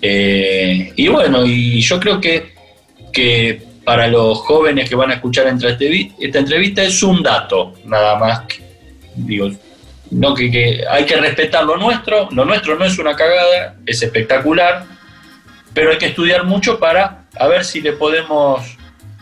Eh, 0.03 0.93
y 0.97 1.09
bueno, 1.09 1.45
y 1.47 1.81
yo 1.81 1.99
creo 1.99 2.21
que, 2.21 2.53
que 3.13 3.63
para 3.85 4.07
los 4.07 4.39
jóvenes 4.41 4.89
que 4.89 4.95
van 4.95 5.11
a 5.11 5.15
escuchar 5.15 5.47
esta 5.47 5.69
entrevi- 5.71 6.13
esta 6.21 6.39
entrevista 6.41 6.83
es 6.83 7.03
un 7.03 7.23
dato, 7.23 7.73
nada 7.87 8.19
más. 8.19 8.41
que- 8.41 8.63
digo, 9.15 9.51
no 10.11 10.35
que, 10.35 10.51
que 10.51 10.85
hay 10.89 11.05
que 11.05 11.17
respetar 11.17 11.65
lo 11.65 11.77
nuestro, 11.77 12.29
lo 12.31 12.45
nuestro 12.45 12.77
no 12.79 12.85
es 12.85 12.99
una 12.99 13.15
cagada, 13.17 13.77
es 13.87 14.03
espectacular, 14.03 14.85
pero 15.75 15.91
hay 15.91 15.99
que 15.99 16.07
estudiar 16.07 16.45
mucho 16.45 16.79
para 16.79 17.25
a 17.39 17.47
ver 17.47 17.65
si 17.65 17.81
le 17.81 17.93
podemos 17.93 18.63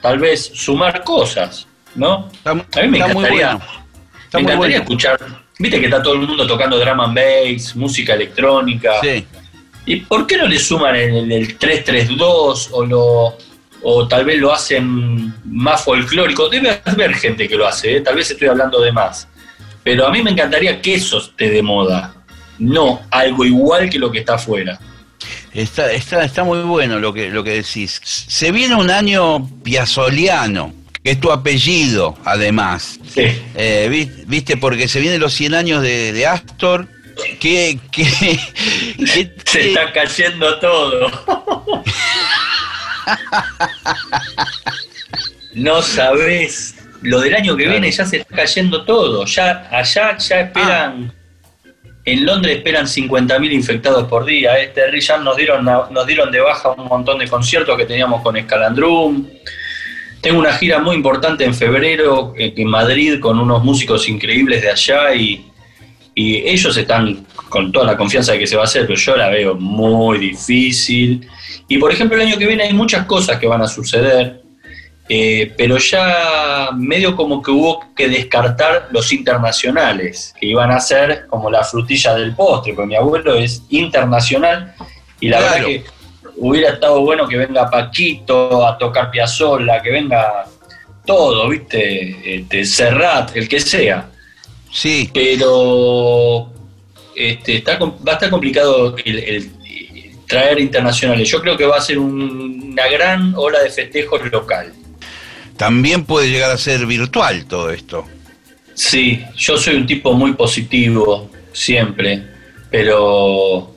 tal 0.03 0.19
vez 0.19 0.51
sumar 0.55 1.03
cosas, 1.05 1.67
¿no? 1.95 2.29
Está, 2.33 2.51
A 2.51 2.55
mí 2.55 2.63
me 2.89 2.99
encantaría, 2.99 3.55
bueno. 3.57 3.65
Me 4.33 4.41
encantaría 4.41 4.57
bueno. 4.57 4.77
escuchar, 4.77 5.19
viste 5.59 5.81
que 5.81 5.87
está 5.87 6.03
todo 6.03 6.15
el 6.15 6.21
mundo 6.21 6.47
tocando 6.47 6.79
drum 6.79 7.01
and 7.01 7.15
bass, 7.15 7.77
música 7.77 8.15
electrónica. 8.15 9.01
Sí. 9.03 9.25
¿Y 9.87 9.97
por 10.01 10.27
qué 10.27 10.37
no 10.37 10.47
le 10.47 10.59
suman 10.59 10.97
el, 10.97 11.31
el 11.31 11.57
332 11.57 12.71
o 12.73 12.85
lo 12.85 13.39
o 13.83 14.09
tal 14.09 14.25
vez 14.25 14.41
lo 14.41 14.53
hacen 14.53 15.33
más 15.45 15.85
folclórico? 15.85 16.49
Debe 16.49 16.81
haber 16.85 17.15
gente 17.15 17.49
que 17.49 17.57
lo 17.57 17.67
hace, 17.67 17.97
¿eh? 17.97 18.01
tal 18.01 18.17
vez 18.17 18.31
estoy 18.31 18.49
hablando 18.49 18.81
de 18.81 18.93
más. 18.93 19.29
Pero 19.85 20.07
a 20.07 20.11
mí 20.11 20.23
me 20.23 20.33
encantaría 20.33 20.83
que 20.83 20.97
eso 20.97 21.19
esté 21.19 21.49
de 21.49 21.63
moda, 21.63 22.13
no 22.59 23.03
algo 23.11 23.45
igual 23.45 23.89
que 23.89 24.01
lo 24.01 24.11
que 24.11 24.19
está 24.19 24.35
afuera. 24.35 24.81
Está, 25.53 25.91
está, 25.93 26.25
está 26.25 26.45
muy 26.45 26.59
bueno 26.63 26.99
lo 26.99 27.15
que, 27.15 27.31
lo 27.31 27.45
que 27.45 27.63
decís. 27.63 28.01
Se 28.05 28.51
viene 28.51 28.75
un 28.75 28.91
año 28.91 29.49
piazoliano, 29.63 30.75
que 31.07 31.13
es 31.13 31.21
tu 31.21 31.31
apellido, 31.31 32.19
además. 32.25 32.99
Sí. 33.15 33.23
Eh, 33.55 33.87
vi- 33.89 34.11
¿Viste? 34.27 34.57
Porque 34.57 34.89
se 34.89 34.99
vienen 34.99 35.21
los 35.21 35.33
100 35.35 35.55
años 35.55 35.81
de, 35.81 36.13
de 36.13 36.27
Astor. 36.27 36.89
Que, 37.39 37.79
que, 37.93 38.03
que- 38.99 39.33
Se 39.45 39.69
está 39.69 39.93
cayendo 39.93 40.59
todo. 40.59 41.13
no 45.55 45.81
sabés. 45.81 46.75
Lo 47.03 47.21
del 47.21 47.37
año 47.37 47.57
que 47.57 47.63
Claro. 47.65 47.79
viene 47.81 47.93
ya 47.95 48.05
se 48.05 48.17
está 48.17 48.35
cayendo 48.35 48.85
todo. 48.85 49.25
Ya 49.27 49.69
allá 49.71 50.19
ya 50.19 50.41
esperan. 50.41 51.13
En 52.05 52.27
Londres 52.27 52.57
esperan 52.59 52.87
50.000 52.87 53.53
infectados 53.53 54.09
por 54.09 54.25
día. 54.25 54.59
Este 54.59 54.81
ya 55.01 55.19
nos 55.19 55.37
dieron 55.37 55.65
nos 55.65 56.05
dieron 56.07 56.33
de 56.33 56.41
baja 56.41 56.71
un 56.71 56.87
montón 56.89 57.19
de 57.21 57.29
conciertos 57.29 57.77
que 57.77 57.85
teníamos 57.85 58.23
con 58.23 58.37
Escalandrum. 58.37 59.25
Tengo 60.27 60.41
una 60.41 60.55
gira 60.55 60.81
muy 60.81 60.97
importante 60.97 61.45
en 61.45 61.55
febrero 61.55 62.35
eh, 62.37 62.53
en 62.57 62.67
Madrid 62.67 63.21
con 63.21 63.39
unos 63.39 63.63
músicos 63.63 64.09
increíbles 64.09 64.61
de 64.61 64.71
allá 64.73 65.15
y, 65.15 65.47
y 66.17 66.39
ellos 66.39 66.77
están 66.77 67.25
con 67.49 67.71
toda 67.71 67.87
la 67.87 67.97
confianza 67.97 68.33
de 68.33 68.41
que 68.41 68.47
se 68.49 68.57
va 68.57 68.63
a 68.63 68.65
hacer, 68.65 68.89
pero 68.89 68.99
yo 68.99 69.15
la 69.17 69.29
veo 69.29 69.55
muy 69.55 70.19
difícil. 70.19 71.29
Y 71.69 71.79
por 71.79 71.93
ejemplo, 71.93 72.17
el 72.21 72.27
año 72.27 72.39
que 72.39 72.47
viene 72.49 72.65
hay 72.65 72.73
muchas 72.73 73.07
cosas 73.07 73.39
que 73.39 73.47
van 73.47 73.63
a 73.63 73.69
suceder, 73.69 74.43
eh, 75.09 75.53
pero 75.57 75.79
ya 75.79 76.71
medio 76.77 77.15
como 77.15 77.41
que 77.41 77.53
hubo 77.53 77.85
que 77.95 78.09
descartar 78.09 78.89
los 78.91 79.13
internacionales, 79.13 80.35
que 80.41 80.47
iban 80.47 80.73
a 80.73 80.81
ser 80.81 81.29
como 81.29 81.53
la 81.53 81.63
frutilla 81.63 82.15
del 82.17 82.35
postre, 82.35 82.73
porque 82.75 82.89
mi 82.89 82.97
abuelo 82.97 83.37
es 83.37 83.63
internacional 83.69 84.75
y 85.21 85.29
la 85.29 85.39
Claro. 85.39 85.53
verdad 85.53 85.67
que 85.69 85.85
hubiera 86.37 86.71
estado 86.75 87.01
bueno 87.01 87.27
que 87.27 87.37
venga 87.37 87.71
Paquito 87.71 88.67
a 88.67 88.77
tocar 88.79 89.11
Piazzolla, 89.11 89.81
que 89.83 89.91
venga 89.91 90.45
todo, 91.05 91.49
¿viste? 91.49 92.37
Este, 92.37 92.65
Serrat, 92.65 93.35
el 93.37 93.49
que 93.49 93.61
sea 93.61 94.11
sí, 94.73 95.11
pero 95.15 96.51
este, 97.15 97.57
está, 97.57 97.79
va 97.79 97.93
a 98.07 98.13
estar 98.15 98.29
complicado 98.31 98.95
el, 99.05 99.19
el- 99.19 99.27
el 99.27 99.51
traer 100.27 100.59
internacionales. 100.61 101.29
Yo 101.29 101.41
creo 101.41 101.57
que 101.57 101.65
va 101.65 101.77
a 101.77 101.81
ser 101.81 101.99
un- 101.99 102.71
una 102.73 102.89
gran 102.89 103.33
ola 103.37 103.61
de 103.61 103.71
festejos 103.71 104.21
local. 104.31 104.73
también 105.57 106.05
puede 106.05 106.29
llegar 106.29 106.51
a 106.51 106.59
ser 106.59 106.85
virtual 106.85 107.47
todo 107.47 107.71
esto. 107.71 108.05
Sí, 108.75 109.25
yo 109.37 109.57
soy 109.57 109.77
un 109.77 109.87
tipo 109.87 110.13
muy 110.13 110.35
positivo, 110.35 111.31
siempre, 111.53 112.23
pero 112.71 113.75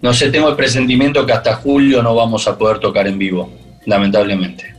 no 0.00 0.14
sé, 0.14 0.30
tengo 0.30 0.48
el 0.48 0.56
presentimiento 0.56 1.26
que 1.26 1.32
hasta 1.32 1.54
julio 1.56 2.02
no 2.02 2.14
vamos 2.14 2.46
a 2.46 2.56
poder 2.56 2.78
tocar 2.78 3.06
en 3.06 3.18
vivo, 3.18 3.52
lamentablemente. 3.86 4.74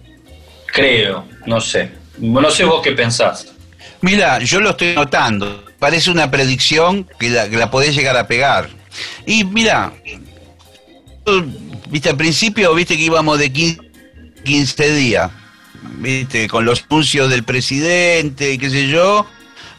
Creo, 0.67 1.25
no 1.45 1.59
sé. 1.59 1.91
No 2.19 2.49
sé 2.51 2.63
vos 2.63 2.81
qué 2.81 2.91
pensás. 2.93 3.53
Mira, 4.01 4.39
yo 4.39 4.61
lo 4.61 4.71
estoy 4.71 4.93
notando. 4.95 5.65
Parece 5.77 6.11
una 6.11 6.29
predicción 6.29 7.07
que 7.19 7.29
la, 7.29 7.49
que 7.49 7.57
podés 7.67 7.95
llegar 7.95 8.15
a 8.17 8.27
pegar. 8.27 8.69
Y 9.25 9.43
mira, 9.43 9.93
viste, 11.89 12.09
al 12.09 12.17
principio, 12.17 12.73
viste 12.73 12.97
que 12.97 13.03
íbamos 13.03 13.39
de 13.39 13.51
15, 13.51 13.79
15 14.43 14.93
días, 14.95 15.31
viste, 15.97 16.47
con 16.47 16.65
los 16.65 16.85
anuncios 16.89 17.29
del 17.29 17.43
presidente 17.43 18.53
y 18.53 18.57
qué 18.57 18.69
sé 18.69 18.87
yo. 18.87 19.25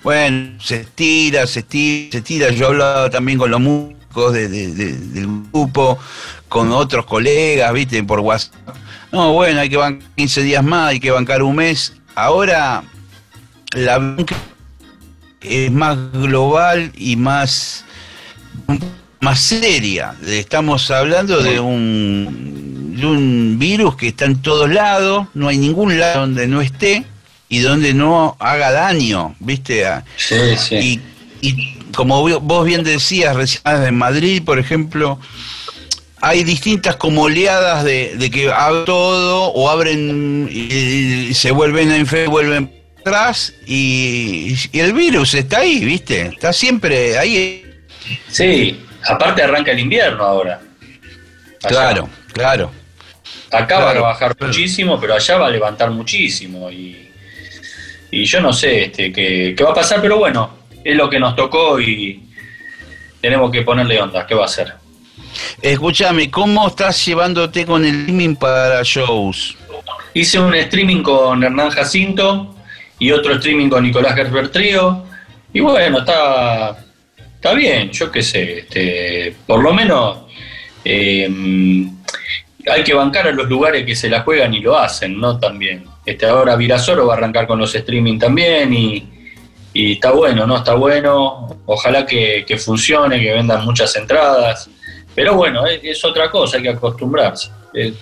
Bueno, 0.03 0.59
se 0.63 0.81
estira, 0.81 1.47
se 1.47 1.61
estira, 1.61 2.13
se 2.13 2.19
estira. 2.19 2.51
Yo 2.51 2.69
hablaba 2.69 3.11
también 3.11 3.39
con 3.39 3.51
los 3.51 3.61
músicos 3.61 4.00
de- 4.15 4.49
de- 4.49 4.75
de- 4.75 4.93
del 4.93 5.27
grupo, 5.53 5.99
con 6.49 6.73
otros 6.73 7.07
colegas, 7.07 7.73
viste, 7.73 8.03
por 8.03 8.21
WhatsApp. 8.21 8.55
No, 9.13 9.33
bueno, 9.33 9.61
hay 9.61 9.69
que 9.69 9.77
bancar 9.77 10.09
15 10.17 10.43
días 10.43 10.63
más, 10.65 10.91
hay 10.91 11.01
que 11.01 11.11
bancar 11.11 11.43
un 11.43 11.57
mes. 11.57 11.95
Ahora 12.15 12.83
la 13.73 13.99
banca 13.99 14.37
es 15.41 15.71
más 15.71 15.97
global 16.13 16.93
y 16.97 17.17
más 17.17 17.85
más 19.21 19.41
seria. 19.41 20.15
Estamos 20.27 20.91
hablando 20.91 21.43
de 21.43 21.61
un 21.61 22.95
de 22.97 23.07
un 23.07 23.57
virus 23.59 23.97
que 23.97 24.09
está 24.09 24.25
en 24.27 24.41
todos 24.43 24.69
lados, 24.71 25.27
no 25.35 25.49
hay 25.49 25.57
ningún 25.59 25.99
lado 25.99 26.21
donde 26.23 26.47
no 26.47 26.61
esté 26.61 27.05
y 27.49 27.61
donde 27.61 27.95
no 27.95 28.37
haga 28.39 28.71
daño, 28.73 29.35
¿viste? 29.41 29.87
A- 29.87 30.05
Sí, 30.17 30.37
sí. 30.59 31.01
y, 31.43 31.49
y 31.49 31.79
como 31.95 32.41
vos 32.41 32.65
bien 32.67 32.83
decías 32.85 33.37
recién 33.37 33.63
en 33.67 33.97
Madrid, 33.97 34.43
por 34.45 34.59
ejemplo, 34.59 35.19
hay 36.21 36.45
distintas 36.45 36.97
como 36.97 37.23
oleadas 37.23 37.85
de, 37.85 38.15
de 38.17 38.31
que 38.31 38.51
abren 38.53 38.85
todo 38.85 39.47
o 39.53 39.71
abren 39.71 40.49
y, 40.51 41.29
y 41.31 41.35
se 41.35 41.51
vuelven 41.51 41.91
a 41.91 41.97
infectar, 41.99 42.29
vuelven 42.31 42.73
atrás 43.01 43.55
y, 43.67 44.55
y 44.73 44.81
el 44.81 44.93
virus 44.93 45.35
está 45.35 45.59
ahí, 45.61 45.85
¿viste? 45.85 46.27
Está 46.27 46.53
siempre 46.53 47.19
ahí. 47.19 47.65
Sí, 48.29 48.81
aparte 49.07 49.43
arranca 49.43 49.73
el 49.73 49.79
invierno 49.81 50.25
ahora. 50.25 50.61
Allá. 51.63 51.69
Claro, 51.69 52.11
claro. 52.33 52.73
Acá 53.51 53.81
va 53.81 53.91
a 53.91 53.93
Claro, 53.93 54.03
bajar 54.03 54.37
claro. 54.37 54.53
muchísimo, 54.53 55.01
pero 55.01 55.15
allá 55.15 55.39
va 55.39 55.47
a 55.47 55.51
levantar 55.51 55.91
muchísimo. 55.91 56.71
Y, 56.71 57.09
y 58.11 58.25
yo 58.25 58.41
no 58.41 58.53
sé 58.53 58.85
este, 58.85 59.13
qué, 59.13 59.55
qué 59.57 59.65
va 59.65 59.71
a 59.71 59.75
pasar, 59.75 60.01
pero 60.03 60.19
bueno, 60.19 60.60
es 60.85 60.97
lo 60.97 61.09
que 61.11 61.21
nos 61.21 61.37
tocó 61.37 61.81
y 61.81 62.23
tenemos 63.21 63.51
que 63.51 63.63
ponerle 63.63 64.01
onda. 64.01 64.27
¿Qué 64.27 64.35
va 64.35 64.43
a 64.43 64.47
hacer? 64.47 64.75
Escúchame, 65.63 66.31
¿cómo 66.31 66.67
estás 66.67 67.05
llevándote 67.05 67.65
con 67.67 67.85
el 67.85 68.01
streaming 68.01 68.35
para 68.37 68.83
shows? 68.83 69.57
Hice 70.15 70.41
un 70.41 70.55
streaming 70.55 71.03
con 71.03 71.43
Hernán 71.43 71.71
Jacinto 71.71 72.55
y 72.99 73.13
otro 73.13 73.35
streaming 73.35 73.69
con 73.69 73.85
Nicolás 73.85 74.15
Gerber 74.15 74.49
Trío. 74.49 75.05
Y 75.53 75.61
bueno, 75.61 75.99
está, 76.01 76.77
está 77.35 77.55
bien, 77.55 77.91
yo 77.91 78.11
qué 78.11 78.23
sé. 78.23 78.61
Este, 78.61 79.35
por 79.47 79.63
lo 79.63 79.73
menos 79.73 80.19
eh, 80.85 81.29
hay 82.71 82.85
que 82.85 82.95
bancar 82.95 83.29
a 83.29 83.33
los 83.33 83.49
lugares 83.49 83.85
que 83.85 83.95
se 83.95 84.09
la 84.09 84.23
juegan 84.23 84.53
y 84.55 84.61
lo 84.61 84.77
hacen, 84.77 85.19
¿no? 85.19 85.39
También. 85.39 85.85
Este, 86.05 86.27
ahora 86.27 86.57
Virasoro 86.57 87.07
va 87.07 87.15
a 87.15 87.17
arrancar 87.19 87.47
con 87.47 87.59
los 87.59 87.75
streaming 87.75 88.19
también 88.19 88.75
y, 88.75 89.20
y 89.73 89.93
está 89.93 90.11
bueno, 90.13 90.47
¿no? 90.47 90.59
Está 90.59 90.75
bueno. 90.75 91.57
Ojalá 91.67 92.07
que, 92.07 92.45
funcione, 92.59 93.21
que 93.21 93.33
vendan 93.33 93.65
muchas 93.65 93.95
entradas. 93.97 94.69
Pero 95.15 95.35
bueno, 95.35 95.67
es, 95.67 96.05
otra 96.05 96.31
cosa, 96.31 96.57
hay 96.57 96.65
que 96.65 96.71
acostumbrarse. 96.71 97.51
Eh, 97.75 97.95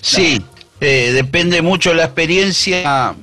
Sí, 0.00 0.42
eh, 0.80 1.12
depende 1.12 1.62
mucho 1.62 1.94
la 1.94 2.04
experiencia 2.04 3.14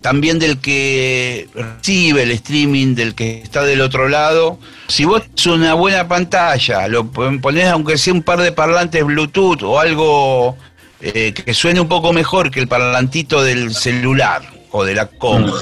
también 0.00 0.38
del 0.38 0.58
que 0.58 1.48
recibe 1.54 2.22
el 2.22 2.30
streaming, 2.32 2.94
del 2.94 3.14
que 3.14 3.42
está 3.42 3.64
del 3.64 3.80
otro 3.80 4.08
lado. 4.08 4.58
Si 4.86 5.04
vos 5.04 5.22
es 5.36 5.46
una 5.46 5.74
buena 5.74 6.08
pantalla, 6.08 6.88
lo 6.88 7.10
ponés 7.10 7.66
aunque 7.66 7.98
sea 7.98 8.12
un 8.12 8.22
par 8.22 8.40
de 8.40 8.52
parlantes 8.52 9.04
Bluetooth 9.04 9.62
o 9.62 9.80
algo 9.80 10.56
eh, 11.00 11.32
que 11.34 11.54
suene 11.54 11.80
un 11.80 11.88
poco 11.88 12.12
mejor 12.12 12.50
que 12.50 12.60
el 12.60 12.68
parlantito 12.68 13.42
del 13.42 13.74
celular 13.74 14.42
o 14.70 14.84
de 14.84 14.94
la 14.94 15.06
compu. 15.06 15.54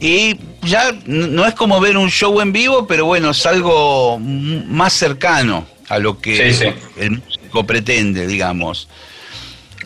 Y 0.00 0.36
ya 0.62 0.94
no 1.04 1.46
es 1.46 1.54
como 1.54 1.78
ver 1.78 1.96
un 1.98 2.10
show 2.10 2.40
en 2.40 2.52
vivo, 2.52 2.86
pero 2.86 3.04
bueno, 3.04 3.30
es 3.30 3.44
algo 3.44 4.18
más 4.18 4.94
cercano 4.94 5.66
a 5.88 5.98
lo 5.98 6.18
que 6.18 6.48
el 6.96 7.10
músico 7.10 7.66
pretende, 7.66 8.26
digamos. 8.26 8.88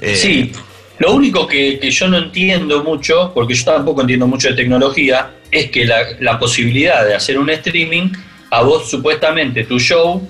Eh, 0.00 0.14
sí, 0.14 0.52
lo 0.98 1.12
único 1.14 1.46
que, 1.46 1.78
yo 1.90 2.08
no 2.08 2.18
entiendo 2.18 2.84
mucho, 2.84 3.32
porque 3.34 3.54
yo 3.54 3.64
tampoco 3.64 4.02
entiendo 4.02 4.26
mucho 4.26 4.48
de 4.48 4.54
tecnología, 4.54 5.32
es 5.50 5.70
que 5.70 5.84
la, 5.84 6.38
posibilidad 6.38 7.04
de 7.04 7.14
hacer 7.14 7.38
un 7.38 7.50
streaming, 7.50 8.10
a 8.50 8.62
vos 8.62 8.88
supuestamente 8.88 9.64
tu 9.64 9.80
show 9.80 10.26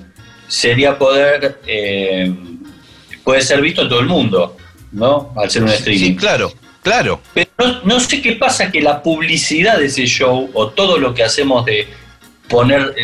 sería 0.49 0.97
poder, 0.97 1.61
eh, 1.67 2.33
puede 3.23 3.43
ser 3.43 3.61
visto 3.61 3.83
en 3.83 3.89
todo 3.89 4.01
el 4.01 4.07
mundo, 4.07 4.57
¿no? 4.93 5.35
Al 5.37 5.51
ser 5.51 5.65
un 5.65 5.69
streaming. 5.69 6.05
Sí, 6.05 6.17
claro, 6.17 6.53
claro. 6.85 7.21
Pero 7.35 7.49
no, 7.83 7.99
sé 7.99 8.23
qué 8.23 8.35
pasa 8.35 8.71
que 8.71 8.81
la 8.81 9.03
publicidad 9.03 9.79
de 9.79 9.87
ese 9.87 10.07
show 10.07 10.49
o 10.55 10.69
todo 10.69 10.99
lo 10.99 11.13
que 11.13 11.25
hacemos 11.25 11.65
de 11.65 11.89
poner, 12.49 12.95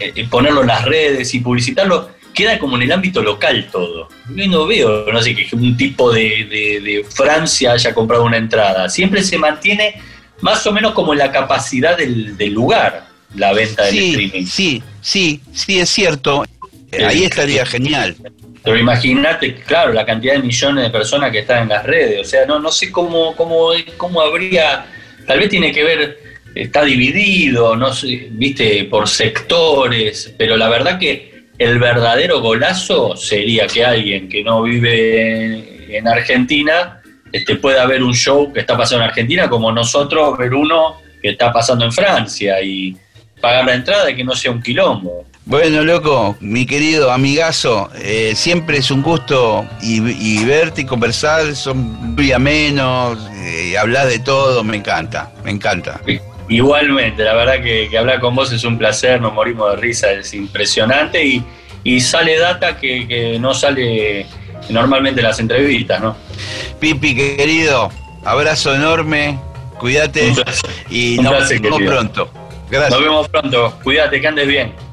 eh, 0.00 0.26
ponerlo 0.28 0.62
en 0.62 0.66
las 0.66 0.84
redes 0.84 1.32
y 1.34 1.38
publicitarlo, 1.38 2.10
queda 2.34 2.58
como 2.58 2.76
en 2.76 2.82
el 2.82 2.92
ámbito 2.92 3.22
local 3.22 3.68
todo. 3.70 4.08
Yo 4.34 4.46
no 4.48 4.66
veo, 4.66 5.10
no 5.12 5.22
sé, 5.22 5.34
que 5.34 5.48
un 5.54 5.76
tipo 5.76 6.12
de, 6.12 7.04
Francia 7.10 7.72
haya 7.72 7.94
comprado 7.94 8.24
una 8.24 8.36
entrada. 8.36 8.88
Siempre 8.88 9.22
se 9.22 9.38
mantiene 9.38 10.00
más 10.40 10.66
o 10.66 10.72
menos 10.72 10.92
como 10.92 11.14
la 11.14 11.30
capacidad 11.32 11.96
del, 11.96 12.36
lugar, 12.52 13.08
la 13.34 13.52
venta 13.52 13.84
del 13.84 13.98
streaming. 13.98 14.46
Sí, 14.46 14.82
sí, 15.00 15.40
sí, 15.52 15.80
es 15.80 15.90
cierto. 15.90 16.44
Ahí 16.92 17.24
estaría 17.24 17.66
genial. 17.66 18.16
Pero 18.68 18.80
imagínate, 18.80 19.54
claro, 19.54 19.94
la 19.94 20.04
cantidad 20.04 20.34
de 20.34 20.40
millones 20.40 20.84
de 20.84 20.90
personas 20.90 21.32
que 21.32 21.38
están 21.38 21.62
en 21.62 21.68
las 21.70 21.84
redes. 21.84 22.20
O 22.20 22.24
sea, 22.24 22.44
no, 22.44 22.58
no 22.58 22.70
sé 22.70 22.92
cómo, 22.92 23.34
cómo, 23.34 23.70
cómo 23.96 24.20
habría. 24.20 24.84
Tal 25.26 25.38
vez 25.38 25.48
tiene 25.48 25.72
que 25.72 25.82
ver, 25.82 26.18
está 26.54 26.84
dividido, 26.84 27.76
no 27.76 27.94
sé, 27.94 28.28
viste, 28.30 28.84
por 28.84 29.08
sectores, 29.08 30.34
pero 30.36 30.58
la 30.58 30.68
verdad 30.68 30.98
que 30.98 31.46
el 31.56 31.78
verdadero 31.78 32.42
golazo 32.42 33.16
sería 33.16 33.66
que 33.66 33.86
alguien 33.86 34.28
que 34.28 34.44
no 34.44 34.60
vive 34.60 35.96
en 35.96 36.06
Argentina 36.06 37.00
este, 37.32 37.56
pueda 37.56 37.86
ver 37.86 38.02
un 38.02 38.14
show 38.14 38.52
que 38.52 38.60
está 38.60 38.76
pasando 38.76 39.04
en 39.04 39.08
Argentina 39.08 39.48
como 39.48 39.72
nosotros 39.72 40.36
ver 40.36 40.52
uno 40.52 41.00
que 41.22 41.30
está 41.30 41.50
pasando 41.50 41.86
en 41.86 41.92
Francia 41.92 42.60
y 42.60 42.94
pagar 43.40 43.64
la 43.64 43.76
entrada 43.76 44.10
y 44.10 44.16
que 44.16 44.24
no 44.24 44.34
sea 44.34 44.50
un 44.50 44.60
quilombo. 44.60 45.24
Bueno, 45.48 45.82
loco, 45.82 46.36
mi 46.40 46.66
querido 46.66 47.10
amigazo, 47.10 47.88
eh, 47.94 48.34
siempre 48.36 48.76
es 48.76 48.90
un 48.90 49.00
gusto 49.00 49.66
y, 49.80 50.44
verte 50.44 50.82
y 50.82 50.84
conversar, 50.84 51.56
son 51.56 52.14
muy 52.14 52.32
amenos, 52.32 53.18
eh, 53.32 53.78
hablar 53.78 54.08
de 54.08 54.18
todo, 54.18 54.62
me 54.62 54.76
encanta, 54.76 55.32
me 55.44 55.50
encanta. 55.50 56.02
Igualmente, 56.50 57.24
la 57.24 57.32
verdad 57.32 57.62
que, 57.62 57.88
hablar 57.96 58.20
con 58.20 58.34
vos 58.34 58.52
es 58.52 58.62
un 58.64 58.76
placer, 58.76 59.22
nos 59.22 59.32
morimos 59.32 59.70
de 59.70 59.76
risa, 59.78 60.12
es 60.12 60.34
impresionante 60.34 61.24
y, 61.82 62.00
sale 62.00 62.38
data 62.38 62.76
que, 62.76 63.38
no 63.40 63.54
sale 63.54 64.26
normalmente 64.68 65.22
en 65.22 65.28
las 65.28 65.40
entrevistas, 65.40 66.02
¿no? 66.02 66.14
Pipi, 66.78 67.14
querido, 67.14 67.90
abrazo 68.22 68.74
enorme, 68.74 69.38
cuídate 69.78 70.30
y 70.90 71.16
nos 71.22 71.48
vemos 71.48 71.80
pronto. 71.80 72.30
Gracias. 72.70 72.90
Nos 72.90 73.00
vemos 73.00 73.28
pronto, 73.30 73.78
cuídate, 73.82 74.20
que 74.20 74.28
andes 74.28 74.46
bien. 74.46 74.87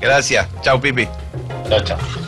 Gracias, 0.00 0.46
chao 0.62 0.80
Pipi. 0.80 1.08
Chao, 1.68 1.80
chao. 1.80 2.27